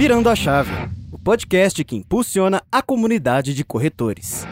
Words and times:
Virando 0.00 0.30
a 0.30 0.34
Chave, 0.34 0.72
o 1.12 1.18
podcast 1.18 1.84
que 1.84 1.94
impulsiona 1.94 2.62
a 2.72 2.80
comunidade 2.80 3.52
de 3.52 3.62
corretores. 3.62 4.46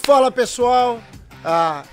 Fala 0.00 0.32
pessoal, 0.32 1.00
ah, 1.44 1.84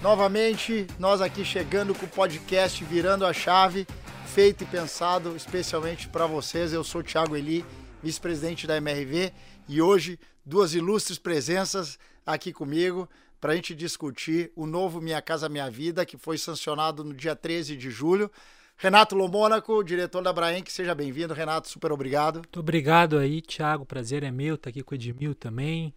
novamente 0.00 0.86
nós 1.00 1.20
aqui 1.20 1.44
chegando 1.44 1.96
com 1.96 2.06
o 2.06 2.08
podcast 2.08 2.84
Virando 2.84 3.26
a 3.26 3.32
Chave, 3.32 3.88
feito 4.24 4.62
e 4.62 4.66
pensado 4.68 5.34
especialmente 5.34 6.08
para 6.08 6.28
vocês. 6.28 6.72
Eu 6.72 6.84
sou 6.84 7.02
Thiago 7.02 7.34
Eli, 7.34 7.64
vice-presidente 8.00 8.64
da 8.64 8.76
MRV, 8.76 9.32
e 9.68 9.82
hoje 9.82 10.20
duas 10.46 10.74
ilustres 10.74 11.18
presenças 11.18 11.98
aqui 12.24 12.52
comigo 12.52 13.08
para 13.40 13.52
a 13.52 13.56
gente 13.56 13.74
discutir 13.74 14.52
o 14.54 14.64
novo 14.64 15.00
Minha 15.00 15.20
Casa 15.20 15.48
Minha 15.48 15.68
Vida, 15.68 16.06
que 16.06 16.16
foi 16.16 16.38
sancionado 16.38 17.02
no 17.02 17.12
dia 17.12 17.34
13 17.34 17.76
de 17.76 17.90
julho. 17.90 18.30
Renato 18.82 19.14
Lomônaco, 19.14 19.84
diretor 19.84 20.24
da 20.24 20.32
Braenc, 20.32 20.68
seja 20.68 20.92
bem-vindo. 20.92 21.32
Renato, 21.32 21.68
super 21.68 21.92
obrigado. 21.92 22.38
Muito 22.38 22.58
obrigado 22.58 23.16
aí, 23.16 23.40
Thiago. 23.40 23.86
Prazer 23.86 24.24
é 24.24 24.30
meu 24.32 24.56
estar 24.56 24.70
aqui 24.70 24.82
com 24.82 24.92
o 24.92 24.96
Edmil 24.96 25.36
também. 25.36 25.94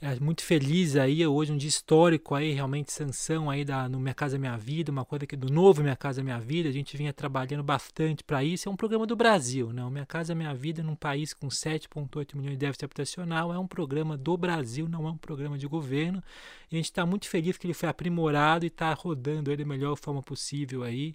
É 0.00 0.20
muito 0.20 0.42
feliz 0.42 0.96
aí, 0.96 1.26
hoje 1.26 1.50
um 1.50 1.56
dia 1.56 1.68
histórico 1.68 2.34
aí, 2.34 2.52
realmente 2.52 2.92
sanção 2.92 3.48
aí 3.48 3.64
da 3.64 3.88
no 3.88 3.98
Minha 3.98 4.12
Casa 4.12 4.36
Minha 4.36 4.54
Vida, 4.54 4.92
uma 4.92 5.04
coisa 5.04 5.26
que 5.26 5.34
do 5.34 5.50
novo 5.50 5.82
Minha 5.82 5.96
Casa 5.96 6.22
Minha 6.22 6.38
Vida, 6.38 6.68
a 6.68 6.72
gente 6.72 6.94
vinha 6.94 7.10
trabalhando 7.10 7.62
bastante 7.62 8.22
para 8.22 8.44
isso, 8.44 8.68
é 8.68 8.72
um 8.72 8.76
programa 8.76 9.06
do 9.06 9.16
Brasil, 9.16 9.72
né? 9.72 9.82
O 9.82 9.90
Minha 9.90 10.04
Casa 10.04 10.34
Minha 10.34 10.52
Vida 10.52 10.82
num 10.82 10.94
país 10.94 11.32
com 11.32 11.48
7.8 11.48 12.36
milhões 12.36 12.52
de 12.52 12.58
déficit 12.58 12.84
habitacional, 12.84 13.50
é 13.50 13.58
um 13.58 13.66
programa 13.66 14.14
do 14.14 14.36
Brasil, 14.36 14.86
não 14.86 15.08
é 15.08 15.10
um 15.10 15.16
programa 15.16 15.56
de 15.56 15.66
governo, 15.66 16.22
e 16.70 16.74
a 16.74 16.78
gente 16.78 16.86
está 16.86 17.06
muito 17.06 17.26
feliz 17.26 17.56
que 17.56 17.66
ele 17.66 17.72
foi 17.72 17.88
aprimorado 17.88 18.66
e 18.66 18.68
está 18.68 18.92
rodando 18.92 19.50
ele 19.50 19.64
da 19.64 19.68
melhor 19.68 19.96
forma 19.96 20.22
possível 20.22 20.82
aí, 20.82 21.14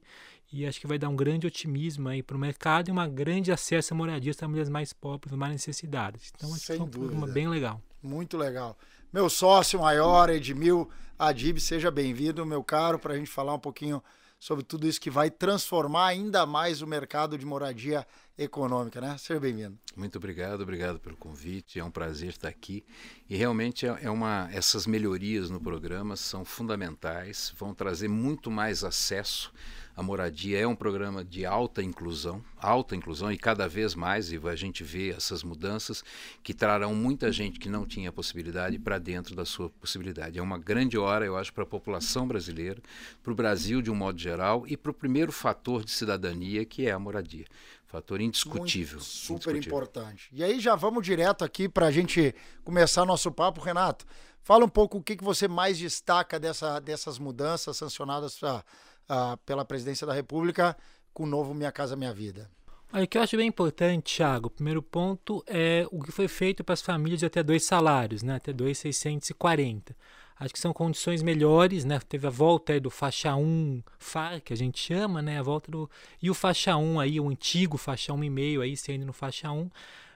e 0.51 0.65
acho 0.65 0.79
que 0.81 0.87
vai 0.87 0.97
dar 0.97 1.09
um 1.09 1.15
grande 1.15 1.45
otimismo 1.45 2.09
aí 2.09 2.23
para 2.23 2.35
o 2.35 2.39
mercado 2.39 2.89
e 2.89 2.91
um 2.91 3.13
grande 3.13 3.51
acesso 3.51 3.93
a 3.93 3.97
moradias 3.97 4.35
para 4.35 4.47
famílias 4.47 4.67
mais 4.67 4.93
pobres, 4.93 5.31
mais 5.35 5.51
necessitadas. 5.51 6.31
Então, 6.35 6.51
acho 6.55 6.65
Sem 6.65 6.77
que 6.77 6.81
é 6.81 6.85
um 6.85 6.87
dúvida. 6.87 7.07
programa 7.07 7.31
bem 7.31 7.47
legal. 7.47 7.79
Muito 8.01 8.37
legal. 8.37 8.77
Meu 9.11 9.29
sócio 9.29 9.79
maior, 9.79 10.29
Edmil 10.29 10.89
Adib, 11.17 11.59
seja 11.59 11.91
bem-vindo, 11.91 12.45
meu 12.45 12.63
caro, 12.63 12.97
para 12.97 13.13
a 13.13 13.17
gente 13.17 13.29
falar 13.29 13.53
um 13.53 13.59
pouquinho 13.59 14.01
sobre 14.39 14.63
tudo 14.63 14.87
isso 14.87 15.01
que 15.01 15.09
vai 15.09 15.29
transformar 15.29 16.07
ainda 16.07 16.45
mais 16.45 16.81
o 16.81 16.87
mercado 16.87 17.37
de 17.37 17.45
moradia 17.45 18.07
econômica, 18.37 19.01
né? 19.01 19.17
Seja 19.17 19.37
bem-vindo. 19.37 19.77
Muito 19.97 20.17
obrigado, 20.17 20.61
obrigado 20.61 20.97
pelo 20.97 21.17
convite. 21.17 21.77
É 21.77 21.83
um 21.83 21.91
prazer 21.91 22.29
estar 22.29 22.47
aqui. 22.47 22.85
E 23.29 23.35
realmente 23.35 23.85
é 23.85 23.99
é 24.01 24.09
uma 24.09 24.49
essas 24.53 24.87
melhorias 24.87 25.49
no 25.49 25.59
programa 25.59 26.15
são 26.15 26.45
fundamentais, 26.45 27.53
vão 27.57 27.73
trazer 27.73 28.07
muito 28.07 28.49
mais 28.49 28.83
acesso 28.85 29.51
à 29.99 30.03
moradia. 30.03 30.59
É 30.59 30.65
um 30.65 30.75
programa 30.75 31.23
de 31.23 31.45
alta 31.45 31.83
inclusão, 31.83 32.43
alta 32.57 32.95
inclusão 32.95 33.31
e 33.31 33.37
cada 33.37 33.67
vez 33.67 33.93
mais 33.93 34.31
e 34.31 34.39
a 34.47 34.55
gente 34.55 34.83
vê 34.83 35.09
essas 35.09 35.43
mudanças 35.43 36.03
que 36.41 36.53
trarão 36.53 36.95
muita 36.95 37.31
gente 37.31 37.59
que 37.59 37.67
não 37.67 37.85
tinha 37.85 38.11
possibilidade 38.11 38.79
para 38.79 38.97
dentro 38.97 39.35
da 39.35 39.43
sua 39.43 39.69
possibilidade. 39.69 40.39
É 40.39 40.41
uma 40.41 40.57
grande 40.57 40.97
hora, 40.97 41.25
eu 41.25 41.37
acho, 41.37 41.53
para 41.53 41.63
a 41.63 41.67
população 41.67 42.25
brasileira, 42.27 42.81
para 43.21 43.31
o 43.31 43.35
Brasil 43.35 43.81
de 43.81 43.91
um 43.91 43.95
modo 43.95 44.17
geral 44.17 44.65
e 44.65 44.77
para 44.77 44.91
o 44.91 44.93
primeiro 44.93 45.31
fator 45.31 45.83
de 45.83 45.91
cidadania 45.91 46.63
que 46.65 46.87
é 46.87 46.91
a 46.91 46.99
moradia. 46.99 47.45
Fator 47.85 48.21
indiscutível. 48.21 48.99
Muito, 48.99 49.09
super 49.09 49.55
indiscutível. 49.55 49.67
importante. 49.67 50.29
E 50.31 50.43
aí 50.43 50.59
já 50.59 50.75
vamos 50.75 51.03
direto 51.03 51.43
aqui 51.43 51.67
para 51.67 51.87
a 51.87 51.91
gente 51.91 52.33
começar 52.63 53.03
nosso 53.05 53.31
papo, 53.31 53.59
Renato. 53.59 54.05
Fala 54.41 54.63
um 54.63 54.69
pouco 54.69 54.99
o 54.99 55.03
que, 55.03 55.17
que 55.17 55.23
você 55.23 55.47
mais 55.47 55.77
destaca 55.77 56.39
dessa, 56.39 56.79
dessas 56.79 57.19
mudanças 57.19 57.75
sancionadas 57.77 58.41
ah, 58.43 58.63
ah, 59.09 59.37
pela 59.45 59.65
Presidência 59.65 60.07
da 60.07 60.13
República 60.13 60.77
com 61.13 61.23
o 61.23 61.27
novo 61.27 61.53
Minha 61.53 61.71
Casa 61.71 61.95
Minha 61.95 62.13
Vida. 62.13 62.49
Olha, 62.93 63.03
o 63.03 63.07
que 63.07 63.17
eu 63.17 63.21
acho 63.21 63.37
bem 63.37 63.47
importante, 63.47 64.15
Thiago, 64.15 64.47
o 64.47 64.49
primeiro 64.49 64.81
ponto 64.81 65.43
é 65.45 65.85
o 65.91 66.01
que 66.01 66.11
foi 66.11 66.27
feito 66.27 66.63
para 66.63 66.73
as 66.73 66.81
famílias 66.81 67.19
de 67.19 67.25
até 67.25 67.43
dois 67.43 67.63
salários, 67.63 68.23
né? 68.23 68.35
até 68.35 68.53
2,640. 68.53 69.95
Acho 70.39 70.53
que 70.53 70.59
são 70.59 70.71
condições 70.71 71.21
melhores, 71.21 71.83
né? 71.83 71.99
Teve 71.99 72.25
a 72.25 72.29
volta 72.29 72.71
aí 72.71 72.79
do 72.79 72.89
faixa 72.89 73.35
1 73.35 73.83
FAR, 73.97 74.39
que 74.39 74.53
a 74.53 74.55
gente 74.55 74.79
chama, 74.79 75.21
né? 75.21 75.37
A 75.37 75.43
volta 75.43 75.69
do. 75.69 75.89
E 76.21 76.29
o 76.29 76.33
faixa 76.33 76.77
1 76.77 76.97
aí, 76.97 77.19
o 77.19 77.27
antigo 77.27 77.77
faixa 77.77 78.13
1,5 78.13 78.61
aí, 78.61 78.77
sendo 78.77 79.05
no 79.05 79.11
faixa 79.11 79.51
1. 79.51 79.69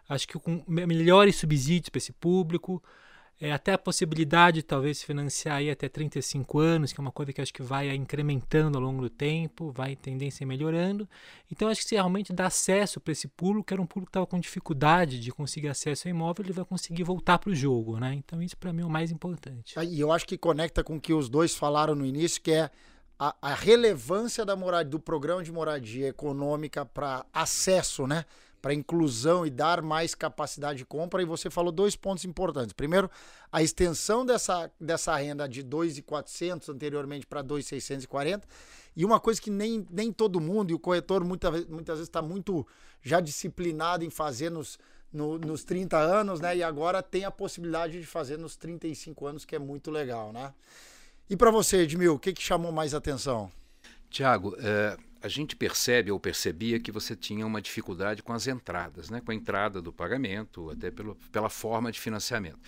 Acho 0.07 0.25
que 0.25 0.39
com 0.39 0.63
melhores 0.65 1.35
subsídios 1.35 1.89
para 1.89 1.97
esse 1.97 2.13
público. 2.13 2.81
É, 3.41 3.51
até 3.51 3.73
a 3.73 3.77
possibilidade 3.77 4.57
de 4.57 4.63
talvez 4.63 5.03
financiar 5.03 5.57
aí 5.57 5.69
até 5.69 5.89
35 5.89 6.59
anos, 6.59 6.93
que 6.93 6.99
é 6.99 7.01
uma 7.01 7.11
coisa 7.11 7.33
que 7.33 7.41
acho 7.41 7.53
que 7.53 7.61
vai 7.61 7.93
incrementando 7.93 8.77
ao 8.77 8.83
longo 8.83 9.01
do 9.01 9.09
tempo, 9.09 9.71
vai 9.71 9.95
tendência 9.95 10.45
melhorando. 10.45 11.09
Então 11.51 11.67
acho 11.67 11.81
que 11.81 11.87
se 11.87 11.95
realmente 11.95 12.31
dá 12.31 12.45
acesso 12.45 13.01
para 13.01 13.11
esse 13.11 13.27
público, 13.27 13.67
que 13.67 13.73
era 13.73 13.81
um 13.81 13.85
público 13.85 14.07
que 14.07 14.11
estava 14.11 14.27
com 14.27 14.39
dificuldade 14.39 15.19
de 15.19 15.31
conseguir 15.31 15.67
acesso 15.67 16.07
ao 16.07 16.11
imóvel, 16.11 16.45
ele 16.45 16.53
vai 16.53 16.63
conseguir 16.63 17.03
voltar 17.03 17.37
para 17.37 17.49
o 17.49 17.55
jogo, 17.55 17.99
né? 17.99 18.13
Então 18.13 18.41
isso 18.41 18.55
para 18.55 18.71
mim 18.71 18.83
é 18.83 18.85
o 18.85 18.89
mais 18.89 19.11
importante. 19.11 19.75
E 19.83 19.99
eu 19.99 20.11
acho 20.11 20.25
que 20.25 20.37
conecta 20.37 20.83
com 20.83 20.95
o 20.95 21.01
que 21.01 21.13
os 21.13 21.27
dois 21.27 21.53
falaram 21.53 21.95
no 21.95 22.05
início, 22.05 22.41
que 22.41 22.51
é 22.51 22.69
a, 23.19 23.35
a 23.41 23.53
relevância 23.53 24.45
da 24.45 24.55
moradia, 24.55 24.89
do 24.89 24.99
programa 24.99 25.43
de 25.43 25.51
moradia 25.51 26.07
econômica 26.07 26.85
para 26.85 27.25
acesso, 27.33 28.07
né? 28.07 28.25
Para 28.63 28.73
inclusão 28.73 29.45
e 29.45 29.49
dar 29.49 29.81
mais 29.81 30.15
capacidade 30.15 30.77
de 30.77 30.85
compra. 30.85 31.21
E 31.21 31.25
você 31.25 31.49
falou 31.49 31.69
dois 31.69 31.97
pontos 31.97 32.23
importantes. 32.23 32.71
Primeiro, 32.71 33.11
a 33.51 33.61
extensão 33.61 34.25
dessa, 34.25 34.71
dessa 34.79 35.13
renda 35.17 35.49
de 35.49 35.61
2.400 35.61 36.69
anteriormente 36.69 37.27
para 37.27 37.43
2.640. 37.43 38.43
E 38.95 39.03
uma 39.03 39.19
coisa 39.19 39.41
que 39.41 39.49
nem, 39.49 39.85
nem 39.89 40.13
todo 40.13 40.39
mundo, 40.39 40.71
e 40.71 40.73
o 40.73 40.79
corretor 40.79 41.25
muita, 41.25 41.51
muitas 41.51 41.97
vezes 41.97 42.07
está 42.07 42.21
muito 42.21 42.65
já 43.01 43.19
disciplinado 43.19 44.05
em 44.05 44.09
fazer 44.09 44.49
nos, 44.49 44.79
no, 45.11 45.37
nos 45.37 45.65
30 45.65 45.97
anos, 45.97 46.39
né? 46.39 46.55
E 46.55 46.63
agora 46.63 47.03
tem 47.03 47.25
a 47.25 47.31
possibilidade 47.31 47.99
de 47.99 48.05
fazer 48.05 48.37
nos 48.37 48.55
35 48.55 49.27
anos, 49.27 49.43
que 49.43 49.57
é 49.57 49.59
muito 49.59 49.91
legal, 49.91 50.31
né? 50.31 50.53
E 51.29 51.35
para 51.35 51.51
você, 51.51 51.81
Edmil, 51.81 52.13
o 52.13 52.19
que, 52.19 52.31
que 52.31 52.41
chamou 52.41 52.71
mais 52.71 52.93
atenção? 52.93 53.51
Tiago, 54.09 54.55
é, 54.59 54.95
a 55.23 55.29
gente 55.29 55.55
percebe 55.55 56.11
ou 56.11 56.19
percebia 56.19 56.81
que 56.81 56.91
você 56.91 57.15
tinha 57.15 57.47
uma 57.47 57.61
dificuldade 57.61 58.21
com 58.21 58.33
as 58.33 58.45
entradas, 58.45 59.09
né? 59.09 59.21
com 59.21 59.31
a 59.31 59.35
entrada 59.35 59.81
do 59.81 59.93
pagamento, 59.93 60.69
até 60.69 60.91
pelo, 60.91 61.15
pela 61.31 61.49
forma 61.49 61.89
de 61.93 61.99
financiamento. 61.99 62.59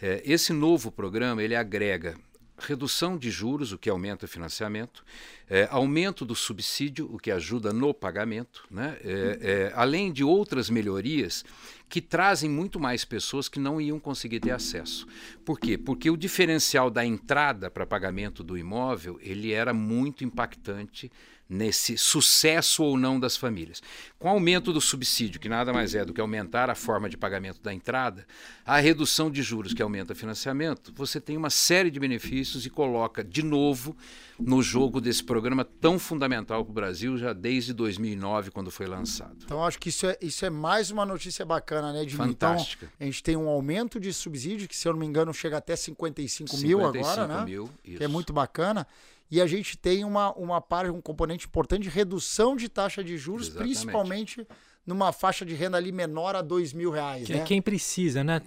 É, 0.00 0.22
esse 0.24 0.54
novo 0.54 0.90
programa 0.90 1.42
ele 1.42 1.54
agrega 1.54 2.16
redução 2.58 3.16
de 3.16 3.30
juros, 3.30 3.72
o 3.72 3.78
que 3.78 3.88
aumenta 3.88 4.24
o 4.24 4.28
financiamento, 4.28 5.04
é, 5.48 5.68
aumento 5.70 6.24
do 6.24 6.34
subsídio, 6.34 7.08
o 7.12 7.18
que 7.18 7.30
ajuda 7.30 7.72
no 7.72 7.94
pagamento, 7.94 8.64
né? 8.70 8.96
É, 9.04 9.38
é, 9.40 9.72
além 9.76 10.12
de 10.12 10.24
outras 10.24 10.68
melhorias 10.68 11.44
que 11.88 12.00
trazem 12.00 12.50
muito 12.50 12.80
mais 12.80 13.04
pessoas 13.04 13.48
que 13.48 13.60
não 13.60 13.80
iam 13.80 14.00
conseguir 14.00 14.40
ter 14.40 14.50
acesso. 14.50 15.06
Por 15.44 15.58
quê? 15.60 15.78
Porque 15.78 16.10
o 16.10 16.16
diferencial 16.16 16.90
da 16.90 17.04
entrada 17.04 17.70
para 17.70 17.86
pagamento 17.86 18.42
do 18.42 18.58
imóvel 18.58 19.18
ele 19.22 19.52
era 19.52 19.72
muito 19.72 20.24
impactante 20.24 21.10
nesse 21.48 21.96
sucesso 21.96 22.82
ou 22.82 22.98
não 22.98 23.18
das 23.18 23.36
famílias. 23.36 23.82
Com 24.18 24.28
o 24.28 24.32
aumento 24.32 24.72
do 24.72 24.80
subsídio, 24.80 25.40
que 25.40 25.48
nada 25.48 25.72
mais 25.72 25.94
é 25.94 26.04
do 26.04 26.12
que 26.12 26.20
aumentar 26.20 26.68
a 26.68 26.74
forma 26.74 27.08
de 27.08 27.16
pagamento 27.16 27.62
da 27.62 27.72
entrada, 27.72 28.26
a 28.66 28.78
redução 28.78 29.30
de 29.30 29.42
juros, 29.42 29.72
que 29.72 29.82
aumenta 29.82 30.12
o 30.12 30.16
financiamento, 30.16 30.92
você 30.94 31.20
tem 31.20 31.36
uma 31.36 31.50
série 31.50 31.90
de 31.90 31.98
benefícios 31.98 32.66
e 32.66 32.70
coloca 32.70 33.24
de 33.24 33.42
novo 33.42 33.96
no 34.38 34.62
jogo 34.62 35.00
desse 35.00 35.22
programa 35.22 35.64
tão 35.64 35.98
fundamental 35.98 36.64
para 36.64 36.70
o 36.70 36.74
Brasil 36.74 37.18
já 37.18 37.32
desde 37.32 37.72
2009, 37.72 38.50
quando 38.50 38.70
foi 38.70 38.86
lançado. 38.86 39.36
Então, 39.44 39.64
acho 39.64 39.78
que 39.78 39.88
isso 39.88 40.06
é, 40.06 40.16
isso 40.20 40.44
é 40.44 40.50
mais 40.50 40.90
uma 40.90 41.04
notícia 41.04 41.44
bacana, 41.44 41.92
né, 41.92 42.02
Edmil? 42.02 42.26
Fantástica. 42.26 42.86
Então, 42.86 43.06
a 43.06 43.10
gente 43.10 43.22
tem 43.22 43.36
um 43.36 43.48
aumento 43.48 43.98
de 43.98 44.12
subsídio, 44.12 44.68
que 44.68 44.76
se 44.76 44.86
eu 44.86 44.92
não 44.92 45.00
me 45.00 45.06
engano 45.06 45.34
chega 45.34 45.56
até 45.56 45.74
55, 45.74 46.56
55 46.56 46.66
mil 46.66 46.86
agora, 46.86 47.26
né? 47.26 47.44
Mil, 47.44 47.70
que 47.82 48.02
é 48.02 48.08
muito 48.08 48.32
bacana 48.32 48.86
e 49.30 49.40
a 49.40 49.46
gente 49.46 49.76
tem 49.76 50.04
uma, 50.04 50.32
uma 50.34 50.60
parte, 50.60 50.90
um 50.90 51.00
componente 51.00 51.46
importante 51.46 51.82
de 51.82 51.90
redução 51.90 52.56
de 52.56 52.68
taxa 52.68 53.04
de 53.04 53.16
juros, 53.18 53.48
Exatamente. 53.48 53.74
principalmente 53.74 54.46
numa 54.86 55.12
faixa 55.12 55.44
de 55.44 55.54
renda 55.54 55.76
ali 55.76 55.92
menor 55.92 56.34
a 56.34 56.40
dois 56.40 56.72
mil 56.72 56.90
reais. 56.90 57.26
Que 57.26 57.34
né? 57.34 57.40
é 57.40 57.44
quem 57.44 57.60
precisa, 57.60 58.24
né? 58.24 58.40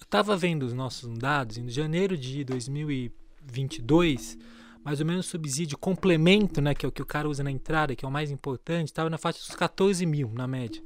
Estava 0.00 0.36
vendo 0.36 0.62
os 0.62 0.72
nossos 0.72 1.18
dados, 1.18 1.58
em 1.58 1.68
janeiro 1.68 2.16
de 2.16 2.44
2022, 2.44 4.38
mais 4.84 5.00
ou 5.00 5.06
menos 5.06 5.26
subsídio 5.26 5.78
complemento, 5.78 6.60
né, 6.60 6.74
que 6.74 6.84
é 6.84 6.88
o 6.88 6.92
que 6.92 7.02
o 7.02 7.06
cara 7.06 7.28
usa 7.28 7.42
na 7.42 7.50
entrada, 7.50 7.94
que 7.94 8.04
é 8.04 8.08
o 8.08 8.10
mais 8.10 8.30
importante, 8.30 8.88
estava 8.88 9.08
na 9.08 9.18
faixa 9.18 9.38
dos 9.38 9.54
14 9.54 10.04
mil, 10.06 10.30
na 10.34 10.46
média. 10.46 10.82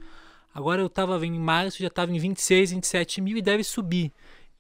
Agora 0.54 0.81
eu 0.81 0.87
estava 0.87 1.19
vendo 1.19 1.37
em 1.37 1.40
março, 1.40 1.78
já 1.78 1.88
estava 1.88 2.10
em 2.10 2.19
26, 2.19 2.70
27 2.72 3.20
mil 3.20 3.37
e 3.37 3.43
deve 3.43 3.62
subir. 3.62 4.12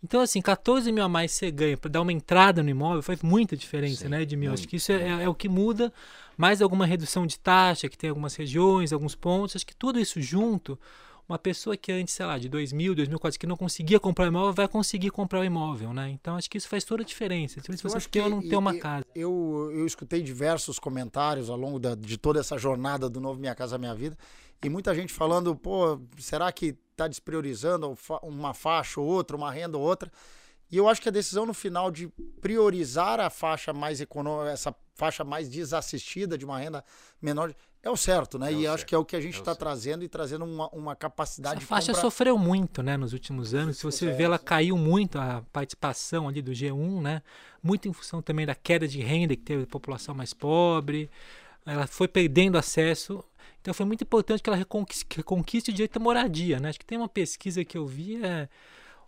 Então, 0.02 0.20
assim, 0.20 0.40
14 0.40 0.92
mil 0.92 1.02
a 1.02 1.08
mais 1.08 1.32
você 1.32 1.50
ganha 1.50 1.76
para 1.76 1.90
dar 1.90 2.02
uma 2.02 2.12
entrada 2.12 2.62
no 2.62 2.68
imóvel 2.68 3.02
faz 3.02 3.22
muita 3.22 3.56
diferença, 3.56 4.04
Sim, 4.04 4.10
né, 4.10 4.22
Edmil? 4.22 4.52
Acho 4.52 4.68
que 4.68 4.76
isso 4.76 4.92
é, 4.92 5.24
é, 5.24 5.28
o 5.28 5.34
que 5.34 5.48
muda, 5.48 5.92
mais 6.36 6.60
alguma 6.60 6.86
redução 6.86 7.26
de 7.26 7.38
taxa, 7.38 7.88
que 7.88 7.96
tem 7.96 8.10
algumas 8.10 8.36
regiões, 8.36 8.92
alguns 8.92 9.14
pontos, 9.14 9.56
acho 9.56 9.66
que 9.66 9.74
tudo 9.74 9.98
isso 9.98 10.20
junto, 10.20 10.78
uma 11.28 11.38
pessoa 11.38 11.76
que 11.76 11.90
antes, 11.90 12.14
sei 12.14 12.24
lá, 12.24 12.38
de 12.38 12.48
2000, 12.48 12.94
2004, 12.94 13.38
que 13.38 13.46
não 13.46 13.56
conseguia 13.56 13.98
comprar 13.98 14.26
um 14.26 14.28
imóvel, 14.28 14.52
vai 14.52 14.68
conseguir 14.68 15.10
comprar 15.10 15.40
o 15.40 15.42
um 15.42 15.44
imóvel, 15.44 15.92
né? 15.92 16.10
Então 16.10 16.36
acho 16.36 16.48
que 16.48 16.56
isso 16.56 16.68
faz 16.68 16.84
toda 16.84 17.02
a 17.02 17.06
diferença. 17.06 17.60
Se 17.60 17.82
você 17.82 18.08
tem 18.08 18.22
ou 18.22 18.30
não 18.30 18.40
tem 18.40 18.56
uma 18.56 18.78
casa. 18.78 19.04
Eu, 19.14 19.70
eu 19.74 19.86
escutei 19.86 20.22
diversos 20.22 20.78
comentários 20.78 21.50
ao 21.50 21.56
longo 21.56 21.78
da, 21.78 21.94
de 21.94 22.16
toda 22.16 22.38
essa 22.38 22.56
jornada 22.56 23.08
do 23.10 23.20
novo 23.20 23.40
Minha 23.40 23.54
Casa 23.54 23.76
Minha 23.76 23.94
Vida 23.94 24.16
e 24.62 24.68
muita 24.68 24.94
gente 24.94 25.12
falando, 25.12 25.54
pô, 25.54 26.00
será 26.18 26.50
que 26.52 26.76
está 26.92 27.06
despriorizando 27.06 27.96
uma 28.22 28.54
faixa 28.54 29.00
ou 29.00 29.06
outra, 29.06 29.36
uma 29.36 29.50
renda 29.50 29.76
ou 29.76 29.84
outra? 29.84 30.10
E 30.70 30.76
eu 30.76 30.88
acho 30.88 31.00
que 31.00 31.08
a 31.08 31.12
decisão 31.12 31.46
no 31.46 31.54
final 31.54 31.90
de 31.90 32.08
priorizar 32.40 33.20
a 33.20 33.30
faixa 33.30 33.72
mais 33.72 34.00
econômica, 34.00 34.50
essa 34.50 34.74
faixa 34.94 35.22
mais 35.22 35.48
desassistida 35.48 36.36
de 36.36 36.44
uma 36.44 36.58
renda 36.58 36.84
menor, 37.20 37.54
é 37.86 37.90
o 37.90 37.96
certo, 37.96 38.38
né? 38.38 38.48
É 38.48 38.52
e 38.52 38.60
certo. 38.62 38.74
acho 38.74 38.86
que 38.86 38.94
é 38.94 38.98
o 38.98 39.04
que 39.04 39.16
a 39.16 39.20
gente 39.20 39.38
está 39.38 39.52
é 39.52 39.54
trazendo 39.54 40.04
e 40.04 40.08
trazendo 40.08 40.44
uma, 40.44 40.68
uma 40.70 40.96
capacidade 40.96 41.58
Essa 41.58 41.66
faixa 41.66 41.92
compra... 41.92 42.00
sofreu 42.00 42.36
muito, 42.36 42.82
né, 42.82 42.96
nos 42.96 43.12
últimos 43.12 43.54
anos. 43.54 43.78
Se 43.78 43.84
você 43.84 44.12
vê, 44.12 44.24
ela 44.24 44.38
caiu 44.38 44.76
muito 44.76 45.18
a 45.18 45.42
participação 45.52 46.28
ali 46.28 46.42
do 46.42 46.52
G1, 46.52 47.00
né? 47.00 47.22
Muito 47.62 47.88
em 47.88 47.92
função 47.92 48.20
também 48.20 48.44
da 48.44 48.54
queda 48.54 48.86
de 48.88 49.00
renda 49.00 49.36
que 49.36 49.42
teve 49.42 49.62
a 49.64 49.66
população 49.66 50.14
mais 50.14 50.34
pobre. 50.34 51.10
Ela 51.64 51.86
foi 51.86 52.08
perdendo 52.08 52.58
acesso. 52.58 53.24
Então 53.60 53.72
foi 53.72 53.86
muito 53.86 54.02
importante 54.02 54.42
que 54.42 54.48
ela 54.48 54.56
reconquiste, 54.56 55.06
reconquiste 55.16 55.70
o 55.70 55.72
direito 55.72 55.96
à 55.96 56.00
moradia, 56.00 56.60
né? 56.60 56.68
Acho 56.68 56.78
que 56.78 56.86
tem 56.86 56.98
uma 56.98 57.08
pesquisa 57.08 57.64
que 57.64 57.78
eu 57.78 57.86
vi 57.86 58.24
é 58.24 58.48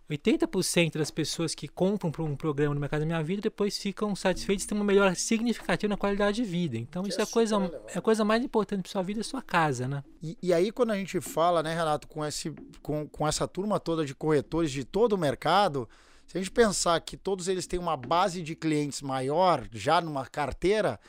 80% 0.09 0.97
das 0.97 1.11
pessoas 1.11 1.53
que 1.53 1.67
compram 1.67 2.11
para 2.11 2.23
um 2.23 2.35
programa 2.35 2.73
no 2.73 2.81
Mercado 2.81 3.01
da 3.01 3.05
Minha 3.05 3.21
Vida 3.21 3.43
depois 3.43 3.77
ficam 3.77 4.15
satisfeitos 4.15 4.65
e 4.65 4.67
têm 4.67 4.77
uma 4.77 4.83
melhora 4.83 5.13
significativa 5.13 5.89
na 5.89 5.97
qualidade 5.97 6.37
de 6.37 6.43
vida. 6.43 6.77
Então, 6.77 7.03
que 7.03 7.09
isso 7.09 7.19
é, 7.19 7.21
é 7.21 7.25
a 7.25 7.27
coisa, 7.27 7.55
é 7.93 7.97
a 7.97 8.01
coisa 8.01 8.25
mais 8.25 8.43
importante 8.43 8.81
para 8.81 8.91
sua 8.91 9.03
vida, 9.03 9.19
é 9.19 9.23
sua 9.23 9.41
casa, 9.41 9.87
né? 9.87 10.03
E, 10.21 10.37
e, 10.41 10.51
aí, 10.51 10.71
quando 10.71 10.91
a 10.91 10.95
gente 10.95 11.21
fala, 11.21 11.61
né, 11.61 11.75
Renato, 11.75 12.07
com, 12.07 12.25
esse, 12.25 12.51
com, 12.81 13.07
com 13.07 13.27
essa 13.27 13.47
turma 13.47 13.79
toda 13.79 14.03
de 14.03 14.15
corretores 14.15 14.71
de 14.71 14.83
todo 14.83 15.13
o 15.13 15.17
mercado, 15.17 15.87
se 16.25 16.37
a 16.37 16.41
gente 16.41 16.51
pensar 16.51 16.99
que 17.01 17.15
todos 17.15 17.47
eles 17.47 17.67
têm 17.67 17.79
uma 17.79 17.95
base 17.95 18.41
de 18.41 18.55
clientes 18.55 19.01
maior, 19.01 19.67
já 19.71 20.01
numa 20.01 20.25
carteira, 20.25 20.99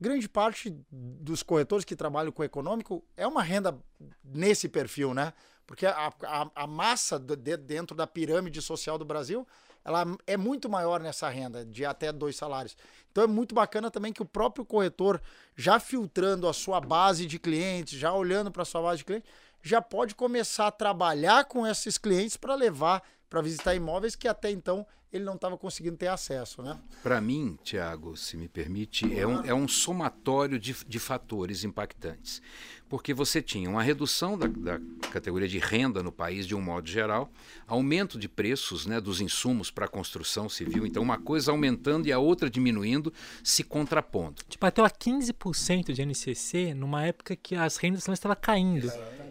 grande 0.00 0.28
parte 0.28 0.76
dos 0.90 1.42
corretores 1.42 1.84
que 1.84 1.96
trabalham 1.96 2.30
com 2.30 2.44
econômico 2.44 3.04
é 3.16 3.26
uma 3.26 3.42
renda 3.42 3.76
nesse 4.22 4.68
perfil, 4.68 5.12
né? 5.12 5.32
Porque 5.66 5.86
a, 5.86 6.12
a, 6.22 6.50
a 6.54 6.66
massa 6.66 7.18
de, 7.18 7.56
dentro 7.56 7.96
da 7.96 8.06
pirâmide 8.06 8.60
social 8.60 8.98
do 8.98 9.04
Brasil 9.04 9.46
ela 9.84 10.06
é 10.26 10.36
muito 10.36 10.68
maior 10.68 10.98
nessa 11.00 11.28
renda, 11.28 11.64
de 11.64 11.84
até 11.84 12.10
dois 12.10 12.36
salários. 12.36 12.74
Então 13.12 13.24
é 13.24 13.26
muito 13.26 13.54
bacana 13.54 13.90
também 13.90 14.12
que 14.12 14.22
o 14.22 14.26
próprio 14.26 14.64
corretor, 14.64 15.20
já 15.54 15.78
filtrando 15.78 16.48
a 16.48 16.54
sua 16.54 16.80
base 16.80 17.26
de 17.26 17.38
clientes, 17.38 17.98
já 17.98 18.12
olhando 18.12 18.50
para 18.50 18.62
a 18.62 18.64
sua 18.64 18.80
base 18.80 18.98
de 18.98 19.04
clientes, 19.04 19.30
já 19.62 19.82
pode 19.82 20.14
começar 20.14 20.68
a 20.68 20.72
trabalhar 20.72 21.44
com 21.44 21.66
esses 21.66 21.98
clientes 21.98 22.36
para 22.36 22.54
levar 22.54 23.02
para 23.28 23.42
visitar 23.42 23.74
imóveis 23.74 24.14
que 24.14 24.28
até 24.28 24.50
então 24.50 24.86
ele 25.14 25.24
não 25.24 25.36
estava 25.36 25.56
conseguindo 25.56 25.96
ter 25.96 26.08
acesso. 26.08 26.62
Né? 26.62 26.78
Para 27.02 27.20
mim, 27.20 27.56
Tiago, 27.62 28.16
se 28.16 28.36
me 28.36 28.48
permite, 28.48 29.16
é 29.18 29.26
um, 29.26 29.44
é 29.44 29.54
um 29.54 29.68
somatório 29.68 30.58
de, 30.58 30.74
de 30.86 30.98
fatores 30.98 31.62
impactantes 31.62 32.42
porque 32.88 33.12
você 33.12 33.42
tinha 33.42 33.68
uma 33.68 33.82
redução 33.82 34.38
da, 34.38 34.46
da, 34.46 34.80
categoria 35.10 35.48
de 35.48 35.58
renda 35.58 36.00
no 36.00 36.12
país 36.12 36.46
de 36.46 36.54
um 36.54 36.60
modo 36.60 36.88
geral, 36.88 37.28
aumento 37.66 38.16
de 38.16 38.28
preços 38.28 38.86
né, 38.86 39.00
dos 39.00 39.20
insumos 39.20 39.68
para 39.68 39.86
a 39.86 39.88
construção 39.88 40.48
civil, 40.48 40.86
então 40.86 41.02
uma 41.02 41.18
coisa 41.18 41.50
aumentando 41.50 42.06
e 42.06 42.12
a 42.12 42.20
outra 42.20 42.48
diminuindo, 42.48 43.12
se 43.42 43.64
contrapondo. 43.64 44.42
Tipo, 44.48 44.64
bateu 44.64 44.84
a 44.84 44.90
15% 44.90 45.92
de 45.92 46.04
NCC 46.04 46.72
numa 46.72 47.04
época 47.04 47.34
que 47.34 47.56
as 47.56 47.76
rendas 47.78 48.06
estavam 48.06 48.36
caindo. 48.40 48.88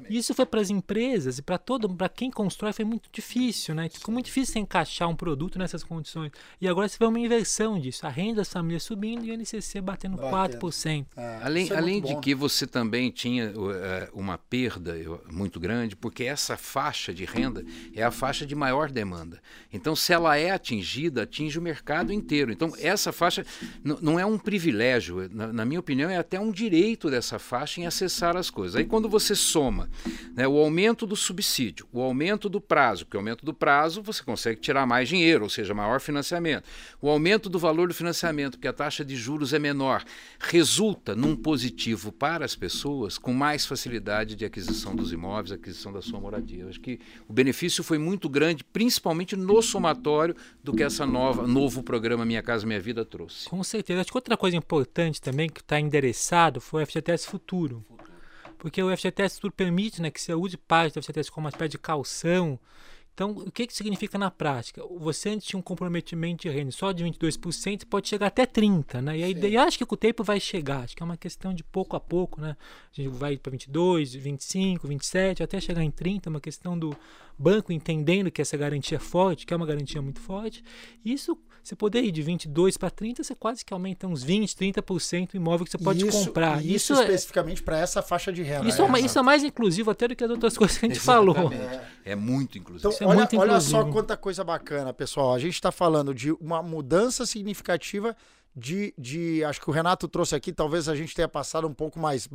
E 0.09 0.17
isso 0.17 0.33
foi 0.33 0.45
para 0.45 0.61
as 0.61 0.69
empresas 0.69 1.37
e 1.37 1.41
para 1.41 1.57
todo, 1.57 1.89
para 1.89 2.09
quem 2.09 2.29
constrói 2.29 2.73
foi 2.73 2.85
muito 2.85 3.09
difícil, 3.11 3.75
né? 3.75 3.89
Ficou 3.89 4.13
muito 4.13 4.25
difícil 4.25 4.61
encaixar 4.61 5.09
um 5.09 5.15
produto 5.15 5.57
nessas 5.57 5.83
condições. 5.83 6.31
E 6.59 6.67
agora 6.67 6.87
você 6.87 6.97
vê 6.99 7.05
uma 7.05 7.19
inversão 7.19 7.79
disso, 7.79 8.05
a 8.05 8.09
renda 8.09 8.37
das 8.37 8.51
famílias 8.51 8.83
subindo 8.83 9.25
e 9.25 9.31
o 9.31 9.37
NCC 9.37 9.81
batendo, 9.81 10.17
batendo. 10.17 10.59
4%. 10.59 11.05
É, 11.15 11.39
além 11.43 11.69
é 11.69 11.75
além 11.75 12.01
de 12.01 12.15
que 12.19 12.33
você 12.33 12.65
também 12.65 13.11
tinha 13.11 13.51
uh, 13.51 14.19
uma 14.19 14.37
perda 14.37 14.95
muito 15.31 15.59
grande, 15.59 15.95
porque 15.95 16.23
essa 16.23 16.57
faixa 16.57 17.13
de 17.13 17.25
renda 17.25 17.63
é 17.95 18.03
a 18.03 18.11
faixa 18.11 18.45
de 18.45 18.55
maior 18.55 18.91
demanda. 18.91 19.41
Então, 19.71 19.95
se 19.95 20.13
ela 20.13 20.37
é 20.37 20.51
atingida, 20.51 21.23
atinge 21.23 21.57
o 21.59 21.61
mercado 21.61 22.11
inteiro. 22.11 22.51
Então, 22.51 22.73
essa 22.79 23.11
faixa 23.11 23.45
não 23.83 24.19
é 24.19 24.25
um 24.25 24.37
privilégio, 24.37 25.29
na, 25.31 25.51
na, 25.51 25.65
minha 25.65 25.79
opinião, 25.79 26.09
é 26.09 26.17
até 26.17 26.39
um 26.39 26.51
direito 26.51 27.09
dessa 27.09 27.39
faixa 27.39 27.81
em 27.81 27.85
acessar 27.85 28.35
as 28.35 28.49
coisas. 28.49 28.75
Aí, 28.75 28.85
quando 28.85 29.09
você 29.09 29.35
soma 29.35 29.89
né, 30.35 30.47
o 30.47 30.57
aumento 30.57 31.05
do 31.05 31.15
subsídio, 31.15 31.87
o 31.91 32.01
aumento 32.01 32.49
do 32.49 32.59
prazo, 32.59 33.05
porque 33.05 33.17
o 33.17 33.19
aumento 33.19 33.45
do 33.45 33.53
prazo 33.53 34.01
você 34.01 34.23
consegue 34.23 34.59
tirar 34.59 34.85
mais 34.85 35.07
dinheiro, 35.09 35.43
ou 35.43 35.49
seja, 35.49 35.73
maior 35.73 35.99
financiamento, 35.99 36.65
o 37.01 37.09
aumento 37.09 37.49
do 37.49 37.59
valor 37.59 37.87
do 37.87 37.93
financiamento, 37.93 38.53
porque 38.53 38.67
a 38.67 38.73
taxa 38.73 39.03
de 39.05 39.15
juros 39.15 39.53
é 39.53 39.59
menor, 39.59 40.03
resulta 40.39 41.15
num 41.15 41.35
positivo 41.35 42.11
para 42.11 42.45
as 42.45 42.55
pessoas 42.55 43.17
com 43.17 43.33
mais 43.33 43.65
facilidade 43.65 44.35
de 44.35 44.45
aquisição 44.45 44.95
dos 44.95 45.11
imóveis, 45.11 45.51
aquisição 45.51 45.91
da 45.91 46.01
sua 46.01 46.19
moradia. 46.19 46.63
Eu 46.63 46.69
acho 46.69 46.79
que 46.79 46.99
o 47.27 47.33
benefício 47.33 47.83
foi 47.83 47.97
muito 47.97 48.29
grande, 48.29 48.63
principalmente 48.63 49.35
no 49.35 49.61
somatório 49.61 50.35
do 50.63 50.73
que 50.73 50.83
essa 50.83 51.05
nova 51.05 51.47
novo 51.47 51.83
programa 51.83 52.25
Minha 52.25 52.41
Casa 52.41 52.65
Minha 52.65 52.79
Vida 52.79 53.05
trouxe. 53.05 53.49
Com 53.49 53.63
certeza. 53.63 54.01
Acho 54.01 54.11
que 54.11 54.17
outra 54.17 54.37
coisa 54.37 54.57
importante 54.57 55.21
também 55.21 55.49
que 55.49 55.61
está 55.61 55.79
endereçado 55.79 56.59
foi 56.59 56.83
o 56.83 56.85
FGTS 56.85 57.27
Futuro. 57.27 57.85
Porque 58.63 58.81
o 58.81 58.95
FGTS 58.95 59.35
Futuro 59.35 59.53
permite 59.53 60.01
né, 60.01 60.09
que 60.09 60.21
você 60.21 60.33
use 60.33 60.55
parte 60.55 60.93
do 60.93 61.03
FGTS 61.03 61.29
como 61.29 61.43
uma 61.43 61.49
espécie 61.49 61.71
de 61.71 61.77
calção 61.77 62.57
então, 63.13 63.29
o 63.29 63.51
que, 63.51 63.67
que 63.67 63.73
significa 63.75 64.17
na 64.17 64.31
prática? 64.31 64.83
Você 64.97 65.29
antes 65.29 65.47
tinha 65.47 65.59
um 65.59 65.61
comprometimento 65.61 66.41
de 66.41 66.49
renda 66.49 66.71
só 66.71 66.91
de 66.91 67.03
22%, 67.03 67.85
pode 67.85 68.07
chegar 68.09 68.27
até 68.27 68.43
30%, 68.43 69.01
né? 69.01 69.19
E 69.19 69.23
a 69.23 69.29
ideia, 69.29 69.61
acho 69.61 69.77
que 69.77 69.85
com 69.85 69.93
o 69.93 69.97
tempo 69.97 70.23
vai 70.23 70.39
chegar, 70.39 70.79
acho 70.83 70.95
que 70.95 71.03
é 71.03 71.05
uma 71.05 71.15
questão 71.15 71.53
de 71.53 71.63
pouco 71.63 71.95
a 71.95 71.99
pouco, 71.99 72.41
né? 72.41 72.57
A 72.91 72.95
gente 73.01 73.15
vai 73.15 73.37
para 73.37 73.51
22, 73.51 74.15
25, 74.15 74.87
27, 74.87 75.43
até 75.43 75.61
chegar 75.61 75.83
em 75.83 75.91
30, 75.91 76.27
é 76.27 76.31
uma 76.31 76.41
questão 76.41 76.77
do 76.77 76.95
banco 77.37 77.71
entendendo 77.71 78.31
que 78.31 78.41
essa 78.41 78.57
garantia 78.57 78.97
é 78.97 78.99
forte, 78.99 79.45
que 79.45 79.53
é 79.53 79.57
uma 79.57 79.65
garantia 79.67 80.01
muito 80.01 80.19
forte. 80.19 80.63
Isso, 81.05 81.37
você 81.63 81.75
poder 81.75 82.03
ir 82.03 82.11
de 82.11 82.21
22 82.21 82.77
para 82.77 82.89
30, 82.89 83.23
você 83.23 83.33
quase 83.33 83.63
que 83.63 83.73
aumenta 83.73 84.05
uns 84.05 84.21
20, 84.21 84.53
30% 84.53 85.33
o 85.33 85.37
imóvel 85.37 85.65
que 85.65 85.71
você 85.71 85.77
pode 85.77 86.05
isso, 86.05 86.25
comprar. 86.25 86.63
Isso, 86.63 86.93
isso 86.93 86.93
é 86.93 87.01
especificamente 87.03 87.61
é, 87.61 87.65
para 87.65 87.79
essa 87.79 88.01
faixa 88.01 88.33
de 88.33 88.43
renda. 88.43 88.67
Isso 88.67 88.81
é, 88.81 88.85
é, 88.85 88.99
isso 88.99 89.17
é 89.17 89.21
mais 89.21 89.43
inclusivo 89.43 89.89
até 89.89 90.07
do 90.07 90.15
que 90.15 90.23
as 90.23 90.29
outras 90.29 90.55
coisas 90.57 90.77
que 90.77 90.85
a 90.85 90.89
gente 90.89 90.97
Exatamente. 90.97 91.35
falou. 91.35 91.53
É, 91.53 92.11
é 92.11 92.15
muito 92.15 92.57
inclusivo. 92.57 92.93
Então, 92.93 93.07
olha, 93.07 93.19
muito 93.19 93.37
olha 93.37 93.61
só 93.61 93.85
quanta 93.85 94.17
coisa 94.17 94.43
bacana, 94.43 94.93
pessoal. 94.93 95.33
A 95.33 95.39
gente 95.39 95.53
está 95.53 95.71
falando 95.71 96.13
de 96.13 96.31
uma 96.33 96.61
mudança 96.61 97.25
significativa 97.25 98.15
de, 98.55 98.93
de. 98.97 99.43
Acho 99.43 99.59
que 99.59 99.69
o 99.69 99.73
Renato 99.73 100.07
trouxe 100.07 100.35
aqui, 100.35 100.53
talvez 100.53 100.87
a 100.87 100.95
gente 100.95 101.15
tenha 101.15 101.27
passado 101.27 101.67
um 101.67 101.73
pouco 101.73 101.99
mais. 101.99 102.29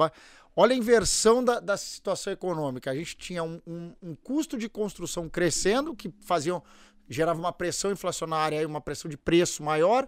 Olha 0.57 0.75
a 0.75 0.77
inversão 0.77 1.45
da, 1.45 1.61
da 1.61 1.77
situação 1.77 2.33
econômica. 2.33 2.91
A 2.91 2.95
gente 2.95 3.17
tinha 3.17 3.45
um, 3.45 3.61
um, 3.67 3.93
um 4.03 4.15
custo 4.17 4.59
de 4.59 4.69
construção 4.69 5.29
crescendo, 5.29 5.95
que 5.95 6.13
faziam, 6.21 6.63
gerava 7.09 7.39
uma 7.39 7.53
pressão 7.53 7.91
inflacionária 7.91 8.67
uma 8.67 8.81
pressão 8.81 9.09
de 9.09 9.17
preço 9.17 9.63
maior, 9.63 10.07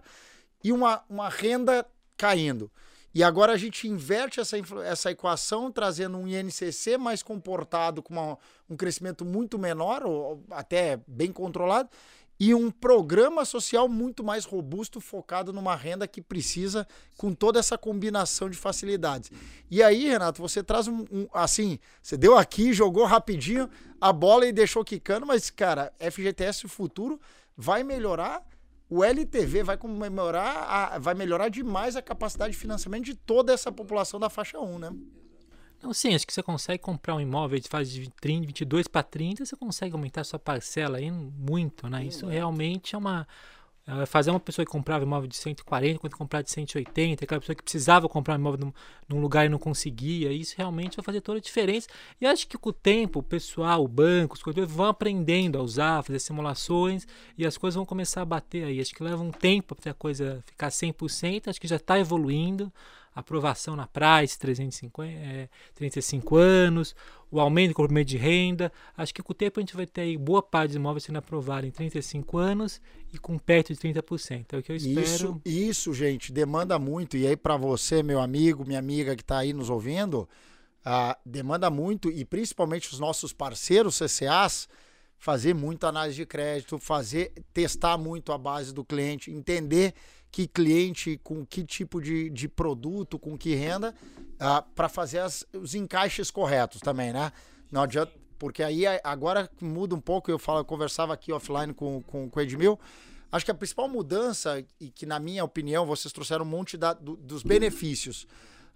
e 0.63 0.71
uma, 0.71 1.03
uma 1.09 1.29
renda 1.29 1.85
caindo. 2.15 2.71
E 3.13 3.23
agora 3.23 3.51
a 3.51 3.57
gente 3.57 3.87
inverte 3.87 4.39
essa, 4.39 4.57
essa 4.85 5.11
equação, 5.11 5.69
trazendo 5.69 6.17
um 6.17 6.27
INCC 6.27 6.97
mais 6.97 7.21
comportado, 7.21 8.01
com 8.01 8.13
uma, 8.13 8.37
um 8.69 8.77
crescimento 8.77 9.25
muito 9.25 9.59
menor, 9.59 10.03
ou 10.05 10.41
até 10.49 10.97
bem 11.05 11.31
controlado, 11.31 11.89
e 12.43 12.55
um 12.55 12.71
programa 12.71 13.45
social 13.45 13.87
muito 13.87 14.23
mais 14.23 14.45
robusto, 14.45 14.99
focado 14.99 15.53
numa 15.53 15.75
renda 15.75 16.07
que 16.07 16.19
precisa, 16.19 16.87
com 17.15 17.35
toda 17.35 17.59
essa 17.59 17.77
combinação 17.77 18.49
de 18.49 18.57
facilidades. 18.57 19.31
E 19.69 19.83
aí, 19.83 20.07
Renato, 20.07 20.41
você 20.41 20.63
traz 20.63 20.87
um, 20.87 21.05
um 21.11 21.27
assim, 21.31 21.77
você 22.01 22.17
deu 22.17 22.35
aqui, 22.35 22.73
jogou 22.73 23.05
rapidinho 23.05 23.69
a 24.01 24.11
bola 24.11 24.47
e 24.47 24.51
deixou 24.51 24.83
quicando, 24.83 25.23
mas, 25.23 25.51
cara, 25.51 25.93
FGTS 25.99 26.67
Futuro 26.67 27.21
vai 27.55 27.83
melhorar 27.83 28.43
o 28.89 29.05
LTV 29.05 29.63
vai 29.63 29.77
comemorar, 29.77 30.65
a, 30.67 30.99
vai 30.99 31.13
melhorar 31.13 31.47
demais 31.47 31.95
a 31.95 32.01
capacidade 32.01 32.53
de 32.53 32.59
financiamento 32.59 33.05
de 33.05 33.15
toda 33.15 33.53
essa 33.53 33.71
população 33.71 34.19
da 34.19 34.29
faixa 34.29 34.59
1, 34.59 34.79
né? 34.79 34.91
Não, 35.81 35.93
sim, 35.93 36.13
acho 36.13 36.27
que 36.27 36.33
você 36.33 36.43
consegue 36.43 36.81
comprar 36.81 37.15
um 37.15 37.21
imóvel 37.21 37.59
de 37.59 37.67
fase 37.67 37.91
de 37.91 38.09
30, 38.11 38.45
22 38.47 38.87
para 38.87 39.01
30, 39.01 39.45
você 39.45 39.55
consegue 39.55 39.93
aumentar 39.93 40.23
sua 40.23 40.37
parcela 40.37 40.97
aí 40.97 41.09
muito, 41.09 41.89
né? 41.89 42.05
Isso 42.05 42.27
realmente 42.27 42.93
é 42.93 42.97
uma 42.97 43.27
é, 43.87 44.05
fazer 44.05 44.29
uma 44.29 44.39
pessoa 44.39 44.63
que 44.63 44.71
comprava 44.71 45.03
imóvel 45.03 45.27
de 45.27 45.35
140 45.35 45.99
quando 45.99 46.15
comprar 46.15 46.43
de 46.43 46.51
180, 46.51 47.25
aquela 47.25 47.41
pessoa 47.41 47.55
que 47.55 47.63
precisava 47.63 48.07
comprar 48.07 48.35
um 48.35 48.37
imóvel 48.37 48.67
num, 48.67 48.73
num, 49.09 49.19
lugar 49.19 49.45
e 49.45 49.49
não 49.49 49.57
conseguia, 49.57 50.31
isso 50.31 50.53
realmente 50.55 50.95
vai 50.97 51.03
fazer 51.03 51.19
toda 51.19 51.39
a 51.39 51.41
diferença. 51.41 51.87
E 52.19 52.25
acho 52.27 52.47
que 52.47 52.57
com 52.57 52.69
o 52.69 52.73
tempo, 52.73 53.19
o 53.19 53.23
pessoal, 53.23 53.83
o 53.83 53.87
banco, 53.87 54.35
os 54.35 54.43
corretores 54.43 54.71
vão 54.71 54.85
aprendendo 54.85 55.57
a 55.57 55.63
usar, 55.63 56.03
fazer 56.03 56.19
simulações 56.19 57.07
e 57.35 57.45
as 57.45 57.57
coisas 57.57 57.75
vão 57.75 57.85
começar 57.85 58.21
a 58.21 58.25
bater 58.25 58.65
aí. 58.65 58.79
Acho 58.79 58.93
que 58.93 59.03
leva 59.03 59.21
um 59.23 59.31
tempo 59.31 59.75
para 59.75 59.91
a 59.91 59.95
coisa 59.95 60.43
ficar 60.45 60.69
100%, 60.69 61.47
acho 61.47 61.59
que 61.59 61.67
já 61.67 61.77
está 61.77 61.97
evoluindo. 61.99 62.71
Aprovação 63.13 63.75
na 63.75 63.87
Price, 63.87 64.37
350, 64.39 65.11
é, 65.11 65.49
35 65.75 66.35
anos, 66.37 66.95
o 67.29 67.39
aumento 67.39 67.69
do 67.69 67.75
comprimento 67.75 68.07
de 68.07 68.17
renda. 68.17 68.71
Acho 68.95 69.13
que 69.13 69.21
com 69.21 69.31
o 69.31 69.35
tempo 69.35 69.59
a 69.59 69.61
gente 69.61 69.75
vai 69.75 69.85
ter 69.85 70.01
aí 70.01 70.17
boa 70.17 70.41
parte 70.41 70.69
dos 70.69 70.75
imóveis 70.75 71.03
sendo 71.03 71.17
aprovados 71.17 71.67
em 71.67 71.71
35 71.71 72.37
anos 72.37 72.81
e 73.13 73.17
com 73.17 73.37
perto 73.37 73.73
de 73.73 73.79
30%. 73.79 74.45
É 74.53 74.57
o 74.57 74.63
que 74.63 74.71
eu 74.71 74.75
espero. 74.75 75.03
Isso, 75.03 75.41
isso 75.45 75.93
gente, 75.93 76.31
demanda 76.31 76.79
muito. 76.79 77.17
E 77.17 77.27
aí, 77.27 77.35
para 77.35 77.57
você, 77.57 78.01
meu 78.01 78.21
amigo, 78.21 78.65
minha 78.65 78.79
amiga 78.79 79.15
que 79.15 79.21
está 79.21 79.39
aí 79.39 79.53
nos 79.53 79.69
ouvindo, 79.69 80.27
uh, 80.85 81.15
demanda 81.25 81.69
muito, 81.69 82.09
e 82.09 82.23
principalmente 82.25 82.91
os 82.91 82.99
nossos 82.99 83.33
parceiros 83.33 83.97
CCAs, 83.97 84.67
fazer 85.17 85.53
muita 85.53 85.87
análise 85.87 86.15
de 86.15 86.25
crédito, 86.25 86.79
fazer 86.79 87.31
testar 87.53 87.97
muito 87.97 88.31
a 88.31 88.37
base 88.37 88.73
do 88.73 88.83
cliente, 88.83 89.29
entender 89.29 89.93
que 90.31 90.47
cliente, 90.47 91.19
com 91.23 91.45
que 91.45 91.63
tipo 91.63 92.01
de, 92.01 92.29
de 92.29 92.47
produto, 92.47 93.19
com 93.19 93.37
que 93.37 93.53
renda, 93.53 93.93
uh, 94.35 94.63
para 94.73 94.87
fazer 94.87 95.19
as, 95.19 95.45
os 95.53 95.75
encaixes 95.75 96.31
corretos 96.31 96.79
também, 96.79 97.11
né? 97.11 97.31
Não 97.69 97.81
adianta, 97.81 98.13
porque 98.39 98.63
aí 98.63 98.85
agora 99.03 99.49
muda 99.61 99.93
um 99.93 99.99
pouco, 99.99 100.31
eu 100.31 100.39
falo, 100.39 100.59
eu 100.59 100.65
conversava 100.65 101.13
aqui 101.13 101.33
offline 101.33 101.73
com, 101.73 102.01
com, 102.03 102.29
com 102.29 102.39
o 102.39 102.41
Edmil, 102.41 102.79
acho 103.31 103.43
que 103.43 103.51
a 103.51 103.53
principal 103.53 103.89
mudança, 103.89 104.65
e 104.79 104.89
que 104.89 105.05
na 105.05 105.19
minha 105.19 105.43
opinião 105.43 105.85
vocês 105.85 106.13
trouxeram 106.13 106.45
um 106.45 106.47
monte 106.47 106.77
da, 106.77 106.93
do, 106.93 107.17
dos 107.17 107.43
benefícios, 107.43 108.25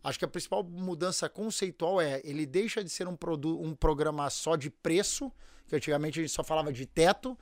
acho 0.04 0.20
que 0.20 0.26
a 0.26 0.28
principal 0.28 0.62
mudança 0.62 1.30
conceitual 1.30 2.02
é, 2.02 2.22
ele 2.26 2.46
deixa 2.46 2.84
de 2.84 2.90
ser 2.90 3.08
um, 3.08 3.18
um 3.62 3.74
programa 3.74 4.30
só 4.30 4.58
de 4.58 4.70
preço, 4.70 5.32
que 5.68 5.76
antigamente 5.76 6.20
a 6.20 6.24
gente 6.24 6.34
só 6.34 6.44
falava 6.44 6.72
de 6.72 6.86
teto, 6.86 7.38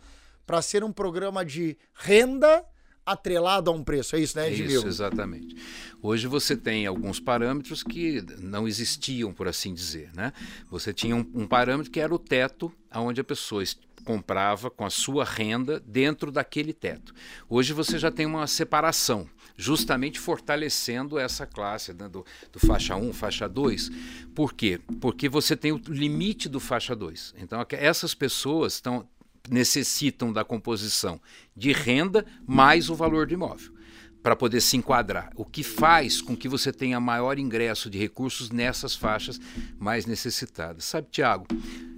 para 0.45 0.61
ser 0.61 0.83
um 0.83 0.91
programa 0.91 1.43
de 1.43 1.77
renda 1.93 2.65
atrelado 3.05 3.69
a 3.69 3.73
um 3.73 3.83
preço, 3.83 4.15
é 4.15 4.19
isso, 4.19 4.37
né, 4.37 4.51
Edmil? 4.51 4.79
Isso, 4.79 4.87
exatamente. 4.87 5.55
Hoje 6.01 6.27
você 6.27 6.55
tem 6.55 6.85
alguns 6.85 7.19
parâmetros 7.19 7.83
que 7.83 8.23
não 8.39 8.67
existiam, 8.67 9.33
por 9.33 9.47
assim 9.47 9.73
dizer, 9.73 10.09
né? 10.13 10.33
Você 10.69 10.93
tinha 10.93 11.15
um, 11.15 11.25
um 11.33 11.47
parâmetro 11.47 11.91
que 11.91 11.99
era 11.99 12.13
o 12.13 12.19
teto, 12.19 12.71
onde 12.93 13.21
a 13.21 13.23
pessoa 13.23 13.63
comprava 14.03 14.69
com 14.69 14.85
a 14.85 14.89
sua 14.89 15.23
renda 15.23 15.79
dentro 15.79 16.31
daquele 16.31 16.73
teto. 16.73 17.13
Hoje 17.49 17.73
você 17.73 17.97
já 17.97 18.11
tem 18.11 18.25
uma 18.25 18.45
separação, 18.47 19.27
justamente 19.55 20.19
fortalecendo 20.19 21.17
essa 21.17 21.45
classe 21.45 21.93
né, 21.93 22.07
do, 22.09 22.25
do, 22.51 22.59
faixa 22.59 22.95
1, 22.95 23.13
faixa 23.13 23.47
2. 23.47 23.89
Por 24.35 24.53
quê? 24.53 24.79
Porque 24.99 25.29
você 25.29 25.55
tem 25.55 25.71
o 25.71 25.81
limite 25.87 26.49
do 26.49 26.59
faixa 26.59 26.95
2. 26.95 27.35
Então, 27.37 27.65
essas 27.71 28.13
pessoas 28.13 28.73
estão 28.73 29.07
necessitam 29.49 30.31
da 30.31 30.43
composição 30.43 31.19
de 31.55 31.71
renda 31.71 32.25
mais 32.47 32.89
o 32.89 32.95
valor 32.95 33.27
do 33.27 33.33
imóvel 33.33 33.73
para 34.21 34.37
poder 34.37 34.61
se 34.61 34.77
enquadrar, 34.77 35.29
o 35.35 35.43
que 35.43 35.61
faz 35.61 36.21
com 36.21 36.35
que 36.35 36.47
você 36.47 36.71
tenha 36.71 36.97
maior 36.97 37.37
ingresso 37.37 37.89
de 37.89 37.97
recursos 37.97 38.49
nessas 38.49 38.95
faixas 38.95 39.39
mais 39.77 40.05
necessitadas. 40.05 40.85
Sabe, 40.85 41.09
Tiago, 41.11 41.45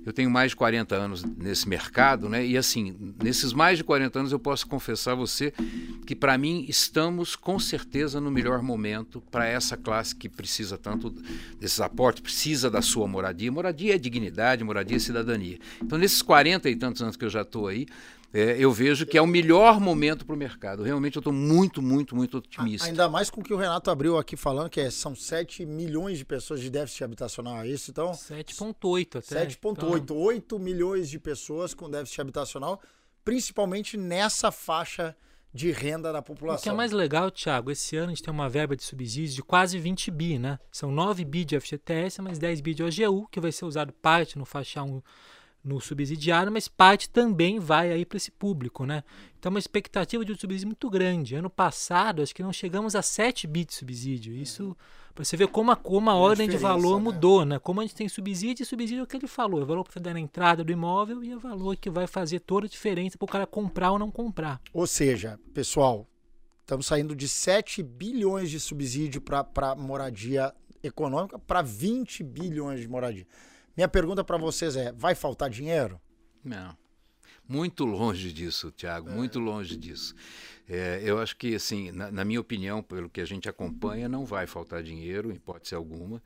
eu 0.06 0.14
tenho 0.14 0.30
mais 0.30 0.52
de 0.52 0.56
40 0.56 0.96
anos 0.96 1.24
nesse 1.24 1.68
mercado, 1.68 2.30
né? 2.30 2.46
E 2.46 2.58
assim, 2.58 3.14
nesses 3.22 3.54
mais 3.54 3.78
de 3.78 3.84
40 3.84 4.20
anos 4.20 4.32
eu 4.32 4.40
posso 4.40 4.68
confessar 4.68 5.14
a 5.14 5.16
você 5.16 5.52
que 6.06 6.16
para 6.16 6.38
mim 6.38 6.66
estamos 6.70 7.36
com 7.36 7.58
certeza 7.58 8.22
no 8.22 8.30
melhor 8.30 8.62
momento 8.62 9.22
para 9.32 9.48
essa 9.48 9.76
classe 9.76 10.16
que 10.16 10.30
precisa 10.30 10.78
tanto 10.78 11.10
desses 11.60 11.80
aportes, 11.80 12.22
precisa 12.22 12.70
da 12.70 12.82
sua 12.82 13.08
moradia. 13.08 13.52
Moradia 13.52 13.96
é 13.96 13.98
dignidade, 13.98 14.64
moradia 14.64 14.98
é 14.98 15.00
cidadania. 15.00 15.58
Então, 15.82 15.98
nesses 15.98 16.22
40 16.22 16.70
e 16.70 16.76
tantos 16.76 17.02
anos 17.02 17.18
que 17.18 17.26
eu 17.26 17.30
já 17.30 17.42
estou 17.42 17.68
aí, 17.68 17.88
é, 18.38 18.58
eu 18.60 18.70
vejo 18.70 19.06
que 19.06 19.18
é 19.18 19.22
o 19.22 19.26
melhor 19.26 19.80
momento 19.80 20.26
para 20.26 20.36
o 20.36 20.38
mercado. 20.38 20.84
Realmente 20.84 21.16
eu 21.16 21.22
estou 21.22 21.32
muito, 21.32 21.82
muito, 21.82 22.14
muito 22.14 22.40
otimista. 22.40 22.86
Ainda 22.86 23.08
mais 23.08 23.30
com 23.30 23.40
o 23.40 23.44
que 23.44 23.54
o 23.54 23.58
Renato 23.58 23.90
abriu 23.90 24.18
aqui 24.18 24.36
falando, 24.36 24.70
que 24.70 24.82
é, 24.82 24.92
são 24.92 25.16
7 25.16 25.66
milhões 25.66 26.18
de 26.18 26.26
pessoas 26.26 26.60
de 26.60 26.70
déficit 26.70 27.06
habitacional, 27.06 27.60
é 27.60 27.70
isso? 27.70 27.92
Então, 27.92 28.12
7,8 28.12 29.20
até. 29.20 29.46
7,8. 29.46 30.02
Então... 30.02 30.18
8 30.18 30.60
milhões 30.60 31.10
de 31.10 31.18
pessoas 31.18 31.74
com 31.74 31.90
déficit 31.90 32.20
habitacional, 32.20 32.82
principalmente 33.24 33.96
nessa 33.96 34.52
faixa 34.52 35.16
de 35.54 35.72
renda 35.72 36.12
da 36.12 36.22
população. 36.22 36.60
O 36.60 36.64
que 36.64 36.70
é 36.70 36.74
mais 36.74 36.92
legal, 36.92 37.32
Thiago, 37.32 37.72
esse 37.72 37.96
ano 37.96 38.08
a 38.08 38.10
gente 38.10 38.22
tem 38.22 38.34
uma 38.34 38.50
verba 38.50 38.76
de 38.76 38.84
subsídios 38.84 39.34
de 39.34 39.42
quase 39.42 39.80
20 39.80 40.12
bi, 40.12 40.38
né? 40.38 40.60
São 40.70 40.92
9 40.92 41.24
bi 41.24 41.46
de 41.46 41.58
FGTS, 41.58 42.22
mais 42.22 42.38
10 42.38 42.60
bi 42.60 42.74
de 42.74 42.84
OGU, 42.84 43.30
que 43.32 43.40
vai 43.40 43.54
ser 43.54 43.64
usado 43.64 43.94
parte 43.94 44.38
no 44.38 44.44
faixa 44.44 44.84
1 44.84 45.02
no 45.66 45.82
subsidiário, 45.82 46.52
mas 46.52 46.68
parte 46.68 47.10
também 47.10 47.60
vai 47.60 47.92
aí 47.92 48.06
para 48.06 48.18
esse 48.18 48.30
público, 48.30 48.86
né? 48.86 49.04
Então, 49.40 49.50
uma 49.50 49.60
expectativa 49.60 50.24
de 50.24 50.32
um 50.32 50.36
subsídio 50.36 50.68
muito 50.68 50.90
grande. 50.90 51.36
Ano 51.36 51.50
passado, 51.50 52.22
acho 52.22 52.34
que 52.36 52.44
não 52.44 52.54
chegamos 52.54 52.96
a 52.96 53.02
7 53.02 53.48
bits 53.48 53.74
de 53.74 53.80
subsídio. 53.80 54.34
Isso, 54.34 54.78
para 55.14 55.26
você 55.26 55.36
ver 55.36 55.48
como 55.48 55.72
a, 55.72 55.76
como 55.76 56.10
a 56.10 56.16
ordem 56.16 56.48
de 56.48 56.58
valor 56.58 56.98
né? 56.98 57.04
mudou, 57.04 57.44
né? 57.44 57.58
Como 57.58 57.82
a 57.82 57.84
gente 57.84 57.96
tem 57.96 58.08
subsídio, 58.08 58.62
e 58.62 58.66
subsídio 58.66 59.00
é 59.00 59.04
o 59.04 59.08
que 59.08 59.18
ele 59.18 59.28
falou, 59.28 59.60
é 59.60 59.64
o 59.64 59.66
valor 59.66 59.84
que 59.84 59.94
você 59.94 60.00
dá 60.00 60.14
na 60.14 60.20
entrada 60.20 60.64
do 60.64 60.72
imóvel 60.72 61.24
e 61.24 61.32
é 61.32 61.36
o 61.36 61.40
valor 61.40 61.76
que 61.76 61.90
vai 61.90 62.06
fazer 62.06 62.42
toda 62.42 62.68
a 62.68 62.70
diferença 62.70 63.18
para 63.18 63.26
o 63.26 63.28
cara 63.28 63.48
comprar 63.48 63.92
ou 63.92 64.00
não 64.00 64.12
comprar. 64.12 64.62
Ou 64.72 64.86
seja, 64.86 65.40
pessoal, 65.54 66.08
estamos 66.62 66.86
saindo 66.86 67.16
de 67.16 67.28
7 67.28 67.82
bilhões 67.82 68.52
de 68.52 68.60
subsídio 68.60 69.20
para 69.20 69.76
moradia 69.76 70.54
econômica 70.84 71.40
para 71.40 71.62
20 71.64 72.24
bilhões 72.24 72.80
de 72.80 72.88
moradia. 72.88 73.26
Minha 73.76 73.88
pergunta 73.88 74.24
para 74.24 74.38
vocês 74.38 74.76
é: 74.76 74.92
vai 74.92 75.16
faltar 75.16 75.50
dinheiro? 75.50 76.00
Não. 76.44 76.76
Muito 77.48 77.86
longe 77.86 78.34
disso, 78.34 78.72
Tiago, 78.72 79.12
muito 79.12 79.40
longe 79.40 79.78
disso. 79.78 80.16
É, 80.68 81.00
eu 81.04 81.20
acho 81.20 81.38
que, 81.38 81.54
assim, 81.54 81.92
na, 81.92 82.12
na, 82.12 82.26
minha 82.26 82.42
opinião, 82.42 82.82
pelo 82.82 83.08
que 83.08 83.22
a 83.22 83.26
gente 83.26 83.48
acompanha, 83.48 84.10
não 84.10 84.26
vai 84.26 84.48
faltar 84.48 84.82
dinheiro, 84.82 85.32
em 85.32 85.36
hipótese 85.36 85.76
alguma 85.76 86.24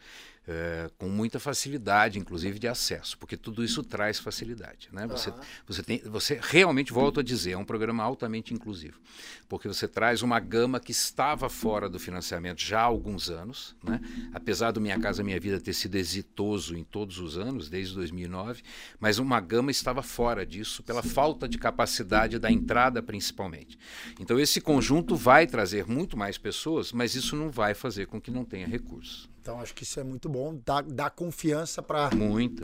é, 0.47 0.89
com 0.97 1.07
muita 1.07 1.39
facilidade, 1.39 2.17
inclusive 2.17 2.57
de 2.57 2.67
acesso, 2.67 3.17
porque 3.17 3.37
tudo 3.37 3.63
isso 3.63 3.83
traz 3.83 4.17
facilidade. 4.17 4.89
Né? 4.91 5.05
Você, 5.07 5.31
você, 5.67 5.83
tem, 5.83 5.99
você 5.99 6.39
realmente, 6.41 6.91
volto 6.91 7.19
a 7.19 7.23
dizer, 7.23 7.51
é 7.51 7.57
um 7.57 7.65
programa 7.65 8.03
altamente 8.03 8.53
inclusivo, 8.53 8.99
porque 9.47 9.67
você 9.67 9.87
traz 9.87 10.21
uma 10.21 10.39
gama 10.39 10.79
que 10.79 10.91
estava 10.91 11.49
fora 11.49 11.87
do 11.87 11.99
financiamento 11.99 12.61
já 12.61 12.79
há 12.79 12.83
alguns 12.83 13.29
anos, 13.29 13.75
né? 13.83 14.01
apesar 14.33 14.71
do 14.71 14.81
Minha 14.81 14.99
Casa 14.99 15.23
Minha 15.23 15.39
Vida 15.39 15.59
ter 15.59 15.73
sido 15.73 15.95
exitoso 15.95 16.75
em 16.75 16.83
todos 16.83 17.19
os 17.19 17.37
anos, 17.37 17.69
desde 17.69 17.93
2009, 17.93 18.63
mas 18.99 19.19
uma 19.19 19.39
gama 19.39 19.69
estava 19.69 20.01
fora 20.01 20.45
disso 20.45 20.81
pela 20.81 21.03
Sim. 21.03 21.09
falta 21.09 21.47
de 21.47 21.57
capacidade 21.57 22.39
da 22.39 22.51
entrada, 22.51 23.03
principalmente. 23.03 23.77
Então, 24.19 24.39
esse 24.39 24.59
conjunto 24.59 25.15
vai 25.15 25.45
trazer 25.45 25.85
muito 25.85 26.17
mais 26.17 26.37
pessoas, 26.37 26.91
mas 26.91 27.15
isso 27.15 27.35
não 27.35 27.51
vai 27.51 27.73
fazer 27.73 28.07
com 28.07 28.19
que 28.19 28.31
não 28.31 28.43
tenha 28.43 28.67
recursos. 28.67 29.29
Então 29.41 29.59
acho 29.59 29.73
que 29.73 29.83
isso 29.83 29.99
é 29.99 30.03
muito 30.03 30.27
bom, 30.27 30.59
dá, 30.65 30.81
dá 30.81 31.09
confiança 31.09 31.81
para 31.81 32.09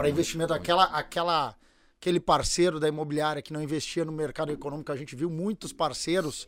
investimento. 0.09 0.49
Muito, 0.49 0.61
aquela, 0.61 0.83
aquela, 0.85 1.55
aquele 1.99 2.19
parceiro 2.19 2.79
da 2.79 2.87
imobiliária 2.87 3.41
que 3.41 3.53
não 3.53 3.61
investia 3.61 4.03
no 4.03 4.11
mercado 4.11 4.51
econômico, 4.51 4.91
a 4.91 4.95
gente 4.95 5.15
viu 5.15 5.29
muitos 5.29 5.71
parceiros 5.71 6.47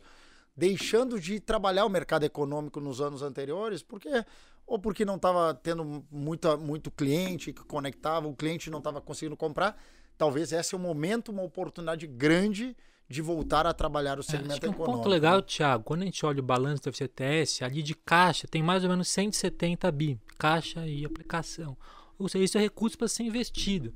deixando 0.56 1.20
de 1.20 1.40
trabalhar 1.40 1.86
o 1.86 1.88
mercado 1.88 2.24
econômico 2.24 2.80
nos 2.80 3.00
anos 3.00 3.22
anteriores, 3.22 3.82
porque 3.82 4.24
ou 4.66 4.78
porque 4.78 5.02
não 5.02 5.16
estava 5.16 5.54
tendo 5.54 6.04
muita, 6.10 6.56
muito 6.56 6.90
cliente 6.90 7.54
que 7.54 7.64
conectava, 7.64 8.28
o 8.28 8.36
cliente 8.36 8.68
não 8.68 8.78
estava 8.78 9.00
conseguindo 9.00 9.36
comprar. 9.36 9.80
Talvez 10.18 10.52
esse 10.52 10.74
é 10.74 10.78
um 10.78 10.80
momento, 10.80 11.32
uma 11.32 11.42
oportunidade 11.42 12.06
grande 12.06 12.76
de 13.08 13.22
voltar 13.22 13.66
a 13.66 13.72
trabalhar 13.72 14.18
o 14.18 14.22
segmento 14.22 14.50
é, 14.50 14.52
acho 14.52 14.60
que 14.60 14.66
econômico. 14.66 14.92
Um 14.92 14.96
ponto 14.96 15.08
legal, 15.08 15.36
né? 15.36 15.42
Thiago, 15.42 15.84
quando 15.84 16.02
a 16.02 16.04
gente 16.04 16.24
olha 16.26 16.40
o 16.40 16.42
balanço 16.42 16.82
do 16.82 16.92
FCTS, 16.92 17.64
ali 17.64 17.82
de 17.82 17.94
caixa 17.94 18.46
tem 18.46 18.62
mais 18.62 18.84
ou 18.84 18.90
menos 18.90 19.08
170 19.08 19.90
bi, 19.90 20.20
caixa 20.38 20.86
e 20.86 21.04
aplicação. 21.04 21.76
Ou 22.18 22.28
seja, 22.28 22.44
isso 22.44 22.58
é 22.58 22.60
recurso 22.60 22.98
para 22.98 23.08
ser 23.08 23.22
investido. 23.22 23.94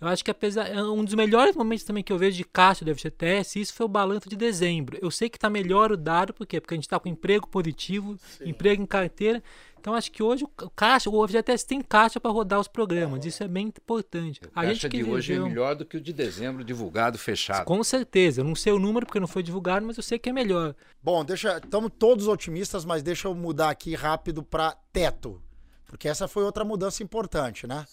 Eu 0.00 0.08
acho 0.08 0.24
que 0.24 0.30
apesar 0.30 0.66
é 0.66 0.82
um 0.82 1.04
dos 1.04 1.14
melhores 1.14 1.54
momentos 1.54 1.84
também 1.84 2.02
que 2.02 2.10
eu 2.12 2.16
vejo 2.16 2.36
de 2.36 2.44
caixa 2.44 2.84
do 2.84 2.94
FGTS, 2.94 3.60
isso 3.60 3.74
foi 3.74 3.84
o 3.84 3.88
balanço 3.88 4.30
de 4.30 4.36
dezembro. 4.36 4.98
Eu 5.00 5.10
sei 5.10 5.28
que 5.28 5.36
está 5.36 5.50
melhor 5.50 5.92
o 5.92 5.96
dado, 5.96 6.32
por 6.32 6.46
quê? 6.46 6.58
Porque 6.58 6.72
a 6.72 6.76
gente 6.76 6.84
está 6.84 6.98
com 6.98 7.08
emprego 7.08 7.46
positivo, 7.46 8.16
Sim. 8.38 8.48
emprego 8.48 8.82
em 8.82 8.86
carteira. 8.86 9.42
Então 9.78 9.94
acho 9.94 10.10
que 10.10 10.22
hoje 10.22 10.44
o 10.44 10.70
caixa, 10.70 11.10
o 11.10 11.26
FGTS 11.26 11.66
tem 11.66 11.80
caixa 11.82 12.18
para 12.18 12.30
rodar 12.30 12.60
os 12.60 12.68
programas. 12.68 13.24
Isso 13.26 13.42
é 13.42 13.48
bem 13.48 13.66
importante. 13.66 14.40
A, 14.54 14.60
a 14.60 14.66
gente 14.66 14.88
que 14.88 14.96
de 14.96 15.02
viveu... 15.02 15.14
hoje 15.14 15.34
é 15.34 15.38
melhor 15.38 15.74
do 15.74 15.84
que 15.84 15.98
o 15.98 16.00
de 16.00 16.12
dezembro 16.12 16.64
divulgado 16.64 17.18
fechado. 17.18 17.64
Com 17.64 17.82
certeza. 17.84 18.40
Eu 18.40 18.44
não 18.44 18.54
sei 18.54 18.72
o 18.72 18.78
número 18.78 19.04
porque 19.04 19.20
não 19.20 19.26
foi 19.26 19.42
divulgado, 19.42 19.86
mas 19.86 19.96
eu 19.96 20.02
sei 20.02 20.18
que 20.18 20.30
é 20.30 20.32
melhor. 20.32 20.74
Bom, 21.02 21.24
deixa, 21.24 21.58
estamos 21.58 21.90
todos 21.98 22.26
otimistas, 22.26 22.84
mas 22.86 23.02
deixa 23.02 23.28
eu 23.28 23.34
mudar 23.34 23.70
aqui 23.70 23.94
rápido 23.94 24.42
para 24.42 24.76
teto, 24.92 25.42
porque 25.86 26.08
essa 26.08 26.28
foi 26.28 26.44
outra 26.44 26.64
mudança 26.64 27.02
importante, 27.02 27.66
né? 27.66 27.86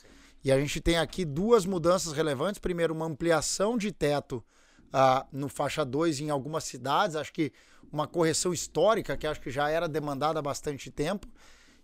E 0.44 0.51
a 0.51 0.60
gente 0.60 0.79
tem 0.79 0.98
aqui 0.98 1.25
duas 1.25 1.65
mudanças 1.65 2.13
relevantes. 2.13 2.60
Primeiro, 2.60 2.94
uma 2.94 3.06
ampliação 3.06 3.77
de 3.77 3.91
teto 3.91 4.44
uh, 4.88 5.25
no 5.32 5.50
faixa 5.50 5.84
2 5.84 6.22
em 6.22 6.29
algumas 6.29 6.63
cidades. 6.63 7.15
Acho 7.15 7.34
que 7.34 7.51
uma 7.91 8.08
correção 8.08 8.53
histórica 8.53 9.17
que 9.17 9.27
acho 9.27 9.41
que 9.41 9.50
já 9.50 9.70
era 9.70 9.88
demandada 9.88 10.39
há 10.39 10.41
bastante 10.41 10.91
tempo. 10.91 11.27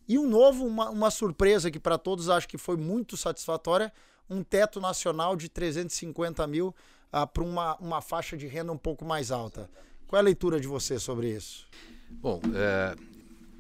E 0.08 0.18
um 0.18 0.28
novo, 0.28 0.66
uma, 0.66 0.90
uma 0.90 1.12
surpresa 1.12 1.72
que 1.72 1.80
para 1.80 1.98
todos 1.98 2.30
acho 2.30 2.48
que 2.48 2.58
foi 2.58 2.76
muito 2.76 3.16
satisfatória, 3.16 3.92
um 4.30 4.44
teto 4.44 4.80
nacional 4.80 5.36
de 5.36 5.50
350 5.50 6.46
mil 6.48 6.76
uh, 7.14 7.28
para 7.28 7.44
uma, 7.44 7.76
uma 7.78 8.02
faixa 8.02 8.36
de 8.38 8.48
renda 8.48 8.72
um 8.72 8.78
pouco 8.78 9.06
mais 9.06 9.32
alta. 9.32 9.70
Qual 10.08 10.18
é 10.18 10.22
a 10.22 10.24
leitura 10.24 10.60
de 10.60 10.68
você 10.68 11.00
sobre 11.00 11.30
isso? 11.32 11.68
Bom, 12.10 12.40
é, 12.54 12.96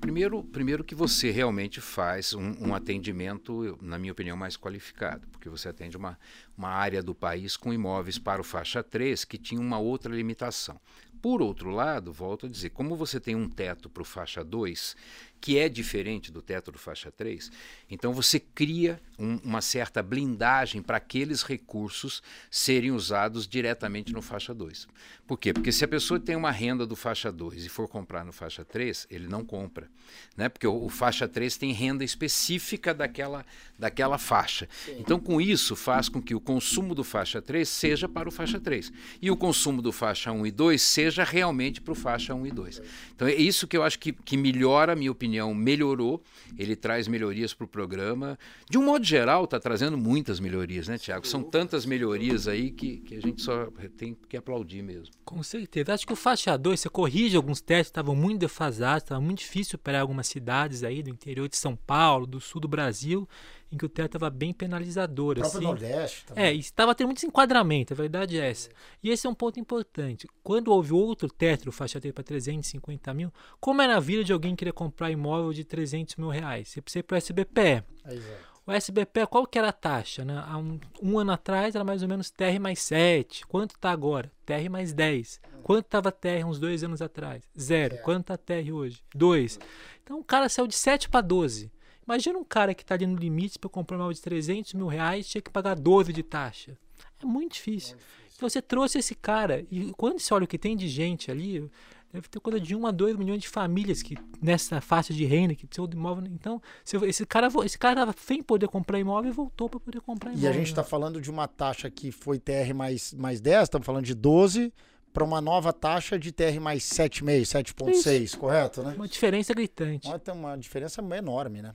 Primeiro, 0.03 0.43
primeiro 0.43 0.83
que 0.83 0.93
você 0.93 1.31
realmente 1.31 1.79
faz 1.79 2.33
um, 2.33 2.53
um, 2.59 2.75
atendimento, 2.75 3.79
na 3.81 3.97
minha 3.97 4.11
opinião, 4.11 4.35
mais 4.35 4.57
qualificado, 4.57 5.25
porque 5.29 5.47
você 5.47 5.69
atende 5.69 5.95
uma, 5.95 6.19
uma 6.57 6.67
área 6.67 7.01
do 7.01 7.15
país 7.15 7.55
com 7.55 7.73
imóveis 7.73 8.19
para 8.19 8.41
o 8.41 8.43
faixa 8.43 8.83
3 8.83 9.23
que 9.23 9.37
tinha 9.37 9.61
uma 9.61 9.79
outra 9.79 10.13
limitação. 10.13 10.77
Por 11.23 11.41
outro 11.41 11.69
lado, 11.69 12.11
volto 12.11 12.47
a 12.47 12.49
dizer, 12.49 12.71
como 12.71 12.97
você 12.97 13.17
tem 13.17 13.33
um 13.33 13.47
teto 13.47 13.89
para 13.89 14.01
o 14.01 14.05
faixa 14.05 14.43
2, 14.43 14.93
que 15.39 15.57
é 15.57 15.69
diferente 15.69 16.31
do 16.31 16.41
teto 16.41 16.69
do 16.69 16.77
faixa 16.77 17.11
3, 17.11 17.49
então 17.89 18.13
você 18.13 18.39
cria 18.39 18.97
um, 19.19 19.37
uma 19.43 19.61
certa 19.61 20.03
blindagem 20.03 20.81
para 20.81 20.97
aqueles 20.97 21.43
recursos 21.43 22.23
serem 22.49 22.91
usados 22.91 23.47
diretamente 23.47 24.11
no 24.11 24.21
faixa 24.21 24.53
2. 24.53 24.87
Por 25.27 25.37
quê? 25.37 25.53
Porque 25.53 25.71
se 25.71 25.83
a 25.83 25.87
pessoa 25.87 26.19
tem 26.19 26.35
uma 26.35 26.51
renda 26.51 26.85
do 26.85 26.95
faixa 26.95 27.31
2 27.31 27.65
e 27.65 27.69
for 27.69 27.89
comprar 27.89 28.23
no 28.23 28.31
faixa 28.31 28.63
3, 28.63 29.07
ele 29.09 29.27
não 29.27 29.43
compra. 29.43 29.89
Né? 30.37 30.47
Porque 30.47 30.65
o, 30.65 30.85
o 30.85 30.89
faixa 30.89 31.27
3 31.27 31.57
tem 31.57 31.73
renda 31.73 32.05
específica 32.05 32.93
daquela, 32.93 33.45
daquela 33.77 34.17
faixa. 34.17 34.67
Sim. 34.85 34.95
Então, 34.99 35.19
com 35.19 35.41
isso, 35.41 35.75
faz 35.75 36.07
com 36.07 36.21
que 36.21 36.35
o 36.35 36.39
consumo 36.39 36.95
do 36.95 37.03
faixa 37.03 37.41
3 37.41 37.67
seja 37.67 38.07
para 38.07 38.29
o 38.29 38.31
faixa 38.31 38.61
3. 38.61 38.93
E 39.21 39.29
o 39.29 39.35
consumo 39.35 39.81
do 39.81 39.91
faixa 39.91 40.31
1 40.31 40.47
e 40.47 40.51
2 40.51 40.81
seja 40.81 41.12
realmente 41.21 41.81
para 41.81 41.91
o 41.91 41.95
faixa 41.95 42.33
1 42.33 42.47
e 42.47 42.51
2. 42.51 42.81
Então, 43.15 43.27
é 43.27 43.35
isso 43.35 43.67
que 43.67 43.77
eu 43.77 43.83
acho 43.83 43.99
que, 43.99 44.11
que 44.11 44.35
melhora 44.35 44.95
minha 44.95 45.11
opinião 45.11 45.43
opinião, 45.43 45.53
melhorou. 45.53 46.21
Ele 46.57 46.75
traz 46.75 47.07
melhorias 47.07 47.53
para 47.53 47.65
o 47.65 47.67
programa. 47.67 48.37
De 48.69 48.77
um 48.77 48.83
modo 48.83 49.03
geral, 49.03 49.45
está 49.45 49.59
trazendo 49.59 49.97
muitas 49.97 50.39
melhorias, 50.39 50.87
né, 50.87 50.97
Tiago? 50.97 51.25
São 51.25 51.41
tantas 51.41 51.85
melhorias 51.85 52.47
aí 52.47 52.71
que, 52.71 52.97
que 52.97 53.15
a 53.15 53.21
gente 53.21 53.41
só 53.41 53.67
tem 53.97 54.15
que 54.27 54.37
aplaudir 54.37 54.83
mesmo. 54.83 55.13
Com 55.25 55.41
certeza. 55.41 55.93
Acho 55.93 56.05
que 56.05 56.13
o 56.13 56.17
faixa 56.17 56.55
2, 56.57 56.79
você 56.79 56.89
corrige 56.89 57.35
alguns 57.35 57.61
testes, 57.61 57.87
estavam 57.87 58.15
muito 58.15 58.39
defasados, 58.39 59.03
estava 59.03 59.21
muito 59.21 59.39
difícil 59.39 59.79
para 59.79 59.99
algumas 59.99 60.27
cidades 60.27 60.83
aí 60.83 61.01
do 61.01 61.09
interior 61.09 61.47
de 61.47 61.57
São 61.57 61.75
Paulo, 61.75 62.27
do 62.27 62.39
sul 62.39 62.61
do 62.61 62.67
Brasil 62.67 63.27
em 63.73 63.77
que 63.77 63.85
o 63.85 63.89
teto 63.89 64.17
estava 64.17 64.29
bem 64.29 64.53
penalizador. 64.53 65.39
O 65.39 65.41
assim. 65.41 65.63
Nordeste 65.63 66.25
também. 66.25 66.43
É, 66.43 66.53
estava 66.53 66.93
tendo 66.93 67.07
muito 67.07 67.25
enquadramento, 67.25 67.93
a 67.93 67.95
verdade 67.95 68.39
é 68.39 68.49
essa. 68.49 68.69
E 69.01 69.09
esse 69.09 69.25
é 69.25 69.29
um 69.29 69.33
ponto 69.33 69.59
importante. 69.59 70.27
Quando 70.43 70.67
houve 70.69 70.93
outro 70.93 71.27
teto, 71.27 71.71
faixa 71.71 71.99
T 71.99 72.13
para 72.13 72.23
350 72.23 73.13
mil, 73.13 73.33
como 73.59 73.81
era 73.81 73.97
a 73.97 73.99
vida 73.99 74.23
de 74.23 74.31
alguém 74.31 74.55
querer 74.55 74.73
comprar 74.73 75.09
imóvel 75.09 75.51
de 75.51 75.63
300 75.63 76.15
mil 76.17 76.29
reais? 76.29 76.69
Você 76.69 76.81
precisa 76.81 76.99
ir 76.99 77.03
para 77.03 77.15
o 77.15 77.17
SBPE. 77.17 77.83
Exato. 78.09 78.53
O 78.65 78.71
SBP, 78.71 79.27
qual 79.27 79.45
que 79.45 79.59
era 79.59 79.69
a 79.69 79.73
taxa? 79.73 80.23
Né? 80.23 80.41
Há 80.47 80.57
um, 80.57 80.79
um, 81.01 81.19
ano 81.19 81.33
atrás 81.33 81.75
era 81.75 81.83
mais 81.83 82.01
ou 82.01 82.07
menos 82.07 82.31
TR 82.31 82.59
mais 82.61 82.79
7. 82.79 83.45
Quanto 83.45 83.75
está 83.75 83.91
agora? 83.91 84.31
TR 84.45 84.69
mais 84.69 84.93
10. 84.93 85.41
Quanto 85.63 85.85
estava 85.85 86.13
TR 86.13 86.45
uns 86.45 86.59
dois 86.59 86.81
anos 86.81 87.01
atrás? 87.01 87.43
Zero. 87.59 87.97
Quanto 88.03 88.31
está 88.31 88.37
TR 88.37 88.71
hoje? 88.71 89.03
2. 89.13 89.59
Então 90.01 90.19
o 90.19 90.23
cara 90.23 90.47
saiu 90.47 90.65
de 90.65 90.75
7 90.75 91.09
para 91.09 91.19
12. 91.19 91.69
Imagina 92.07 92.37
um 92.37 92.43
cara 92.43 92.73
que 92.73 92.83
está 92.83 92.95
ali 92.95 93.05
no 93.05 93.15
limite 93.15 93.57
para 93.57 93.69
comprar 93.69 93.95
um 93.95 93.99
imóvel 93.99 94.13
de 94.13 94.21
300 94.21 94.73
mil 94.73 94.87
reais 94.87 95.27
tinha 95.27 95.41
que 95.41 95.49
pagar 95.49 95.75
12 95.75 96.11
de 96.11 96.23
taxa. 96.23 96.77
É 97.21 97.25
muito 97.25 97.53
difícil. 97.53 97.97
Então 98.35 98.49
você 98.49 98.61
trouxe 98.61 98.99
esse 98.99 99.15
cara, 99.15 99.65
e 99.71 99.91
quando 99.93 100.19
você 100.19 100.33
olha 100.33 100.43
o 100.43 100.47
que 100.47 100.57
tem 100.57 100.75
de 100.75 100.87
gente 100.87 101.31
ali, 101.31 101.69
deve 102.11 102.27
ter 102.27 102.39
coisa 102.39 102.59
de 102.59 102.75
1 102.75 102.85
a 102.85 102.91
2 102.91 103.15
milhões 103.15 103.41
de 103.41 103.47
famílias 103.47 104.03
que 104.03 104.17
nessa 104.41 104.81
faixa 104.81 105.13
de 105.13 105.23
renda 105.23 105.55
que 105.55 105.65
precisam 105.65 105.87
de 105.87 105.95
imóvel. 105.95 106.25
Então, 106.25 106.61
esse 107.03 107.25
cara 107.25 107.47
esse 107.63 107.77
cara 107.77 108.13
sem 108.17 108.43
poder 108.43 108.67
comprar 108.67 108.99
imóvel 108.99 109.31
e 109.31 109.33
voltou 109.33 109.69
para 109.69 109.79
poder 109.79 110.01
comprar 110.01 110.31
imóvel. 110.31 110.49
E 110.49 110.51
a 110.51 110.53
gente 110.53 110.67
está 110.67 110.83
falando 110.83 111.21
de 111.21 111.31
uma 111.31 111.47
taxa 111.47 111.89
que 111.89 112.11
foi 112.11 112.37
TR 112.37 112.73
mais, 112.75 113.13
mais 113.13 113.39
10, 113.39 113.63
estamos 113.63 113.85
falando 113.85 114.05
de 114.05 114.13
12 114.13 114.73
para 115.13 115.23
uma 115.23 115.39
nova 115.39 115.71
taxa 115.71 116.17
de 116.17 116.31
TR 116.31 116.59
mais 116.59 116.83
7,5, 116.83 117.41
7,6, 117.75 118.35
correto, 118.35 118.81
né? 118.81 118.95
Uma 118.97 119.07
diferença 119.07 119.53
gritante. 119.53 120.09
Tem 120.19 120.33
uma 120.33 120.57
diferença 120.57 121.01
enorme, 121.01 121.61
né? 121.61 121.73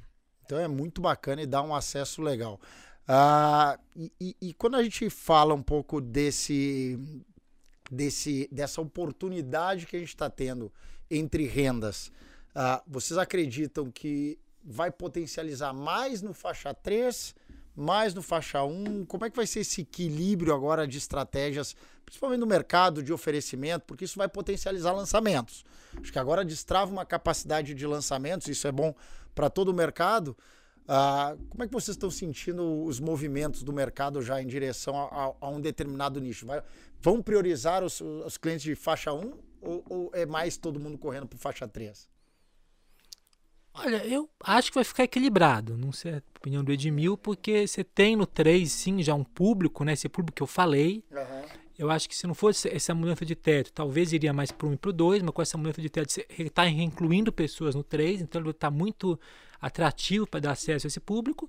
Então 0.48 0.58
é 0.58 0.66
muito 0.66 1.02
bacana 1.02 1.42
e 1.42 1.46
dá 1.46 1.60
um 1.60 1.74
acesso 1.74 2.22
legal. 2.22 2.58
Ah, 3.06 3.78
e, 3.94 4.34
e, 4.40 4.54
quando 4.54 4.76
a 4.76 4.82
gente 4.82 5.10
fala 5.10 5.52
um 5.52 5.62
pouco 5.62 6.00
desse, 6.00 6.98
desse 7.90 8.48
dessa 8.50 8.80
oportunidade 8.80 9.84
que 9.84 9.94
a 9.94 9.98
gente 9.98 10.08
está 10.08 10.30
tendo 10.30 10.72
entre 11.10 11.46
rendas, 11.46 12.10
ah, 12.54 12.82
vocês 12.86 13.18
acreditam 13.18 13.90
que 13.90 14.38
vai 14.64 14.90
potencializar 14.90 15.74
mais 15.74 16.22
no 16.22 16.32
faixa 16.32 16.72
3, 16.72 17.34
mais 17.76 18.14
no 18.14 18.22
faixa 18.22 18.62
1? 18.64 19.04
Como 19.04 19.26
é 19.26 19.30
que 19.30 19.36
vai 19.36 19.46
ser 19.46 19.60
esse 19.60 19.82
equilíbrio 19.82 20.54
agora 20.54 20.88
de 20.88 20.96
estratégias, 20.96 21.76
principalmente 22.06 22.40
no 22.40 22.46
mercado 22.46 23.02
de 23.02 23.12
oferecimento, 23.12 23.84
porque 23.86 24.06
isso 24.06 24.18
vai 24.18 24.28
potencializar 24.28 24.92
lançamentos. 24.92 25.62
Acho 26.00 26.10
que 26.10 26.18
agora 26.18 26.42
destrava 26.42 26.90
uma 26.90 27.04
capacidade 27.04 27.74
de 27.74 27.86
lançamentos, 27.86 28.48
isso 28.48 28.66
é 28.66 28.72
bom 28.72 28.94
para 29.38 29.48
todo 29.48 29.68
o 29.68 29.74
mercado. 29.74 30.36
Ah, 30.88 31.36
como 31.48 31.62
é 31.62 31.66
que 31.68 31.72
vocês 31.72 31.94
estão 31.94 32.10
sentindo 32.10 32.82
os 32.82 32.98
movimentos 32.98 33.62
do 33.62 33.72
mercado 33.72 34.20
já 34.20 34.42
em 34.42 34.48
direção 34.48 34.96
a, 34.96 35.04
a, 35.04 35.34
a 35.42 35.48
um 35.48 35.60
determinado 35.60 36.20
nicho? 36.20 36.44
Vai, 36.44 36.60
vão 37.00 37.22
priorizar 37.22 37.84
os, 37.84 38.00
os, 38.00 38.36
clientes 38.36 38.64
de 38.64 38.74
faixa 38.74 39.12
1 39.12 39.32
ou, 39.60 39.84
ou 39.88 40.10
é 40.12 40.26
mais 40.26 40.56
todo 40.56 40.80
mundo 40.80 40.98
correndo 40.98 41.28
para 41.28 41.38
faixa 41.38 41.68
3? 41.68 42.08
Olha, 43.74 44.04
eu 44.04 44.28
acho 44.42 44.72
que 44.72 44.74
vai 44.74 44.82
ficar 44.82 45.04
equilibrado, 45.04 45.76
não 45.76 45.92
sei 45.92 46.14
a 46.14 46.22
opinião 46.36 46.64
do 46.64 46.72
Edmil, 46.72 47.16
porque 47.16 47.64
você 47.64 47.84
tem 47.84 48.16
no 48.16 48.26
3, 48.26 48.72
sim, 48.72 49.00
já 49.04 49.14
um 49.14 49.22
público, 49.22 49.84
né? 49.84 49.92
Esse 49.92 50.08
público 50.08 50.34
que 50.34 50.42
eu 50.42 50.48
falei. 50.48 51.04
Uhum. 51.12 51.67
Eu 51.78 51.90
acho 51.90 52.08
que 52.08 52.16
se 52.16 52.26
não 52.26 52.34
fosse 52.34 52.68
essa 52.68 52.92
mudança 52.92 53.24
de 53.24 53.36
teto, 53.36 53.72
talvez 53.72 54.12
iria 54.12 54.32
mais 54.32 54.50
para 54.50 54.66
o 54.66 54.70
1 54.70 54.72
e 54.72 54.76
para 54.76 54.90
o 54.90 54.92
2, 54.92 55.22
mas 55.22 55.30
com 55.30 55.42
essa 55.42 55.56
mudança 55.56 55.80
de 55.80 55.88
teto, 55.88 56.12
ele 56.36 56.48
está 56.48 56.68
incluindo 56.68 57.30
pessoas 57.30 57.74
no 57.76 57.84
3, 57.84 58.20
então 58.20 58.40
ele 58.40 58.50
está 58.50 58.68
muito 58.68 59.18
atrativo 59.60 60.26
para 60.26 60.40
dar 60.40 60.50
acesso 60.52 60.86
a 60.86 60.88
esse 60.88 60.98
público. 60.98 61.48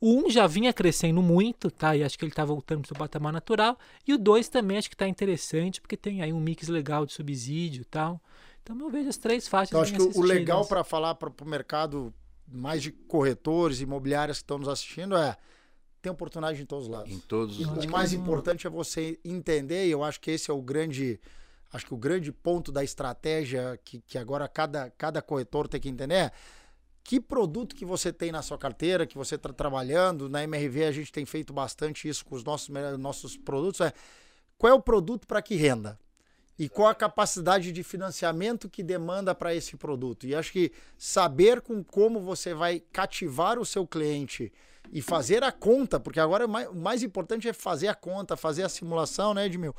O 0.00 0.26
1 0.26 0.30
já 0.30 0.46
vinha 0.46 0.72
crescendo 0.72 1.20
muito, 1.22 1.70
tá? 1.70 1.94
E 1.94 2.02
acho 2.02 2.18
que 2.18 2.24
ele 2.24 2.32
está 2.32 2.44
voltando 2.44 2.80
para 2.80 2.86
o 2.86 2.88
seu 2.88 2.96
patamar 2.96 3.32
natural. 3.32 3.78
E 4.06 4.14
o 4.14 4.18
2 4.18 4.48
também 4.48 4.78
acho 4.78 4.88
que 4.88 4.94
está 4.94 5.08
interessante, 5.08 5.80
porque 5.80 5.96
tem 5.96 6.22
aí 6.22 6.32
um 6.32 6.40
mix 6.40 6.68
legal 6.68 7.04
de 7.04 7.12
subsídio 7.12 7.82
e 7.82 7.84
tal. 7.84 8.20
Então 8.62 8.78
eu 8.80 8.90
vejo 8.90 9.08
as 9.08 9.16
três 9.16 9.46
faixas. 9.46 9.70
Então, 9.70 9.80
acho 9.80 9.92
que 9.92 10.18
o 10.18 10.22
legal 10.22 10.66
para 10.66 10.82
falar 10.84 11.14
para 11.14 11.30
o 11.30 11.48
mercado 11.48 12.12
mais 12.48 12.82
de 12.82 12.92
corretores, 12.92 13.80
imobiliárias 13.80 14.38
que 14.38 14.44
estão 14.44 14.58
nos 14.58 14.68
assistindo 14.68 15.16
é 15.16 15.36
tem 16.06 16.12
oportunidade 16.12 16.62
em 16.62 16.64
todos 16.64 16.86
os 16.86 16.90
lados. 16.90 17.12
Em 17.12 17.18
todos 17.18 17.58
os 17.58 17.66
lados. 17.66 17.84
O 17.84 17.90
mais 17.90 18.12
importante 18.12 18.66
é 18.66 18.70
você 18.70 19.18
entender, 19.24 19.86
e 19.86 19.90
eu 19.90 20.04
acho 20.04 20.20
que 20.20 20.30
esse 20.30 20.50
é 20.50 20.54
o 20.54 20.62
grande. 20.62 21.20
Acho 21.72 21.86
que 21.86 21.94
o 21.94 21.96
grande 21.96 22.30
ponto 22.30 22.70
da 22.70 22.84
estratégia 22.84 23.78
que, 23.84 24.00
que 24.00 24.16
agora 24.16 24.46
cada, 24.46 24.88
cada 24.90 25.20
corretor 25.20 25.66
tem 25.66 25.80
que 25.80 25.88
entender 25.88 26.14
é 26.14 26.32
que 27.02 27.20
produto 27.20 27.74
que 27.74 27.84
você 27.84 28.12
tem 28.12 28.30
na 28.30 28.40
sua 28.40 28.56
carteira, 28.56 29.04
que 29.04 29.18
você 29.18 29.34
está 29.34 29.52
trabalhando. 29.52 30.28
Na 30.28 30.44
MRV 30.44 30.84
a 30.84 30.92
gente 30.92 31.10
tem 31.10 31.26
feito 31.26 31.52
bastante 31.52 32.08
isso 32.08 32.24
com 32.24 32.36
os 32.36 32.44
nossos, 32.44 32.68
nossos 32.98 33.36
produtos. 33.36 33.80
É 33.80 33.92
qual 34.56 34.72
é 34.72 34.76
o 34.76 34.80
produto 34.80 35.26
para 35.26 35.42
que 35.42 35.56
renda? 35.56 35.98
E 36.56 36.68
qual 36.68 36.88
a 36.88 36.94
capacidade 36.94 37.72
de 37.72 37.82
financiamento 37.82 38.70
que 38.70 38.82
demanda 38.82 39.34
para 39.34 39.54
esse 39.54 39.76
produto? 39.76 40.24
E 40.26 40.34
acho 40.34 40.52
que 40.52 40.72
saber 40.96 41.60
com 41.60 41.82
como 41.82 42.20
você 42.20 42.54
vai 42.54 42.80
cativar 42.92 43.58
o 43.58 43.66
seu 43.66 43.86
cliente 43.86 44.52
e 44.92 45.02
fazer 45.02 45.42
a 45.42 45.52
conta, 45.52 45.98
porque 45.98 46.20
agora 46.20 46.46
o 46.46 46.48
mais, 46.48 46.68
o 46.68 46.74
mais 46.74 47.02
importante 47.02 47.48
é 47.48 47.52
fazer 47.52 47.88
a 47.88 47.94
conta, 47.94 48.36
fazer 48.36 48.62
a 48.62 48.68
simulação, 48.68 49.34
né, 49.34 49.46
Edmil? 49.46 49.74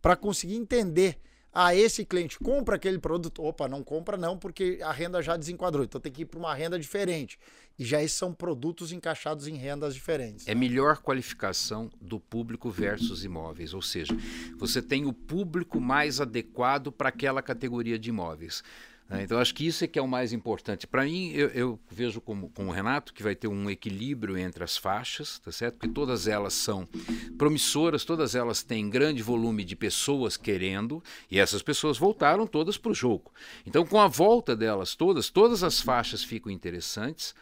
Para 0.00 0.16
conseguir 0.16 0.56
entender. 0.56 1.18
Ah, 1.52 1.74
esse 1.74 2.04
cliente 2.04 2.38
compra 2.38 2.76
aquele 2.76 2.98
produto. 2.98 3.42
Opa, 3.42 3.68
não 3.68 3.82
compra 3.82 4.16
não, 4.16 4.38
porque 4.38 4.78
a 4.82 4.92
renda 4.92 5.20
já 5.20 5.36
desenquadrou. 5.36 5.84
Então 5.84 6.00
tem 6.00 6.12
que 6.12 6.22
ir 6.22 6.26
para 6.26 6.38
uma 6.38 6.54
renda 6.54 6.78
diferente. 6.78 7.38
E 7.76 7.84
já 7.84 8.00
esses 8.00 8.16
são 8.16 8.32
produtos 8.32 8.92
encaixados 8.92 9.48
em 9.48 9.56
rendas 9.56 9.94
diferentes. 9.94 10.46
É 10.46 10.54
melhor 10.54 10.98
qualificação 10.98 11.90
do 12.00 12.20
público 12.20 12.70
versus 12.70 13.24
imóveis. 13.24 13.74
Ou 13.74 13.82
seja, 13.82 14.16
você 14.58 14.80
tem 14.80 15.06
o 15.06 15.12
público 15.12 15.80
mais 15.80 16.20
adequado 16.20 16.92
para 16.92 17.08
aquela 17.08 17.42
categoria 17.42 17.98
de 17.98 18.10
imóveis. 18.10 18.62
Né? 19.10 19.24
Então, 19.24 19.40
acho 19.40 19.52
que 19.52 19.66
isso 19.66 19.82
é 19.82 19.88
que 19.88 19.98
é 19.98 20.02
o 20.02 20.06
mais 20.06 20.32
importante. 20.32 20.86
Para 20.86 21.02
mim, 21.02 21.32
eu, 21.32 21.48
eu, 21.48 21.80
vejo 21.90 22.20
como, 22.20 22.48
como 22.50 22.68
o 22.70 22.72
Renato 22.72 23.12
que 23.12 23.24
vai 23.24 23.34
ter 23.34 23.48
um 23.48 23.68
equilíbrio 23.68 24.38
entre 24.38 24.62
as 24.62 24.76
faixas, 24.76 25.40
tá 25.40 25.50
certo? 25.50 25.74
Porque 25.74 25.92
todas 25.92 26.28
elas 26.28 26.54
são 26.54 26.88
promissoras, 27.36 28.04
todas 28.04 28.36
elas 28.36 28.62
têm 28.62 28.88
grande 28.88 29.20
volume 29.20 29.64
de 29.64 29.74
pessoas 29.74 30.36
querendo, 30.36 31.02
e 31.28 31.40
essas 31.40 31.60
pessoas 31.60 31.98
voltaram 31.98 32.46
todas 32.46 32.78
para 32.78 32.92
o 32.92 32.94
jogo. 32.94 33.32
Então, 33.66 33.84
com 33.84 34.00
a 34.00 34.06
volta 34.06 34.54
delas 34.54 34.94
todas, 34.94 35.28
todas 35.28 35.64
as 35.64 35.80
faixas 35.80 36.22
ficam 36.22 36.52
interessantes, 36.52 37.34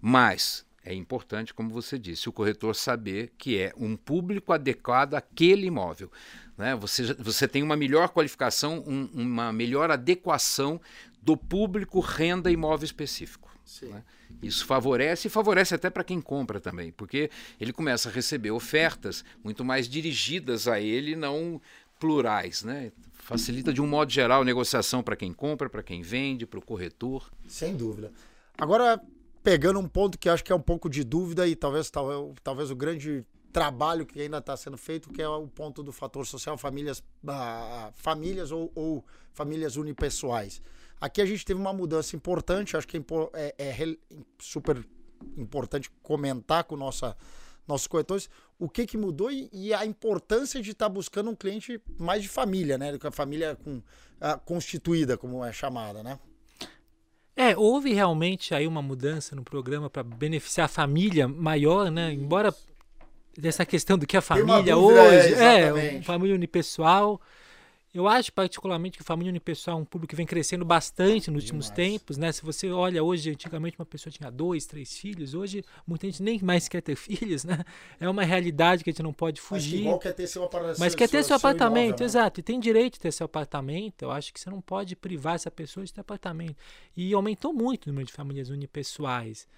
mas 0.00 0.64
é 0.82 0.94
importante, 0.94 1.52
como 1.52 1.68
você 1.68 1.98
disse, 1.98 2.28
o 2.28 2.32
corretor 2.32 2.74
saber 2.74 3.32
que 3.36 3.58
é 3.58 3.72
um 3.76 3.96
público 3.96 4.52
adequado 4.52 5.14
àquele 5.14 5.66
imóvel. 5.66 6.10
Né? 6.56 6.74
Você, 6.76 7.14
você 7.14 7.46
tem 7.46 7.62
uma 7.62 7.76
melhor 7.76 8.08
qualificação, 8.08 8.82
um, 8.86 9.08
uma 9.12 9.52
melhor 9.52 9.90
adequação 9.90 10.80
do 11.22 11.36
público 11.36 12.00
renda 12.00 12.50
imóvel 12.50 12.84
específico. 12.84 13.50
Né? 13.82 14.02
Isso 14.42 14.64
favorece 14.64 15.28
e 15.28 15.30
favorece 15.30 15.74
até 15.74 15.90
para 15.90 16.02
quem 16.02 16.20
compra 16.20 16.60
também, 16.60 16.90
porque 16.90 17.30
ele 17.60 17.72
começa 17.72 18.08
a 18.08 18.12
receber 18.12 18.50
ofertas 18.50 19.24
muito 19.44 19.64
mais 19.64 19.88
dirigidas 19.88 20.66
a 20.66 20.80
ele, 20.80 21.14
não 21.14 21.60
plurais, 21.98 22.64
né? 22.64 22.90
Facilita 23.12 23.72
de 23.72 23.80
um 23.80 23.86
modo 23.86 24.10
geral 24.10 24.42
a 24.42 24.44
negociação 24.44 25.02
para 25.02 25.14
quem 25.14 25.32
compra, 25.32 25.68
para 25.68 25.82
quem 25.82 26.02
vende, 26.02 26.46
para 26.46 26.58
o 26.58 26.62
corretor. 26.62 27.30
Sem 27.46 27.76
dúvida. 27.76 28.10
Agora, 28.58 29.00
pegando 29.44 29.78
um 29.78 29.86
ponto 29.86 30.18
que 30.18 30.28
acho 30.28 30.42
que 30.42 30.50
é 30.50 30.54
um 30.54 30.60
pouco 30.60 30.88
de 30.88 31.04
dúvida 31.04 31.46
e 31.46 31.54
talvez, 31.54 31.90
talvez, 31.90 32.34
talvez 32.42 32.70
o 32.70 32.76
grande 32.76 33.24
trabalho 33.52 34.06
que 34.06 34.20
ainda 34.20 34.38
está 34.38 34.56
sendo 34.56 34.76
feito, 34.76 35.10
que 35.10 35.20
é 35.20 35.28
o 35.28 35.46
ponto 35.46 35.82
do 35.82 35.92
fator 35.92 36.26
social, 36.26 36.56
famílias, 36.56 37.02
ah, 37.26 37.90
famílias 37.94 38.50
ou, 38.50 38.70
ou, 38.74 39.04
famílias 39.32 39.76
unipessoais. 39.76 40.62
Aqui 41.00 41.22
a 41.22 41.26
gente 41.26 41.44
teve 41.44 41.58
uma 41.58 41.72
mudança 41.72 42.14
importante, 42.14 42.76
acho 42.76 42.86
que 42.86 42.98
é, 42.98 43.54
é, 43.58 43.68
é 43.68 43.96
super 44.38 44.84
importante 45.36 45.90
comentar 46.02 46.64
com 46.64 46.76
nossa, 46.76 47.16
nossos 47.66 47.86
corretores 47.86 48.28
o 48.58 48.68
que, 48.68 48.86
que 48.86 48.98
mudou 48.98 49.30
e, 49.30 49.48
e 49.52 49.72
a 49.72 49.86
importância 49.86 50.60
de 50.60 50.72
estar 50.72 50.86
tá 50.86 50.88
buscando 50.90 51.30
um 51.30 51.34
cliente 51.34 51.80
mais 51.98 52.22
de 52.22 52.28
família, 52.28 52.76
né? 52.76 52.98
Com 52.98 53.08
a 53.08 53.10
família 53.10 53.56
com, 53.56 53.82
a, 54.20 54.36
constituída, 54.36 55.16
como 55.16 55.42
é 55.42 55.52
chamada, 55.52 56.02
né? 56.02 56.18
É, 57.34 57.56
houve 57.56 57.94
realmente 57.94 58.54
aí 58.54 58.66
uma 58.66 58.82
mudança 58.82 59.34
no 59.34 59.42
programa 59.42 59.88
para 59.88 60.02
beneficiar 60.02 60.66
a 60.66 60.68
família 60.68 61.26
maior, 61.26 61.90
né? 61.90 62.12
Embora 62.12 62.54
dessa 63.38 63.64
questão 63.64 63.96
do 63.96 64.06
que 64.06 64.16
a 64.16 64.20
família 64.20 64.76
hoje 64.76 65.34
é, 65.34 65.96
é 65.96 66.02
família 66.02 66.34
unipessoal. 66.34 67.18
Eu 67.92 68.06
acho 68.06 68.32
particularmente 68.32 68.96
que 68.96 69.02
a 69.02 69.04
família 69.04 69.30
unipessoal 69.30 69.78
é 69.78 69.82
um 69.82 69.84
público 69.84 70.10
que 70.10 70.16
vem 70.16 70.24
crescendo 70.24 70.64
bastante 70.64 71.28
nos 71.28 71.42
Demais. 71.42 71.44
últimos 71.44 71.70
tempos, 71.70 72.16
né? 72.16 72.30
Se 72.30 72.40
você 72.42 72.70
olha 72.70 73.02
hoje, 73.02 73.30
antigamente 73.30 73.76
uma 73.76 73.84
pessoa 73.84 74.12
tinha 74.12 74.30
dois, 74.30 74.64
três 74.64 74.96
filhos, 74.96 75.34
hoje 75.34 75.64
muita 75.84 76.06
gente 76.06 76.22
nem 76.22 76.40
mais 76.40 76.68
quer 76.68 76.82
ter 76.82 76.94
filhos, 76.96 77.42
né? 77.42 77.64
É 77.98 78.08
uma 78.08 78.22
realidade 78.22 78.84
que 78.84 78.90
a 78.90 78.92
gente 78.92 79.02
não 79.02 79.12
pode 79.12 79.40
fugir. 79.40 79.78
Mas 79.78 79.80
igual 79.80 79.98
quer 79.98 80.12
ter 80.12 80.26
seu 80.28 80.44
apartamento. 80.44 80.78
Mas 80.78 80.94
quer 80.94 81.08
ter 81.08 81.18
seu, 81.18 81.24
seu 81.24 81.36
apartamento, 81.36 81.88
imóvel, 81.88 81.98
né? 81.98 82.04
exato. 82.04 82.38
E 82.38 82.42
tem 82.44 82.60
direito 82.60 82.94
de 82.94 83.00
ter 83.00 83.12
seu 83.12 83.24
apartamento. 83.24 84.02
Eu 84.02 84.12
acho 84.12 84.32
que 84.32 84.38
você 84.38 84.48
não 84.48 84.60
pode 84.60 84.94
privar 84.94 85.34
essa 85.34 85.50
pessoa 85.50 85.84
de 85.84 85.92
ter 85.92 86.00
apartamento. 86.00 86.56
E 86.96 87.12
aumentou 87.12 87.52
muito 87.52 87.86
o 87.86 87.88
número 87.88 88.06
de 88.06 88.12
famílias 88.12 88.50
unipessoais. 88.50 89.48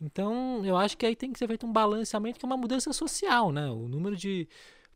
Então, 0.00 0.64
eu 0.64 0.76
acho 0.76 0.96
que 0.96 1.04
aí 1.04 1.16
tem 1.16 1.32
que 1.32 1.40
ser 1.40 1.48
feito 1.48 1.66
um 1.66 1.72
balanceamento, 1.72 2.38
que 2.38 2.46
é 2.46 2.48
uma 2.48 2.56
mudança 2.56 2.92
social, 2.92 3.50
né? 3.50 3.68
O 3.68 3.88
número 3.88 4.16
de 4.16 4.48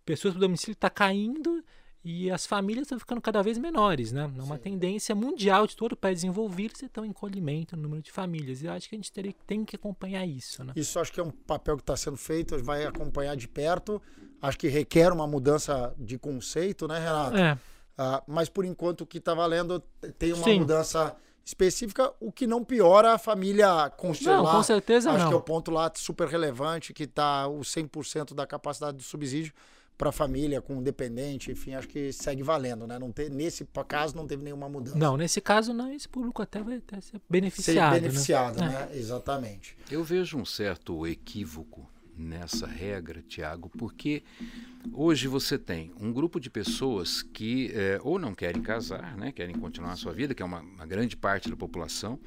pessoas 0.07 0.33
para 0.33 0.41
domicílio 0.41 0.75
está 0.75 0.89
caindo 0.89 1.63
e 2.05 2.31
as 2.31 2.45
famílias 2.45 2.85
estão 2.85 2.99
ficando 2.99 3.21
cada 3.21 3.43
vez 3.43 3.57
menores, 3.57 4.13
né? 4.13 4.31
É 4.37 4.43
uma 4.43 4.57
Sim. 4.57 4.63
tendência 4.63 5.15
mundial 5.15 5.67
de 5.67 5.75
todo 5.75 5.93
o 5.93 5.97
país 5.97 6.19
desenvolvido, 6.19 6.77
você 6.77 6.87
tem 6.87 7.03
um 7.03 7.07
encolhimento 7.07 7.75
no 7.77 7.83
número 7.83 8.03
de 8.03 8.13
famílias. 8.13 8.61
E 8.61 8.67
eu 8.67 8.73
acho 8.73 8.87
que 8.91 8.95
a 8.95 8.99
gente 8.99 9.11
teria, 9.11 9.35
tem 9.47 9.65
que 9.65 9.75
acompanhar 9.75 10.27
isso, 10.27 10.63
né? 10.63 10.75
Isso 10.77 11.01
acho 11.01 11.11
que 11.11 11.19
é 11.19 11.23
um 11.23 11.31
papel 11.31 11.77
que 11.77 11.83
está 11.83 11.97
sendo 11.97 12.19
feito, 12.19 12.63
vai 12.63 12.85
acompanhar 12.85 13.35
de 13.35 13.49
perto. 13.49 14.03
Acho 14.43 14.59
que 14.59 14.69
requer 14.69 15.11
uma 15.13 15.27
mudança 15.27 15.95
de 15.99 16.19
conceito, 16.19 16.87
né, 16.87 16.99
Renato? 16.99 17.37
É. 17.39 17.55
Uh, 17.55 18.23
mas 18.27 18.51
por 18.51 18.67
enquanto 18.67 19.01
o 19.01 19.07
que 19.07 19.17
está 19.17 19.33
valendo 19.33 19.83
tem 20.19 20.35
uma 20.35 20.45
Sim. 20.45 20.59
mudança 20.59 21.17
específica, 21.43 22.13
o 22.21 22.31
que 22.31 22.47
não 22.47 22.63
piora 22.63 23.15
a 23.15 23.19
família 23.19 23.89
constelar. 23.97 24.43
Não, 24.43 24.51
com 24.51 24.63
certeza 24.63 25.11
Acho 25.11 25.21
não. 25.21 25.29
que 25.29 25.35
é 25.35 25.39
o 25.39 25.43
ponto 25.43 25.71
lá 25.71 25.91
super 25.95 26.29
relevante, 26.29 26.93
que 26.93 27.05
está 27.05 27.49
o 27.49 27.61
100% 27.61 28.35
da 28.35 28.47
capacidade 28.47 28.99
do 28.99 29.03
subsídio 29.03 29.55
para 29.97 30.09
a 30.09 30.13
família 30.13 30.61
com 30.61 30.83
dependente, 30.83 31.53
enfim, 31.53 31.75
acho 31.75 31.89
que 31.89 32.13
segue 32.13 32.43
valendo, 32.43 32.87
né? 32.87 32.99
Não 32.99 33.13
ter, 33.13 33.31
nesse 33.31 33.67
caso 33.89 34.17
não 34.17 34.27
teve 34.27 34.43
nenhuma 34.43 34.69
mudança. 34.69 34.99
Não, 34.99 35.17
nesse 35.17 35.41
caso 35.41 35.73
não, 35.73 35.93
esse 35.93 36.09
público 36.09 36.43
até 36.43 36.63
vai 36.63 36.77
até 36.77 37.01
ser 37.01 37.21
beneficiado. 37.29 37.95
Ser 37.95 38.01
beneficiado, 38.01 38.61
né? 38.61 38.69
né? 38.69 38.89
É. 38.93 38.99
Exatamente. 38.99 39.77
Eu 39.91 40.03
vejo 40.03 40.37
um 40.37 40.45
certo 40.45 41.07
equívoco 41.07 41.89
nessa 42.17 42.67
regra, 42.67 43.23
Tiago, 43.23 43.69
porque 43.71 44.23
hoje 44.93 45.27
você 45.27 45.59
tem 45.59 45.93
um 46.01 46.13
grupo 46.13 46.39
de 46.39 46.49
pessoas 46.49 47.23
que 47.23 47.73
é, 47.75 47.99
ou 48.03 48.19
não 48.19 48.35
querem 48.35 48.63
casar, 48.63 49.17
né, 49.17 49.33
querem 49.33 49.55
continuar 49.57 49.93
a 49.93 49.97
sua 49.97 50.13
vida, 50.13 50.35
que 50.35 50.43
é 50.43 50.47
uma, 50.47 50.61
uma 50.61 50.87
grande 50.87 51.17
parte 51.17 51.51
da 51.51 51.57
população. 51.57 52.19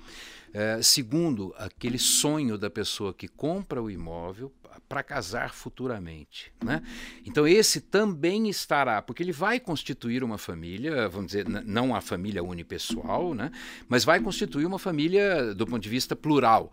É, 0.54 0.82
segundo, 0.82 1.54
aquele 1.58 2.00
sonho 2.00 2.58
da 2.58 2.70
pessoa 2.70 3.14
que 3.14 3.28
compra 3.28 3.82
o 3.82 3.90
imóvel 3.90 4.52
para 4.88 5.04
casar 5.04 5.54
futuramente. 5.54 6.52
Né? 6.64 6.82
Então, 7.26 7.48
esse 7.48 7.82
também 7.82 8.50
estará, 8.50 9.02
porque 9.02 9.22
ele 9.22 9.32
vai 9.32 9.60
constituir 9.60 10.24
uma 10.24 10.38
família, 10.38 11.10
vamos 11.10 11.28
dizer, 11.28 11.48
não 11.48 11.96
a 11.96 12.02
família 12.02 12.44
unipessoal, 12.44 13.34
né? 13.34 13.52
mas 13.88 14.04
vai 14.04 14.20
constituir 14.20 14.66
uma 14.66 14.80
família 14.80 15.54
do 15.54 15.66
ponto 15.66 15.82
de 15.82 15.90
vista 15.90 16.16
plural 16.16 16.72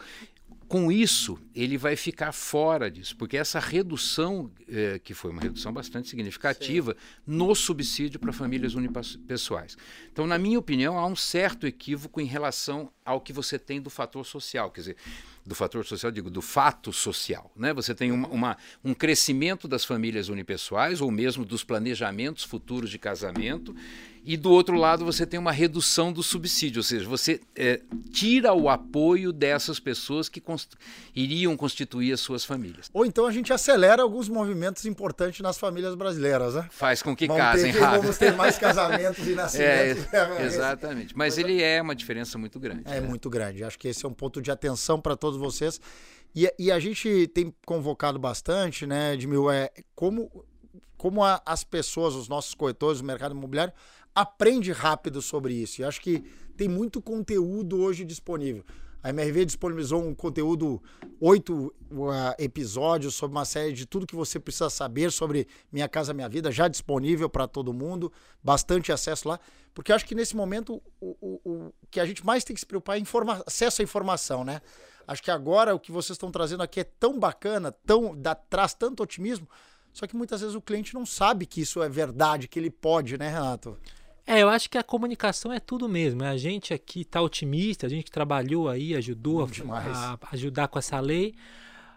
com 0.66 0.90
isso, 0.90 1.38
ele 1.54 1.76
vai 1.76 1.94
ficar 1.94 2.32
fora 2.32 2.90
disso, 2.90 3.16
porque 3.16 3.36
essa 3.36 3.60
redução, 3.60 4.50
eh, 4.68 4.98
que 4.98 5.14
foi 5.14 5.30
uma 5.30 5.40
redução 5.40 5.72
bastante 5.72 6.08
significativa, 6.08 6.92
Sim. 6.92 6.98
no 7.26 7.54
subsídio 7.54 8.18
para 8.18 8.32
famílias 8.32 8.74
unipessoais. 8.74 9.76
Então, 10.10 10.26
na 10.26 10.38
minha 10.38 10.58
opinião, 10.58 10.98
há 10.98 11.06
um 11.06 11.14
certo 11.14 11.66
equívoco 11.66 12.20
em 12.20 12.24
relação 12.24 12.90
ao 13.04 13.20
que 13.20 13.32
você 13.32 13.58
tem 13.58 13.80
do 13.80 13.90
fator 13.90 14.24
social. 14.24 14.70
Quer 14.70 14.80
dizer, 14.80 14.96
do 15.44 15.54
fator 15.54 15.84
social, 15.84 16.10
digo, 16.10 16.30
do 16.30 16.40
fato 16.40 16.92
social. 16.92 17.50
Né? 17.54 17.72
Você 17.74 17.94
tem 17.94 18.10
uma, 18.10 18.28
uma, 18.28 18.56
um 18.82 18.94
crescimento 18.94 19.68
das 19.68 19.84
famílias 19.84 20.28
unipessoais, 20.28 21.00
ou 21.00 21.10
mesmo 21.10 21.44
dos 21.44 21.62
planejamentos 21.62 22.44
futuros 22.44 22.90
de 22.90 22.98
casamento, 22.98 23.74
e 24.26 24.38
do 24.38 24.50
outro 24.50 24.74
lado 24.76 25.04
você 25.04 25.26
tem 25.26 25.38
uma 25.38 25.52
redução 25.52 26.10
do 26.10 26.22
subsídio, 26.22 26.78
ou 26.78 26.82
seja, 26.82 27.06
você 27.06 27.40
é, 27.54 27.82
tira 28.10 28.54
o 28.54 28.70
apoio 28.70 29.32
dessas 29.32 29.78
pessoas 29.78 30.30
que 30.30 30.40
const 30.40 30.70
iriam 31.14 31.54
constituir 31.58 32.10
as 32.10 32.20
suas 32.20 32.42
famílias. 32.42 32.90
Ou 32.94 33.04
então 33.04 33.26
a 33.26 33.30
gente 33.30 33.52
acelera 33.52 34.02
alguns 34.02 34.28
movimentos 34.28 34.86
importantes 34.86 35.40
nas 35.40 35.58
famílias 35.58 35.94
brasileiras, 35.94 36.54
né? 36.54 36.66
Faz 36.70 37.02
com 37.02 37.14
que 37.14 37.26
vamos 37.26 37.42
casem 37.42 37.72
ter, 37.72 37.78
rápido. 37.78 38.00
Vamos 38.00 38.18
ter 38.18 38.32
mais 38.34 38.58
casamentos 38.58 39.26
e 39.26 39.32
nascimentos. 39.36 40.06
É, 40.14 40.46
exatamente. 40.46 41.14
Mas 41.14 41.36
ele 41.36 41.62
é 41.62 41.82
uma 41.82 41.94
diferença 41.94 42.38
muito 42.38 42.58
grande. 42.58 42.82
É 42.86 42.93
né? 43.00 43.08
muito 43.08 43.28
grande. 43.30 43.64
Acho 43.64 43.78
que 43.78 43.88
esse 43.88 44.04
é 44.04 44.08
um 44.08 44.12
ponto 44.12 44.40
de 44.40 44.50
atenção 44.50 45.00
para 45.00 45.16
todos 45.16 45.38
vocês. 45.38 45.80
E, 46.34 46.52
e, 46.58 46.72
a 46.72 46.80
gente 46.80 47.28
tem 47.28 47.54
convocado 47.64 48.18
bastante, 48.18 48.86
né, 48.86 49.14
Edmil, 49.14 49.48
é 49.48 49.70
como, 49.94 50.44
como 50.96 51.22
a, 51.22 51.40
as 51.46 51.62
pessoas, 51.62 52.14
os 52.14 52.28
nossos 52.28 52.54
corretores, 52.54 53.00
o 53.00 53.04
mercado 53.04 53.36
imobiliário, 53.36 53.72
aprende 54.12 54.72
rápido 54.72 55.22
sobre 55.22 55.54
isso. 55.54 55.80
E 55.80 55.84
acho 55.84 56.00
que 56.00 56.24
tem 56.56 56.68
muito 56.68 57.00
conteúdo 57.00 57.80
hoje 57.80 58.04
disponível. 58.04 58.64
A 59.04 59.10
MRV 59.10 59.44
disponibilizou 59.44 60.02
um 60.02 60.14
conteúdo, 60.14 60.82
oito 61.20 61.74
uh, 61.90 62.34
episódios 62.38 63.14
sobre 63.14 63.36
uma 63.36 63.44
série 63.44 63.74
de 63.74 63.84
tudo 63.84 64.06
que 64.06 64.16
você 64.16 64.40
precisa 64.40 64.70
saber 64.70 65.12
sobre 65.12 65.46
Minha 65.70 65.86
Casa 65.86 66.14
Minha 66.14 66.26
Vida, 66.26 66.50
já 66.50 66.68
disponível 66.68 67.28
para 67.28 67.46
todo 67.46 67.70
mundo, 67.70 68.10
bastante 68.42 68.90
acesso 68.90 69.28
lá, 69.28 69.38
porque 69.74 69.92
acho 69.92 70.06
que 70.06 70.14
nesse 70.14 70.34
momento 70.34 70.82
o, 70.98 71.14
o, 71.20 71.40
o 71.44 71.74
que 71.90 72.00
a 72.00 72.06
gente 72.06 72.24
mais 72.24 72.44
tem 72.44 72.54
que 72.54 72.60
se 72.60 72.66
preocupar 72.66 72.98
é 72.98 73.02
acesso 73.46 73.82
à 73.82 73.84
informação, 73.84 74.42
né? 74.42 74.62
Acho 75.06 75.22
que 75.22 75.30
agora 75.30 75.74
o 75.74 75.78
que 75.78 75.92
vocês 75.92 76.14
estão 76.14 76.30
trazendo 76.30 76.62
aqui 76.62 76.80
é 76.80 76.84
tão 76.84 77.18
bacana, 77.18 77.70
tão 77.70 78.18
dá, 78.18 78.34
traz 78.34 78.72
tanto 78.72 79.02
otimismo, 79.02 79.46
só 79.92 80.06
que 80.06 80.16
muitas 80.16 80.40
vezes 80.40 80.56
o 80.56 80.62
cliente 80.62 80.94
não 80.94 81.04
sabe 81.04 81.44
que 81.44 81.60
isso 81.60 81.82
é 81.82 81.90
verdade, 81.90 82.48
que 82.48 82.58
ele 82.58 82.70
pode, 82.70 83.18
né, 83.18 83.28
Renato? 83.28 83.78
É, 84.26 84.42
eu 84.42 84.48
acho 84.48 84.70
que 84.70 84.78
a 84.78 84.82
comunicação 84.82 85.52
é 85.52 85.60
tudo 85.60 85.88
mesmo. 85.88 86.24
A 86.24 86.36
gente 86.36 86.72
aqui 86.72 87.02
está 87.02 87.20
otimista, 87.20 87.86
a 87.86 87.90
gente 87.90 88.04
que 88.04 88.10
trabalhou 88.10 88.68
aí, 88.68 88.94
ajudou 88.94 89.42
a, 89.42 89.48
a, 89.78 90.18
ajudar 90.32 90.68
com 90.68 90.78
essa 90.78 90.98
lei. 90.98 91.34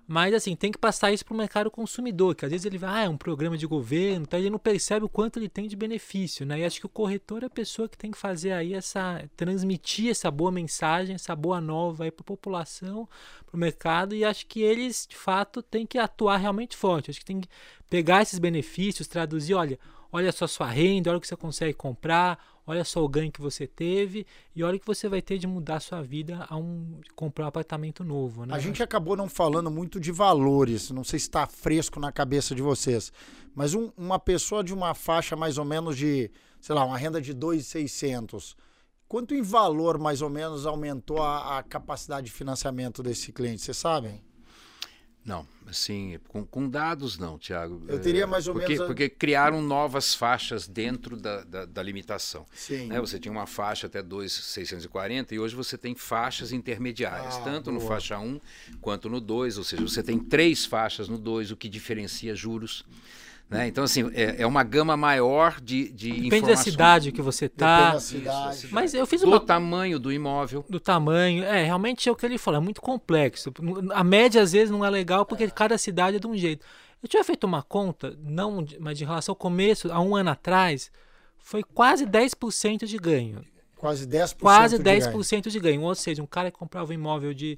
Mas 0.07 0.33
assim, 0.33 0.55
tem 0.55 0.71
que 0.71 0.77
passar 0.77 1.11
isso 1.11 1.25
para 1.25 1.33
o 1.33 1.37
mercado 1.37 1.69
consumidor, 1.69 2.33
que 2.33 2.45
às 2.45 2.51
vezes 2.51 2.65
ele 2.65 2.77
vai, 2.77 3.01
ah, 3.01 3.03
é 3.03 3.09
um 3.09 3.17
programa 3.17 3.57
de 3.57 3.67
governo, 3.67 4.23
então 4.23 4.39
ele 4.39 4.49
não 4.49 4.57
percebe 4.57 5.05
o 5.05 5.09
quanto 5.09 5.37
ele 5.37 5.49
tem 5.49 5.67
de 5.67 5.75
benefício, 5.75 6.45
né? 6.45 6.59
E 6.59 6.63
acho 6.63 6.79
que 6.79 6.85
o 6.85 6.89
corretor 6.89 7.43
é 7.43 7.47
a 7.47 7.49
pessoa 7.49 7.89
que 7.89 7.97
tem 7.97 8.09
que 8.09 8.17
fazer 8.17 8.53
aí 8.53 8.73
essa, 8.73 9.29
transmitir 9.35 10.09
essa 10.09 10.31
boa 10.31 10.49
mensagem, 10.49 11.13
essa 11.13 11.35
boa 11.35 11.59
nova 11.59 12.05
aí 12.05 12.11
para 12.11 12.23
a 12.23 12.25
população, 12.25 13.07
para 13.45 13.57
o 13.57 13.59
mercado, 13.59 14.15
e 14.15 14.23
acho 14.23 14.45
que 14.45 14.61
eles, 14.61 15.05
de 15.09 15.17
fato, 15.17 15.61
têm 15.61 15.85
que 15.85 15.97
atuar 15.97 16.37
realmente 16.37 16.77
forte. 16.77 17.11
Acho 17.11 17.19
que 17.19 17.25
tem 17.25 17.41
que 17.41 17.49
pegar 17.89 18.21
esses 18.21 18.39
benefícios, 18.39 19.09
traduzir, 19.09 19.55
olha, 19.55 19.77
olha 20.11 20.31
só 20.31 20.47
sua 20.47 20.67
renda, 20.67 21.09
olha 21.09 21.17
o 21.17 21.21
que 21.21 21.27
você 21.27 21.35
consegue 21.35 21.73
comprar, 21.73 22.39
olha 22.65 22.83
só 22.83 23.03
o 23.03 23.07
ganho 23.07 23.31
que 23.31 23.41
você 23.41 23.65
teve 23.65 24.25
e 24.55 24.63
olha 24.63 24.77
o 24.77 24.79
que 24.79 24.85
você 24.85 25.07
vai 25.07 25.21
ter 25.21 25.37
de 25.37 25.47
mudar 25.47 25.79
sua 25.79 26.01
vida 26.01 26.45
a 26.49 26.57
um 26.57 26.99
comprar 27.15 27.45
um 27.45 27.47
apartamento 27.47 28.03
novo. 28.03 28.45
Né? 28.45 28.53
A 28.53 28.59
gente 28.59 28.83
acabou 28.83 29.15
não 29.15 29.29
falando 29.29 29.71
muito 29.71 29.99
de 29.99 30.11
valores, 30.11 30.91
não 30.91 31.03
sei 31.03 31.19
se 31.19 31.27
está 31.27 31.47
fresco 31.47 31.99
na 31.99 32.11
cabeça 32.11 32.53
de 32.53 32.61
vocês, 32.61 33.11
mas 33.55 33.73
um, 33.73 33.91
uma 33.97 34.19
pessoa 34.19 34.63
de 34.63 34.73
uma 34.73 34.93
faixa 34.93 35.35
mais 35.35 35.57
ou 35.57 35.65
menos 35.65 35.97
de, 35.97 36.29
sei 36.59 36.75
lá, 36.75 36.85
uma 36.85 36.97
renda 36.97 37.21
de 37.21 37.33
2,600, 37.33 38.55
quanto 39.07 39.33
em 39.33 39.41
valor 39.41 39.97
mais 39.97 40.21
ou 40.21 40.29
menos 40.29 40.65
aumentou 40.65 41.21
a, 41.21 41.59
a 41.59 41.63
capacidade 41.63 42.27
de 42.27 42.33
financiamento 42.33 43.01
desse 43.01 43.31
cliente, 43.31 43.61
vocês 43.61 43.77
sabem? 43.77 44.26
Não, 45.27 45.45
assim, 45.65 46.17
com, 46.29 46.45
com, 46.45 46.69
dados 46.69 47.17
não, 47.17 47.37
Tiago. 47.37 47.83
Eu 47.89 47.99
teria 47.99 48.25
mais 48.25 48.47
ou 48.47 48.53
porque, 48.53 48.69
menos. 48.69 48.83
A... 48.85 48.87
Porque 48.87 49.09
criaram 49.09 49.61
novas 49.61 50.15
faixas 50.15 50.65
dentro 50.69 51.17
da, 51.17 51.43
da, 51.43 51.65
da 51.65 51.83
limitação. 51.83 52.45
Sim. 52.53 52.87
Né? 52.87 52.97
Você 53.01 53.19
tinha 53.19 53.29
uma 53.29 53.45
faixa 53.45 53.87
até 53.87 54.01
2,640 54.01 55.35
e 55.35 55.39
hoje 55.39 55.53
você 55.53 55.77
tem 55.77 55.93
faixas 55.93 56.53
intermediárias, 56.53 57.35
ah, 57.35 57.41
tanto 57.41 57.65
boa. 57.69 57.83
no 57.83 57.85
faixa 57.85 58.17
1 58.17 58.39
quanto 58.79 59.09
no 59.09 59.19
2, 59.19 59.57
ou 59.57 59.65
seja, 59.65 59.81
você 59.81 60.01
tem 60.01 60.17
três 60.17 60.65
faixas 60.65 61.09
no 61.09 61.17
2, 61.17 61.51
o 61.51 61.57
que 61.57 61.67
diferencia 61.67 62.33
juros 62.33 62.85
Né? 63.49 63.67
Então, 63.67 63.85
assim, 63.85 64.09
é, 64.13 64.41
é, 64.41 64.47
uma 64.47 64.61
gama 64.61 64.97
maior 64.97 65.61
de, 65.61 65.89
de 65.91 66.09
Depende 66.09 66.27
informações. 66.27 66.65
da 66.65 66.71
cidade 66.71 67.11
que 67.13 67.21
você 67.21 67.45
está. 67.45 67.97
Mas 68.71 68.93
eu 68.93 69.07
fiz 69.07 69.21
do 69.21 69.27
uma... 69.27 69.39
tamanho 69.39 69.97
do 69.99 70.11
imóvel. 70.11 70.65
Do 70.69 70.79
tamanho. 70.79 71.43
É, 71.45 71.63
realmente 71.63 72.09
é 72.09 72.11
o 72.11 72.15
que 72.15 72.25
ele 72.25 72.37
falou, 72.37 72.59
é 72.59 72.63
muito 72.63 72.81
complexo. 72.81 73.53
A 73.93 74.03
média, 74.03 74.41
às 74.41 74.51
vezes, 74.51 74.69
não 74.69 74.83
é 74.83 74.89
legal 74.89 75.25
porque 75.25 75.49
cada 75.49 75.77
cidade 75.77 76.17
é 76.17 76.19
de 76.19 76.27
um 76.27 76.35
jeito. 76.35 76.65
Eu 77.01 77.07
tinha 77.07 77.23
feito 77.23 77.45
uma 77.45 77.63
conta, 77.63 78.17
não, 78.21 78.65
mas 78.79 78.97
de 78.97 79.05
relação 79.05 79.31
ao 79.31 79.35
começo, 79.37 79.91
há 79.91 80.01
um 80.01 80.15
ano 80.15 80.31
atrás, 80.31 80.91
foi 81.37 81.63
quase 81.63 82.05
10% 82.05 82.85
de 82.85 82.97
ganho. 82.97 83.45
Quase 83.77 84.07
10% 84.07 84.37
Quase 84.41 84.77
de 84.77 84.83
10% 84.83 85.29
ganho. 85.29 85.41
de 85.43 85.59
ganho. 85.59 85.81
Ou 85.83 85.95
seja, 85.95 86.21
um 86.21 86.27
cara 86.27 86.51
que 86.51 86.57
comprava 86.57 86.89
um 86.91 86.93
imóvel 86.93 87.33
de 87.33 87.57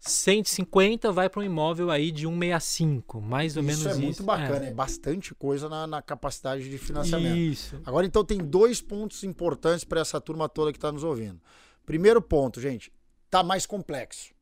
150 0.00 1.12
vai 1.12 1.28
para 1.28 1.40
um 1.40 1.44
imóvel 1.44 1.90
aí 1.90 2.10
de 2.10 2.22
165, 2.22 3.20
mais 3.20 3.54
ou 3.56 3.62
isso 3.62 3.66
menos 3.66 3.86
é 3.86 3.90
isso. 3.90 4.00
muito 4.00 4.22
bacana, 4.22 4.64
é, 4.64 4.68
é 4.68 4.72
bastante 4.72 5.34
coisa 5.34 5.68
na, 5.68 5.86
na, 5.86 6.00
capacidade 6.00 6.68
de 6.70 6.78
financiamento. 6.78 7.36
Isso. 7.36 7.80
Agora, 7.84 8.06
então, 8.06 8.24
tem 8.24 8.38
dois 8.38 8.80
pontos 8.80 9.22
importantes 9.24 9.84
para 9.84 10.00
essa 10.00 10.18
turma 10.18 10.48
toda 10.48 10.72
que 10.72 10.78
está 10.78 10.90
nos 10.90 11.04
ouvindo. 11.04 11.38
Primeiro 11.84 12.22
ponto, 12.22 12.60
gente, 12.60 12.90
tá 13.28 13.42
mais 13.42 13.66
complexo. 13.66 14.32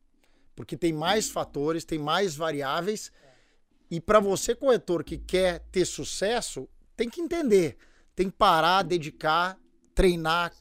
Porque 0.55 0.77
tem 0.77 0.93
mais 0.93 1.29
fatores, 1.29 1.83
tem 1.83 1.99
mais 1.99 2.35
variáveis. 2.37 3.11
E 3.91 3.99
para 3.99 4.21
você, 4.21 4.55
corretor, 4.55 5.03
que 5.03 5.17
quer 5.17 5.59
ter 5.71 5.83
sucesso, 5.83 6.69
tem 6.95 7.09
que 7.09 7.19
entender. 7.19 7.77
Tem 8.15 8.29
que 8.29 8.35
parar, 8.37 8.83
dedicar, 8.83 9.57
treinar, 9.93 10.53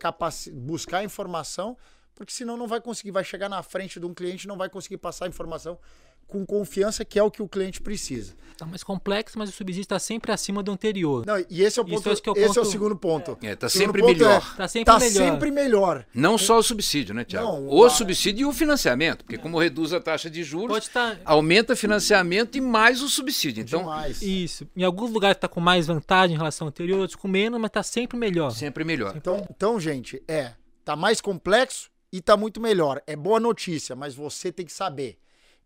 buscar 0.55 1.05
informação 1.05 1.77
porque 2.19 2.33
senão 2.33 2.57
não 2.57 2.67
vai 2.67 2.81
conseguir, 2.81 3.13
vai 3.13 3.23
chegar 3.23 3.49
na 3.49 3.63
frente 3.63 4.01
de 4.01 4.05
um 4.05 4.13
cliente, 4.13 4.49
não 4.49 4.57
vai 4.57 4.69
conseguir 4.69 4.97
passar 4.97 5.27
a 5.27 5.29
informação 5.29 5.79
com 6.27 6.45
confiança, 6.45 7.05
que 7.05 7.17
é 7.17 7.23
o 7.23 7.31
que 7.31 7.41
o 7.41 7.49
cliente 7.49 7.81
precisa. 7.81 8.35
Está 8.51 8.67
mais 8.67 8.83
complexo, 8.83 9.39
mas 9.39 9.49
o 9.49 9.53
subsídio 9.53 9.83
está 9.83 10.01
sempre 10.01 10.33
acima 10.33 10.65
do 10.65 10.73
anterior. 10.73 11.25
Não, 11.25 11.39
e 11.49 11.63
esse 11.63 11.79
é 11.79 11.83
o 11.83 11.85
ponto. 11.85 12.09
É 12.09 12.11
o 12.11 12.37
esse 12.37 12.59
é 12.59 12.61
o 12.61 12.65
segundo 12.65 12.97
ponto. 12.97 13.33
Está 13.35 13.47
é, 13.47 13.55
tá 13.55 13.69
sempre 13.69 14.03
melhor. 14.03 14.43
Está 14.43 14.65
é, 14.65 14.69
sempre, 14.69 14.93
tá 14.93 14.99
melhor. 14.99 15.33
sempre 15.33 15.51
melhor. 15.53 16.05
Não 16.13 16.37
só 16.37 16.59
o 16.59 16.63
subsídio, 16.63 17.15
né, 17.15 17.25
Tiago? 17.25 17.47
Não, 17.47 17.69
o 17.69 17.85
a... 17.85 17.89
subsídio 17.89 18.43
e 18.43 18.45
o 18.45 18.53
financiamento, 18.53 19.25
porque 19.25 19.39
como 19.39 19.61
reduz 19.61 19.93
a 19.93 20.01
taxa 20.01 20.29
de 20.29 20.43
juros, 20.43 20.89
tá... 20.89 21.17
aumenta 21.25 21.77
financiamento 21.77 22.59
e 22.59 22.61
mais 22.61 23.01
o 23.01 23.09
subsídio. 23.09 23.63
Então, 23.63 23.81
Demais. 23.81 24.21
isso. 24.21 24.67
Em 24.77 24.83
alguns 24.83 25.13
lugares 25.13 25.37
está 25.37 25.47
com 25.47 25.61
mais 25.61 25.87
vantagem 25.87 26.35
em 26.35 26.39
relação 26.39 26.67
ao 26.67 26.71
anterior, 26.71 26.99
outros 26.99 27.17
com 27.17 27.29
menos, 27.29 27.61
mas 27.61 27.69
está 27.69 27.85
sempre 27.85 28.19
melhor. 28.19 28.51
Sempre 28.51 28.83
melhor. 28.83 29.15
Então, 29.17 29.47
então, 29.49 29.79
gente, 29.79 30.21
é, 30.27 30.51
tá 30.85 30.97
mais 30.97 31.21
complexo 31.21 31.89
e 32.13 32.21
tá 32.21 32.37
muito 32.37 32.61
melhor. 32.61 33.03
É 33.07 33.15
boa 33.15 33.39
notícia, 33.39 33.95
mas 33.95 34.15
você 34.15 34.51
tem 34.51 34.67
que 34.67 34.73
saber. 34.73 35.19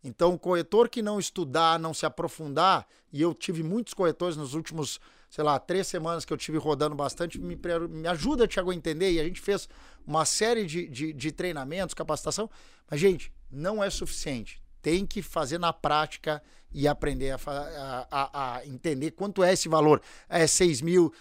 Então, 0.05 0.35
o 0.35 0.39
corretor 0.39 0.89
que 0.89 1.01
não 1.01 1.21
estudar, 1.21 1.79
não 1.79 1.95
se 1.95 2.05
aprofundar, 2.05 2.87
e 3.13 3.23
eu 3.23 3.33
tive 3.33 3.63
muitos 3.63 3.95
corretores 3.95 4.37
nos 4.37 4.53
últimos, 4.53 5.01
sei 5.31 5.45
lá, 5.45 5.59
três 5.61 5.87
semanas 5.87 6.25
que 6.25 6.33
eu 6.33 6.37
tive 6.37 6.59
rodando 6.59 6.97
bastante, 6.97 7.41
me, 7.41 7.57
me 7.89 8.09
ajuda, 8.09 8.49
Tiago, 8.49 8.73
a 8.73 8.75
entender. 8.75 9.13
E 9.13 9.21
a 9.21 9.25
gente 9.25 9.41
fez 9.41 9.69
uma 10.05 10.25
série 10.25 10.67
de, 10.67 10.89
de, 10.89 11.13
de 11.13 11.31
treinamentos, 11.31 11.95
capacitação, 11.95 12.51
mas, 12.91 12.99
gente, 12.99 13.33
não 13.51 13.83
é 13.83 13.89
suficiente. 13.91 14.61
Tem 14.81 15.07
que 15.07 15.23
fazer 15.23 15.59
na 15.59 15.73
prática 15.73 16.43
e 16.75 16.89
aprender 16.89 17.31
a, 17.31 18.07
a, 18.11 18.57
a 18.57 18.67
entender 18.67 19.13
quanto 19.13 19.45
é 19.45 19.53
esse 19.53 19.69
valor. 19.69 20.03
É 20.29 20.47
6 20.47 20.81
mil, 20.81 21.13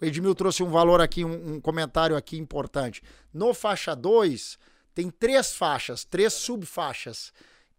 o 0.00 0.04
Edmil 0.04 0.34
trouxe 0.34 0.62
um 0.62 0.70
valor 0.70 1.00
aqui, 1.00 1.24
um, 1.24 1.54
um 1.54 1.60
comentário 1.60 2.16
aqui 2.16 2.38
importante. 2.38 3.02
No 3.32 3.52
faixa 3.52 3.94
2, 3.94 4.58
tem 4.94 5.10
três 5.10 5.52
faixas, 5.52 6.04
três 6.04 6.32
subfaixas. 6.32 7.32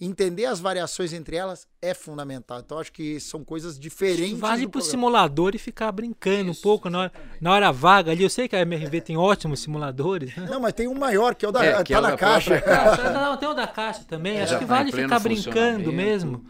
Entender 0.04 0.46
as 0.46 0.60
variações 0.60 1.14
entre 1.14 1.36
elas 1.36 1.68
é 1.80 1.94
fundamental. 1.94 2.60
Então, 2.60 2.80
acho 2.80 2.92
que 2.92 3.20
são 3.20 3.44
coisas 3.44 3.78
diferentes. 3.78 4.40
Vale 4.40 4.68
para 4.68 4.80
o 4.80 4.82
simulador 4.82 5.54
e 5.54 5.60
ficar 5.60 5.92
brincando 5.92 6.50
Isso, 6.50 6.60
um 6.60 6.64
pouco 6.64 6.90
na 6.90 7.02
hora, 7.02 7.12
na 7.40 7.52
hora 7.52 7.72
vaga 7.72 8.12
ali. 8.12 8.24
Eu 8.24 8.30
sei 8.30 8.48
que 8.48 8.56
a 8.56 8.62
MRV 8.62 9.02
tem 9.02 9.16
ótimos 9.16 9.60
simuladores. 9.60 10.36
Né? 10.36 10.48
Não, 10.50 10.60
mas 10.60 10.74
tem 10.74 10.88
um 10.88 10.96
maior, 10.96 11.36
que 11.36 11.46
é 11.46 11.50
o 11.50 11.52
da, 11.52 11.64
é, 11.64 11.84
tá 11.84 11.98
é 11.98 12.02
na 12.02 12.18
caixa. 12.18 12.60
caixa. 12.60 13.12
Não, 13.12 13.38
tem 13.38 13.48
o 13.48 13.54
da 13.54 13.68
caixa 13.68 14.04
também. 14.08 14.38
É, 14.38 14.44
acho 14.44 14.58
que 14.58 14.66
vale 14.66 14.92
ficar 14.92 15.20
brincando 15.20 15.94
mesmo. 15.94 16.44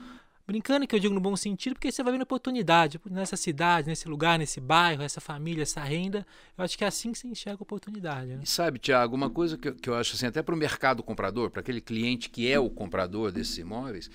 Brincando 0.48 0.88
que 0.88 0.96
eu 0.96 1.00
digo 1.00 1.14
no 1.14 1.22
bom 1.22 1.36
sentido, 1.36 1.74
porque 1.74 1.92
você 1.92 2.04
vai 2.04 2.14
vendo 2.14 2.24
oportunidade 2.24 3.00
nessa 3.10 3.38
cidade, 3.38 3.88
nesse 3.88 4.08
lugar, 4.08 4.38
nesse 4.40 4.60
bairro, 4.60 5.04
essa 5.04 5.22
família, 5.22 5.64
essa 5.64 5.82
renda. 5.82 6.26
Eu 6.58 6.64
acho 6.64 6.78
que 6.78 6.84
é 6.84 6.88
assim 6.88 7.12
que 7.12 7.18
você 7.18 7.28
enxerga 7.28 7.62
a 7.62 7.64
oportunidade. 7.64 8.28
Né? 8.28 8.40
E 8.44 8.48
sabe, 8.48 8.80
Tiago, 8.80 9.16
uma 9.16 9.30
coisa 9.30 9.58
que 9.58 9.70
eu, 9.70 9.76
que 9.76 9.90
eu 9.90 9.96
acho 9.96 10.16
assim, 10.16 10.26
até 10.26 10.42
para 10.42 10.56
o 10.56 10.58
mercado 10.58 11.04
comprador, 11.04 11.50
para 11.50 11.62
aquele 11.62 11.82
cliente 11.82 12.30
que 12.30 12.52
é 12.52 12.60
o 12.60 12.70
comprador 12.70 13.32
desses 13.32 13.58
imóveis, 13.58 14.10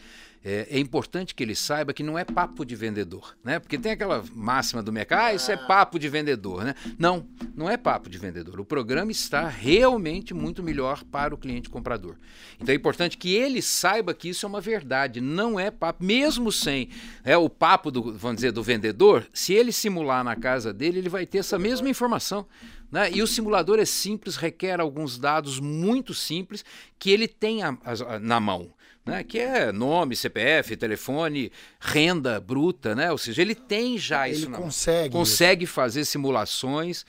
é, 0.49 0.69
é, 0.71 0.79
importante 0.79 1.35
que 1.35 1.43
ele 1.43 1.57
saiba 1.57 1.93
que 1.93 2.05
não 2.05 2.17
é 2.17 2.25
papo 2.25 2.65
de 2.65 2.77
vendedor, 2.77 3.37
né? 3.43 3.59
Porque 3.59 3.77
tem 3.77 3.91
aquela 3.91 4.23
máxima 4.33 4.81
do 4.81 4.93
mercado, 4.93 5.21
ah, 5.21 5.35
isso 5.35 5.51
é 5.51 5.57
papo 5.57 5.99
de 5.99 6.09
vendedor, 6.09 6.63
né? 6.63 6.73
Não, 6.97 7.27
não 7.53 7.69
é 7.69 7.77
papo 7.77 8.09
de 8.09 8.17
vendedor. 8.17 8.61
O 8.61 8.65
programa 8.65 9.11
está 9.11 9.49
realmente 9.49 10.33
muito 10.33 10.63
melhor 10.63 11.03
para 11.03 11.35
o 11.35 11.37
cliente 11.37 11.69
comprador. 11.69 12.15
Então 12.61 12.73
é 12.73 12.77
importante 12.77 13.19
que 13.19 13.35
ele 13.35 13.61
saiba 13.61 14.15
que 14.15 14.29
isso 14.29 14.47
é 14.47 14.49
uma 14.49 14.61
verdade, 14.61 15.21
não 15.21 15.59
é 15.59 15.69
papo, 15.69 16.05
mesmo 16.05 16.53
sem 16.53 16.91
é, 17.25 17.37
o 17.37 17.51
papo 17.51 17.91
do, 17.91 18.17
vamos 18.17 18.37
dizer, 18.37 18.53
do 18.53 18.63
vendedor, 18.63 19.27
se 19.33 19.53
ele 19.53 19.73
simular 19.73 20.23
na 20.23 20.37
casa 20.37 20.73
dele, 20.73 20.99
ele 20.99 21.09
vai 21.09 21.27
ter 21.27 21.39
essa 21.39 21.59
mesma 21.59 21.89
informação. 21.89 22.47
Né? 22.91 23.11
E 23.13 23.23
o 23.23 23.27
simulador 23.27 23.79
é 23.79 23.85
simples, 23.85 24.37
requer 24.37 24.81
alguns 24.81 25.19
dados 25.19 25.59
muito 25.61 26.15
simples 26.15 26.65
que 26.99 27.11
ele 27.11 27.27
tem 27.27 27.63
a, 27.63 27.77
a, 27.85 28.19
na 28.19 28.41
mão 28.41 28.73
né, 29.07 29.23
que 29.23 29.39
é 29.39 29.71
nome, 29.71 30.17
CPF, 30.17 30.77
telefone, 30.77 31.53
renda 31.79 32.41
bruta, 32.41 32.93
né? 32.93 33.13
Ou 33.13 33.17
seja, 33.17 33.41
ele 33.41 33.55
tem 33.55 33.97
já 33.97 34.27
ele 34.27 34.37
isso. 34.37 34.47
Ele 34.47 34.55
consegue. 34.57 35.13
Consegue 35.13 35.65
fazer 35.65 36.05
simulações. 36.05 37.07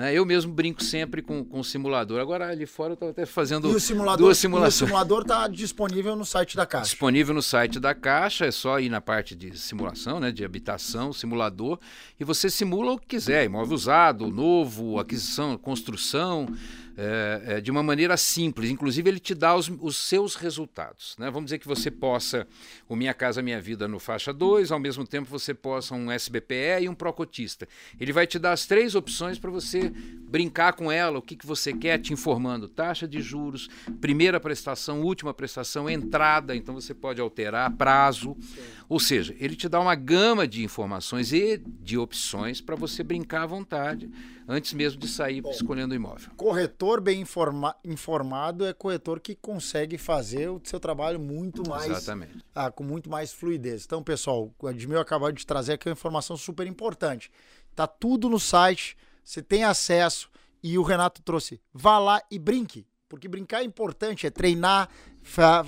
Né? 0.00 0.14
Eu 0.14 0.24
mesmo 0.24 0.50
brinco 0.50 0.82
sempre 0.82 1.20
com, 1.20 1.44
com 1.44 1.60
o 1.60 1.64
simulador. 1.64 2.22
Agora 2.22 2.48
ali 2.48 2.64
fora 2.64 2.92
eu 2.92 2.94
estou 2.94 3.10
até 3.10 3.26
fazendo 3.26 3.70
e 3.70 3.74
o 3.74 3.78
simulador, 3.78 4.24
duas 4.24 4.38
simulações. 4.38 4.80
O 4.80 4.86
simulador 4.86 5.20
está 5.20 5.46
disponível 5.46 6.16
no 6.16 6.24
site 6.24 6.56
da 6.56 6.64
Caixa. 6.64 6.84
Disponível 6.84 7.34
no 7.34 7.42
site 7.42 7.78
da 7.78 7.94
Caixa, 7.94 8.46
é 8.46 8.50
só 8.50 8.80
ir 8.80 8.88
na 8.88 9.02
parte 9.02 9.34
de 9.34 9.58
simulação, 9.58 10.18
né? 10.18 10.32
de 10.32 10.42
habitação, 10.42 11.12
simulador, 11.12 11.78
e 12.18 12.24
você 12.24 12.48
simula 12.48 12.92
o 12.92 12.98
que 12.98 13.08
quiser, 13.08 13.44
imóvel 13.44 13.74
usado, 13.74 14.30
novo, 14.30 14.98
aquisição, 14.98 15.58
construção 15.58 16.48
é, 16.96 17.42
é, 17.44 17.60
de 17.60 17.70
uma 17.70 17.82
maneira 17.82 18.16
simples. 18.16 18.70
Inclusive, 18.70 19.08
ele 19.08 19.20
te 19.20 19.34
dá 19.34 19.54
os, 19.54 19.70
os, 19.80 19.96
seus 19.96 20.34
resultados. 20.34 21.16
Né? 21.18 21.30
Vamos 21.30 21.46
dizer 21.46 21.58
que 21.58 21.66
você 21.66 21.90
possa 21.90 22.46
o 22.88 22.96
Minha 22.96 23.14
Casa 23.14 23.42
Minha 23.42 23.60
Vida 23.60 23.88
no 23.88 23.98
faixa 23.98 24.32
2, 24.32 24.72
ao 24.72 24.78
mesmo 24.78 25.06
tempo 25.06 25.28
você 25.28 25.54
possa 25.54 25.94
um 25.94 26.10
SBPE 26.10 26.82
e 26.82 26.88
um 26.88 26.94
Procotista. 26.94 27.68
Ele 27.98 28.12
vai 28.12 28.26
te 28.26 28.38
dar 28.38 28.52
as 28.52 28.66
três 28.66 28.94
opções 28.94 29.38
para 29.38 29.50
você 29.50 29.90
brincar 29.90 30.74
com 30.74 30.90
ela, 30.90 31.18
o 31.18 31.22
que, 31.22 31.36
que 31.36 31.46
você 31.46 31.72
quer, 31.72 31.98
te 31.98 32.12
informando 32.12 32.68
taxa 32.68 33.06
de 33.06 33.20
juros, 33.20 33.68
primeira 34.00 34.38
prestação, 34.38 35.02
última 35.02 35.34
prestação, 35.34 35.88
entrada, 35.88 36.54
então 36.54 36.74
você 36.74 36.94
pode 36.94 37.20
alterar 37.20 37.70
prazo. 37.72 38.36
Sim. 38.40 38.79
Ou 38.90 38.98
seja, 38.98 39.36
ele 39.38 39.54
te 39.54 39.68
dá 39.68 39.78
uma 39.78 39.94
gama 39.94 40.48
de 40.48 40.64
informações 40.64 41.32
e 41.32 41.56
de 41.56 41.96
opções 41.96 42.60
para 42.60 42.74
você 42.74 43.04
brincar 43.04 43.44
à 43.44 43.46
vontade 43.46 44.10
antes 44.48 44.72
mesmo 44.72 44.98
de 44.98 45.06
sair 45.06 45.40
Bom, 45.40 45.50
escolhendo 45.52 45.92
o 45.92 45.96
imóvel. 45.96 46.32
Corretor 46.36 47.00
bem 47.00 47.20
informa 47.20 47.76
informado 47.84 48.66
é 48.66 48.72
corretor 48.72 49.20
que 49.20 49.36
consegue 49.36 49.96
fazer 49.96 50.48
o 50.48 50.60
seu 50.64 50.80
trabalho 50.80 51.20
muito 51.20 51.62
mais. 51.70 51.88
Exatamente. 51.88 52.44
Ah, 52.52 52.68
com 52.68 52.82
muito 52.82 53.08
mais 53.08 53.32
fluidez. 53.32 53.84
Então, 53.84 54.02
pessoal, 54.02 54.52
o 54.58 54.66
Admil 54.66 54.98
acabou 54.98 55.30
de 55.30 55.46
trazer 55.46 55.74
aqui 55.74 55.88
uma 55.88 55.92
informação 55.92 56.36
super 56.36 56.66
importante. 56.66 57.30
Tá 57.76 57.86
tudo 57.86 58.28
no 58.28 58.40
site, 58.40 58.96
você 59.22 59.40
tem 59.40 59.62
acesso 59.62 60.28
e 60.64 60.76
o 60.76 60.82
Renato 60.82 61.22
trouxe. 61.22 61.60
Vá 61.72 62.00
lá 62.00 62.20
e 62.28 62.40
brinque. 62.40 62.84
Porque 63.08 63.28
brincar 63.28 63.62
é 63.62 63.64
importante, 63.64 64.26
é 64.26 64.30
treinar, 64.30 64.88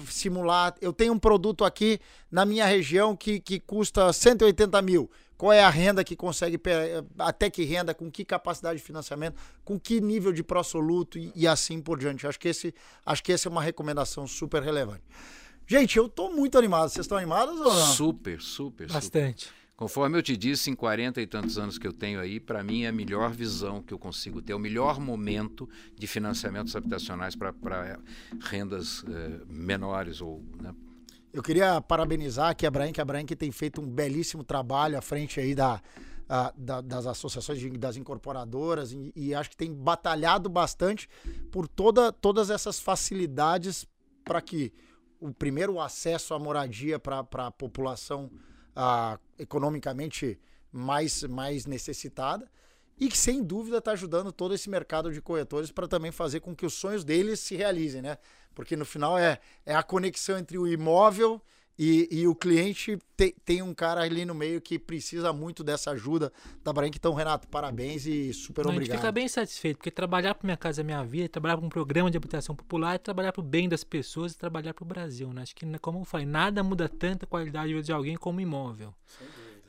simular. 0.08 0.74
Eu 0.80 0.92
tenho 0.92 1.12
um 1.12 1.18
produto 1.18 1.64
aqui 1.64 1.98
na 2.30 2.44
minha 2.44 2.66
região 2.66 3.16
que, 3.16 3.40
que 3.40 3.60
custa 3.60 4.12
180 4.12 4.80
mil. 4.82 5.10
Qual 5.36 5.52
é 5.52 5.62
a 5.62 5.70
renda 5.70 6.04
que 6.04 6.14
consegue, 6.14 6.60
até 7.18 7.50
que 7.50 7.64
renda, 7.64 7.92
com 7.92 8.10
que 8.10 8.24
capacidade 8.24 8.78
de 8.78 8.84
financiamento, 8.84 9.36
com 9.64 9.78
que 9.78 10.00
nível 10.00 10.32
de 10.32 10.42
pró-soluto 10.44 11.18
e, 11.18 11.32
e, 11.34 11.48
assim 11.48 11.80
por 11.80 11.98
diante. 11.98 12.26
Acho 12.26 12.38
que, 12.38 12.48
esse, 12.48 12.72
acho 13.04 13.22
que 13.24 13.32
essa 13.32 13.48
é 13.48 13.50
uma 13.50 13.62
recomendação 13.62 14.24
super 14.26 14.62
relevante. 14.62 15.02
Gente, 15.66 15.96
eu 15.96 16.06
estou 16.06 16.32
muito 16.32 16.56
animado. 16.58 16.90
Vocês 16.90 17.04
estão 17.04 17.18
animados 17.18 17.58
ou 17.60 17.74
não? 17.74 17.86
Super, 17.88 18.40
super, 18.40 18.86
Bastante. 18.86 19.46
Super. 19.46 19.61
Conforme 19.82 20.16
eu 20.16 20.22
te 20.22 20.36
disse, 20.36 20.70
em 20.70 20.76
40 20.76 21.20
e 21.20 21.26
tantos 21.26 21.58
anos 21.58 21.76
que 21.76 21.84
eu 21.84 21.92
tenho 21.92 22.20
aí, 22.20 22.38
para 22.38 22.62
mim 22.62 22.84
é 22.84 22.86
a 22.86 22.92
melhor 22.92 23.32
visão 23.32 23.82
que 23.82 23.92
eu 23.92 23.98
consigo 23.98 24.40
ter, 24.40 24.52
é 24.52 24.54
o 24.54 24.58
melhor 24.60 25.00
momento 25.00 25.68
de 25.98 26.06
financiamentos 26.06 26.76
habitacionais 26.76 27.34
para 27.34 27.52
rendas 28.42 29.04
eh, 29.08 29.40
menores 29.48 30.20
ou 30.20 30.40
né, 30.62 30.72
eu 31.32 31.42
queria 31.42 31.80
parabenizar 31.80 32.50
aqui 32.50 32.64
a 32.64 32.70
Brain, 32.70 32.92
que 32.92 33.00
a 33.00 33.04
Brain 33.04 33.26
tem 33.26 33.50
feito 33.50 33.80
um 33.80 33.88
belíssimo 33.88 34.44
trabalho 34.44 34.96
à 34.96 35.02
frente 35.02 35.40
aí 35.40 35.52
da, 35.52 35.82
a, 36.28 36.54
da 36.56 36.80
das 36.80 37.04
associações 37.04 37.58
de, 37.58 37.68
das 37.70 37.96
incorporadoras 37.96 38.92
e, 38.92 39.12
e, 39.16 39.34
acho 39.34 39.50
que 39.50 39.56
tem 39.56 39.74
batalhado 39.74 40.48
bastante 40.48 41.08
por 41.50 41.66
toda, 41.66 42.12
todas 42.12 42.50
essas 42.50 42.78
facilidades 42.78 43.84
para 44.24 44.40
que 44.40 44.72
o 45.18 45.34
primeiro 45.34 45.80
acesso 45.80 46.34
à 46.34 46.38
moradia 46.38 47.00
para 47.00 47.26
a 47.32 47.50
população 47.50 48.30
a, 48.74 49.18
economicamente 49.38 50.38
mais, 50.70 51.22
mais 51.24 51.66
necessitada 51.66 52.50
e 52.98 53.08
que 53.08 53.18
sem 53.18 53.42
dúvida 53.42 53.78
está 53.78 53.92
ajudando 53.92 54.32
todo 54.32 54.54
esse 54.54 54.70
mercado 54.70 55.12
de 55.12 55.20
corretores 55.20 55.70
para 55.70 55.88
também 55.88 56.12
fazer 56.12 56.40
com 56.40 56.54
que 56.54 56.64
os 56.64 56.74
sonhos 56.74 57.04
deles 57.04 57.40
se 57.40 57.56
realizem, 57.56 58.02
né? 58.02 58.18
Porque 58.54 58.76
no 58.76 58.84
final 58.84 59.18
é, 59.18 59.40
é 59.64 59.74
a 59.74 59.82
conexão 59.82 60.38
entre 60.38 60.58
o 60.58 60.66
imóvel 60.66 61.40
e, 61.78 62.08
e 62.10 62.28
o 62.28 62.34
cliente 62.34 62.98
te, 63.16 63.34
tem 63.44 63.62
um 63.62 63.74
cara 63.74 64.02
ali 64.02 64.24
no 64.24 64.34
meio 64.34 64.60
que 64.60 64.78
precisa 64.78 65.32
muito 65.32 65.64
dessa 65.64 65.90
ajuda 65.92 66.32
da 66.62 66.72
Branca. 66.72 66.96
Então, 66.96 67.14
Renato, 67.14 67.48
parabéns 67.48 68.06
e 68.06 68.32
super 68.32 68.64
Não, 68.64 68.72
obrigado. 68.72 68.92
A 68.92 68.96
gente 68.96 69.00
fica 69.00 69.12
bem 69.12 69.28
satisfeito, 69.28 69.78
porque 69.78 69.90
trabalhar 69.90 70.34
para 70.34 70.46
Minha 70.46 70.56
Casa 70.56 70.82
Minha 70.82 71.02
Vida, 71.04 71.28
trabalhar 71.28 71.56
para 71.56 71.66
um 71.66 71.70
programa 71.70 72.10
de 72.10 72.16
habitação 72.16 72.54
popular, 72.54 72.94
é 72.94 72.98
trabalhar 72.98 73.32
para 73.32 73.40
o 73.40 73.44
bem 73.44 73.68
das 73.68 73.84
pessoas 73.84 74.32
e 74.32 74.38
trabalhar 74.38 74.74
para 74.74 74.84
o 74.84 74.86
Brasil. 74.86 75.32
Né? 75.32 75.42
Acho 75.42 75.56
que, 75.56 75.66
como 75.78 76.00
eu 76.00 76.04
falei, 76.04 76.26
nada 76.26 76.62
muda 76.62 76.88
tanto 76.88 77.24
a 77.24 77.26
qualidade 77.26 77.68
de 77.68 77.74
vida 77.74 77.86
de 77.86 77.92
alguém 77.92 78.16
como 78.16 78.40
imóvel. 78.40 78.94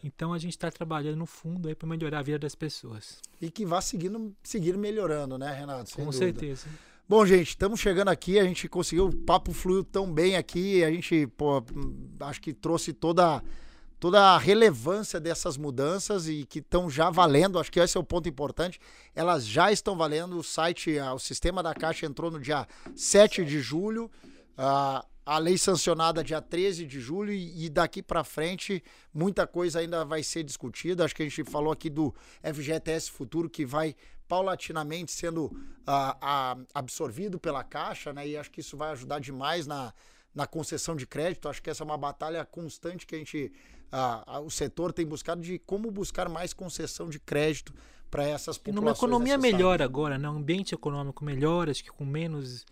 Então 0.04 0.34
a 0.34 0.38
gente 0.38 0.52
está 0.52 0.70
trabalhando 0.70 1.16
no 1.16 1.26
fundo 1.26 1.70
aí 1.70 1.76
para 1.76 1.88
melhorar 1.88 2.20
a 2.20 2.22
vida 2.22 2.40
das 2.40 2.56
pessoas. 2.56 3.20
E 3.42 3.50
que 3.50 3.66
vá 3.66 3.80
seguindo, 3.80 4.36
seguir 4.44 4.78
melhorando, 4.78 5.38
né, 5.38 5.54
Renato? 5.54 5.90
Sem 5.90 6.04
Com 6.04 6.12
dúvida. 6.12 6.40
certeza. 6.40 6.68
Bom, 7.06 7.26
gente, 7.26 7.50
estamos 7.50 7.82
chegando 7.82 8.08
aqui, 8.08 8.40
a 8.40 8.46
gente 8.46 8.70
conseguiu, 8.70 9.08
o 9.08 9.16
papo 9.16 9.52
fluiu 9.52 9.84
tão 9.84 10.12
bem 10.12 10.38
aqui, 10.38 10.82
a 10.86 10.90
gente, 10.90 11.28
pô, 11.28 11.62
acho 12.22 12.40
que 12.40 12.54
trouxe 12.54 12.94
toda, 12.94 13.44
toda 14.00 14.22
a 14.22 14.38
relevância 14.38 15.20
dessas 15.20 15.58
mudanças 15.58 16.30
e 16.30 16.46
que 16.46 16.60
estão 16.60 16.90
já 16.90 17.10
valendo, 17.10 17.60
acho 17.60 17.70
que 17.70 17.82
esse 17.82 17.98
é 17.98 18.00
o 18.00 18.06
ponto 18.06 18.30
importante, 18.30 18.80
elas 19.14 19.46
já 19.46 19.70
estão 19.70 19.98
valendo, 19.98 20.38
o 20.38 20.44
site, 20.44 20.98
o 21.14 21.20
sistema 21.20 21.62
da 21.62 21.74
Caixa 21.74 22.06
entrou 22.06 22.32
no 22.32 22.40
dia 22.40 22.66
7 22.96 23.44
de 23.44 23.60
julho, 23.60 24.10
ah, 24.58 25.06
a 25.26 25.38
lei 25.38 25.58
sancionada 25.58 26.24
dia 26.24 26.42
13 26.42 26.86
de 26.86 27.00
julho 27.00 27.32
e, 27.32 27.66
e 27.66 27.70
daqui 27.70 28.02
para 28.02 28.24
frente 28.24 28.84
muita 29.14 29.48
coisa 29.48 29.80
ainda 29.80 30.04
vai 30.04 30.22
ser 30.24 30.44
discutida. 30.44 31.06
Acho 31.06 31.16
que 31.16 31.24
a 31.24 31.28
gente 31.28 31.44
falou 31.46 31.72
aqui 31.72 31.90
do 31.90 32.14
FGTS 32.44 33.10
Futuro 33.12 33.50
que 33.50 33.66
vai 33.66 33.96
paulatinamente 34.28 35.12
sendo 35.12 35.56
ah, 35.86 36.18
ah, 36.22 36.58
absorvido 36.74 37.40
pela 37.40 37.64
Caixa, 37.64 38.12
né? 38.14 38.28
E 38.28 38.38
acho 38.38 38.52
que 38.52 38.62
isso 38.62 38.76
vai 38.76 38.92
ajudar 38.92 39.20
demais 39.20 39.68
na, 39.68 39.94
na 40.34 40.48
concessão 40.48 40.96
de 40.96 41.06
crédito. 41.06 41.48
Acho 41.48 41.62
que 41.62 41.70
essa 41.70 41.84
é 41.84 41.86
uma 41.86 41.98
batalha 41.98 42.44
constante 42.46 43.06
que 43.06 43.16
a 43.16 43.18
gente, 43.18 43.52
ah, 43.92 44.40
o 44.40 44.50
setor 44.50 44.92
tem 44.92 45.06
buscado 45.06 45.42
de 45.42 45.60
como 45.60 45.92
buscar 45.92 46.28
mais 46.30 46.54
concessão 46.54 47.10
de 47.10 47.20
crédito 47.20 47.74
para 48.10 48.24
essas 48.26 48.58
E 48.58 48.60
populações. 48.60 48.76
numa 48.76 48.92
economia 48.92 49.38
necessárias. 49.38 49.58
melhor 49.58 49.82
agora, 49.82 50.18
né? 50.18 50.30
um 50.30 50.38
ambiente 50.38 50.74
econômico 50.74 51.24
melhor, 51.24 51.70
acho 51.70 51.84
que 51.84 51.92
com 51.92 52.06
menos, 52.06 52.66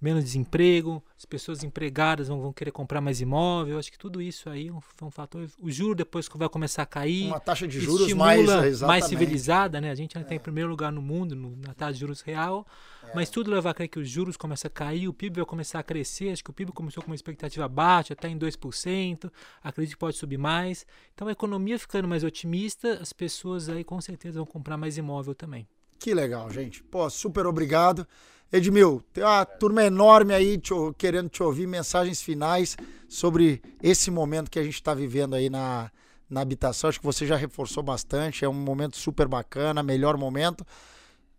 menos 0.00 0.22
desemprego, 0.24 1.02
as 1.16 1.24
pessoas 1.24 1.64
empregadas 1.64 2.28
vão, 2.28 2.40
vão 2.40 2.52
querer 2.52 2.70
comprar 2.70 3.00
mais 3.00 3.20
imóvel, 3.20 3.78
acho 3.78 3.90
que 3.90 3.98
tudo 3.98 4.20
isso 4.20 4.50
aí 4.50 4.68
é 4.68 4.72
um, 4.72 4.78
é 5.00 5.04
um 5.04 5.10
fator. 5.10 5.48
O 5.58 5.70
juro 5.70 5.94
depois 5.94 6.28
que 6.28 6.36
vai 6.36 6.48
começar 6.48 6.82
a 6.82 6.86
cair. 6.86 7.26
Uma 7.28 7.40
taxa 7.40 7.66
de 7.66 7.80
juros 7.80 8.12
mais, 8.12 8.80
mais 8.82 9.06
civilizada, 9.06 9.80
né? 9.80 9.90
A 9.90 9.94
gente 9.94 10.16
ainda 10.16 10.26
está 10.26 10.34
em 10.34 10.38
primeiro 10.38 10.68
lugar 10.68 10.92
no 10.92 11.00
mundo 11.00 11.34
no- 11.34 11.56
na 11.56 11.72
taxa 11.72 11.94
de 11.94 12.00
juros 12.00 12.20
real, 12.20 12.66
É. 13.04 13.12
mas 13.14 13.30
tudo 13.30 13.50
leva 13.50 13.70
a 13.70 13.74
crer 13.74 13.88
que 13.88 13.98
os 13.98 14.08
juros 14.08 14.36
começam 14.36 14.68
a 14.68 14.70
cair, 14.70 15.08
o 15.08 15.12
PIB 15.14 15.36
vai 15.36 15.46
começar 15.46 15.78
a 15.78 15.82
crescer. 15.82 16.28
Acho 16.30 16.44
que 16.44 16.50
o 16.50 16.52
PIB 16.52 16.72
começou 16.72 17.02
com 17.02 17.10
uma 17.10 17.16
expectativa 17.16 17.66
baixa, 17.66 18.12
está 18.12 18.28
em 18.28 18.36
2%, 18.36 19.32
acredito 19.62 19.94
que 19.94 19.98
pode 19.98 20.16
subir 20.16 20.38
mais. 20.38 20.86
Então 21.14 21.26
a 21.28 21.32
economia 21.32 21.78
ficando 21.78 22.06
mais 22.06 22.22
otimista, 22.22 22.98
as 23.00 23.12
pessoas 23.12 23.68
aí 23.70 23.82
com 23.82 24.00
certeza 24.00 24.38
vão 24.38 24.46
comprar 24.46 24.76
mais 24.76 24.98
imóvel 24.98 25.34
também. 25.34 25.66
Que 25.98 26.12
legal, 26.12 26.50
gente. 26.50 26.82
Pô, 26.82 27.08
super 27.08 27.46
obrigado. 27.46 28.06
Edmil, 28.52 29.02
tem 29.12 29.24
uma 29.24 29.44
turma 29.44 29.84
enorme 29.84 30.32
aí 30.32 30.56
te 30.56 30.72
querendo 30.96 31.28
te 31.28 31.42
ouvir 31.42 31.66
mensagens 31.66 32.22
finais 32.22 32.76
sobre 33.08 33.60
esse 33.82 34.10
momento 34.10 34.50
que 34.50 34.58
a 34.58 34.62
gente 34.62 34.74
está 34.74 34.94
vivendo 34.94 35.34
aí 35.34 35.50
na, 35.50 35.90
na 36.30 36.40
habitação. 36.40 36.88
Acho 36.88 37.00
que 37.00 37.06
você 37.06 37.26
já 37.26 37.36
reforçou 37.36 37.82
bastante. 37.82 38.44
É 38.44 38.48
um 38.48 38.54
momento 38.54 38.96
super 38.96 39.26
bacana, 39.26 39.82
melhor 39.82 40.16
momento. 40.16 40.64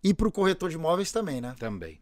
E 0.04 0.14
para 0.14 0.28
o 0.28 0.32
corretor 0.32 0.70
de 0.70 0.76
imóveis 0.76 1.12
também, 1.12 1.42
né? 1.42 1.56
Também. 1.58 2.00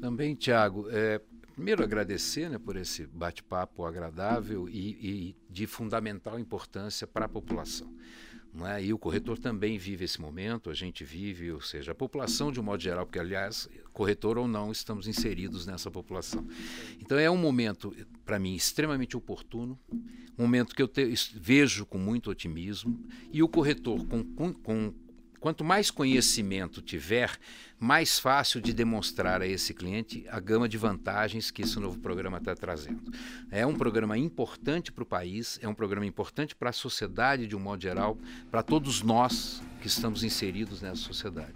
Também, 0.00 0.34
Tiago, 0.34 0.86
é, 0.90 1.20
primeiro 1.54 1.82
agradecer 1.82 2.48
né, 2.48 2.58
por 2.58 2.76
esse 2.76 3.06
bate-papo 3.06 3.84
agradável 3.84 4.68
e, 4.68 4.88
e 5.00 5.36
de 5.48 5.66
fundamental 5.66 6.38
importância 6.38 7.06
para 7.06 7.26
a 7.26 7.28
população. 7.28 7.92
É? 8.66 8.84
E 8.84 8.92
o 8.92 8.98
corretor 8.98 9.38
também 9.38 9.78
vive 9.78 10.04
esse 10.04 10.20
momento, 10.20 10.70
a 10.70 10.74
gente 10.74 11.04
vive, 11.04 11.52
ou 11.52 11.60
seja, 11.60 11.92
a 11.92 11.94
população 11.94 12.50
de 12.50 12.58
um 12.58 12.64
modo 12.64 12.82
geral, 12.82 13.06
porque, 13.06 13.18
aliás, 13.20 13.68
corretor 13.92 14.36
ou 14.36 14.48
não, 14.48 14.72
estamos 14.72 15.06
inseridos 15.06 15.66
nessa 15.66 15.88
população. 15.88 16.44
Então 17.00 17.16
é 17.16 17.30
um 17.30 17.36
momento, 17.36 17.94
para 18.24 18.40
mim, 18.40 18.54
extremamente 18.56 19.16
oportuno, 19.16 19.78
um 20.36 20.42
momento 20.42 20.74
que 20.74 20.82
eu 20.82 20.88
te- 20.88 21.14
vejo 21.34 21.86
com 21.86 21.96
muito 21.96 22.28
otimismo, 22.28 22.98
e 23.32 23.40
o 23.40 23.48
corretor, 23.48 24.04
com, 24.06 24.52
com 24.52 24.92
Quanto 25.40 25.64
mais 25.64 25.90
conhecimento 25.90 26.82
tiver, 26.82 27.38
mais 27.78 28.18
fácil 28.18 28.60
de 28.60 28.74
demonstrar 28.74 29.40
a 29.40 29.46
esse 29.46 29.72
cliente 29.72 30.26
a 30.30 30.38
gama 30.38 30.68
de 30.68 30.76
vantagens 30.76 31.50
que 31.50 31.62
esse 31.62 31.80
novo 31.80 31.98
programa 31.98 32.36
está 32.36 32.54
trazendo. 32.54 33.10
É 33.50 33.64
um 33.64 33.74
programa 33.74 34.18
importante 34.18 34.92
para 34.92 35.02
o 35.02 35.06
país, 35.06 35.58
é 35.62 35.66
um 35.66 35.72
programa 35.72 36.04
importante 36.04 36.54
para 36.54 36.68
a 36.68 36.74
sociedade 36.74 37.46
de 37.46 37.56
um 37.56 37.58
modo 37.58 37.82
geral, 37.82 38.18
para 38.50 38.62
todos 38.62 39.00
nós 39.00 39.62
que 39.80 39.86
estamos 39.86 40.22
inseridos 40.22 40.82
nessa 40.82 41.00
sociedade. 41.00 41.54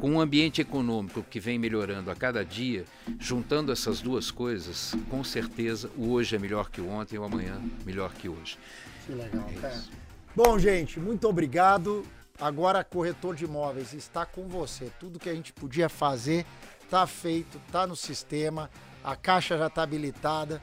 Com 0.00 0.12
um 0.12 0.20
ambiente 0.20 0.62
econômico 0.62 1.22
que 1.22 1.38
vem 1.38 1.58
melhorando 1.58 2.10
a 2.10 2.16
cada 2.16 2.42
dia, 2.42 2.86
juntando 3.18 3.70
essas 3.70 4.00
duas 4.00 4.30
coisas, 4.30 4.94
com 5.10 5.22
certeza 5.22 5.90
o 5.94 6.10
hoje 6.10 6.34
é 6.34 6.38
melhor 6.38 6.70
que 6.70 6.80
o 6.80 6.88
ontem, 6.88 7.18
o 7.18 7.24
amanhã 7.24 7.60
melhor 7.84 8.14
que 8.14 8.30
hoje. 8.30 8.56
Que 9.04 9.12
legal. 9.12 9.46
É 9.62 9.68
isso. 9.68 9.90
Bom, 10.34 10.58
gente, 10.58 10.98
muito 10.98 11.28
obrigado. 11.28 12.02
Agora, 12.40 12.84
corretor 12.84 13.34
de 13.34 13.44
imóveis 13.44 13.92
está 13.92 14.26
com 14.26 14.46
você. 14.46 14.90
Tudo 15.00 15.18
que 15.18 15.28
a 15.28 15.34
gente 15.34 15.52
podia 15.52 15.88
fazer 15.88 16.44
está 16.82 17.06
feito, 17.06 17.58
está 17.66 17.86
no 17.86 17.96
sistema. 17.96 18.70
A 19.02 19.16
caixa 19.16 19.56
já 19.56 19.68
está 19.68 19.82
habilitada, 19.82 20.60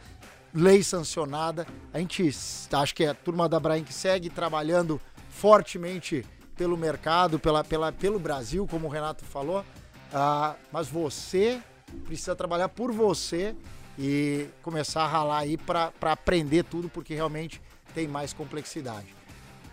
lei 0.53 0.83
sancionada. 0.83 1.65
A 1.91 1.99
gente 1.99 2.29
acho 2.71 2.93
que 2.93 3.03
é 3.03 3.09
a 3.09 3.13
turma 3.13 3.49
da 3.49 3.59
Brain 3.59 3.83
que 3.83 3.93
segue 3.93 4.29
trabalhando 4.29 5.01
fortemente 5.29 6.25
pelo 6.55 6.77
mercado, 6.77 7.39
pela, 7.39 7.63
pela, 7.63 7.91
pelo 7.91 8.19
Brasil, 8.19 8.67
como 8.67 8.87
o 8.87 8.89
Renato 8.89 9.25
falou. 9.25 9.65
Ah, 10.13 10.55
mas 10.71 10.87
você 10.87 11.59
precisa 12.05 12.35
trabalhar 12.35 12.69
por 12.69 12.91
você 12.91 13.55
e 13.97 14.47
começar 14.61 15.03
a 15.03 15.07
ralar 15.07 15.39
aí 15.39 15.57
para 15.57 15.91
aprender 16.01 16.63
tudo, 16.63 16.87
porque 16.87 17.15
realmente 17.15 17.61
tem 17.93 18.07
mais 18.07 18.31
complexidade. 18.33 19.22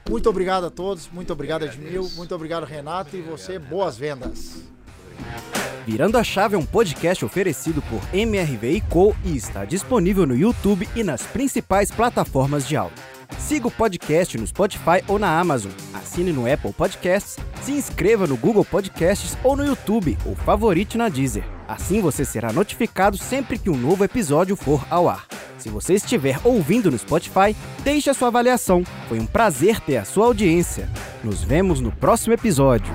Muito 0.08 0.28
obrigado 0.28 0.66
a 0.66 0.70
todos, 0.70 1.08
muito 1.08 1.32
obrigado, 1.32 1.64
Edmil, 1.64 2.10
muito 2.16 2.34
obrigado, 2.34 2.64
Renato, 2.64 3.16
e 3.16 3.22
você, 3.22 3.58
boas 3.58 3.96
vendas. 3.96 4.62
Virando 5.86 6.18
a 6.18 6.24
Chave 6.24 6.54
é 6.54 6.58
um 6.58 6.64
podcast 6.64 7.24
oferecido 7.24 7.82
por 7.82 8.00
MRV 8.14 8.82
Co 8.88 9.14
e 9.24 9.36
está 9.36 9.64
disponível 9.64 10.26
no 10.26 10.36
YouTube 10.36 10.88
e 10.94 11.02
nas 11.02 11.22
principais 11.22 11.90
plataformas 11.90 12.66
de 12.66 12.76
áudio. 12.76 12.96
Siga 13.38 13.68
o 13.68 13.70
podcast 13.70 14.36
no 14.36 14.46
Spotify 14.46 15.02
ou 15.08 15.18
na 15.18 15.38
Amazon, 15.38 15.72
assine 16.10 16.32
no 16.32 16.52
Apple 16.52 16.72
Podcasts, 16.72 17.38
se 17.62 17.70
inscreva 17.70 18.26
no 18.26 18.36
Google 18.36 18.64
Podcasts 18.64 19.38
ou 19.44 19.54
no 19.54 19.64
YouTube 19.64 20.18
ou 20.26 20.34
favorite 20.34 20.98
na 20.98 21.08
Deezer. 21.08 21.44
Assim 21.68 22.00
você 22.00 22.24
será 22.24 22.52
notificado 22.52 23.16
sempre 23.16 23.56
que 23.56 23.70
um 23.70 23.76
novo 23.76 24.02
episódio 24.02 24.56
for 24.56 24.84
ao 24.90 25.08
ar. 25.08 25.26
Se 25.56 25.68
você 25.68 25.94
estiver 25.94 26.40
ouvindo 26.42 26.90
no 26.90 26.98
Spotify, 26.98 27.54
deixe 27.84 28.10
a 28.10 28.14
sua 28.14 28.28
avaliação. 28.28 28.82
Foi 29.08 29.20
um 29.20 29.26
prazer 29.26 29.78
ter 29.80 29.98
a 29.98 30.04
sua 30.04 30.26
audiência. 30.26 30.88
Nos 31.22 31.44
vemos 31.44 31.80
no 31.80 31.92
próximo 31.92 32.34
episódio. 32.34 32.92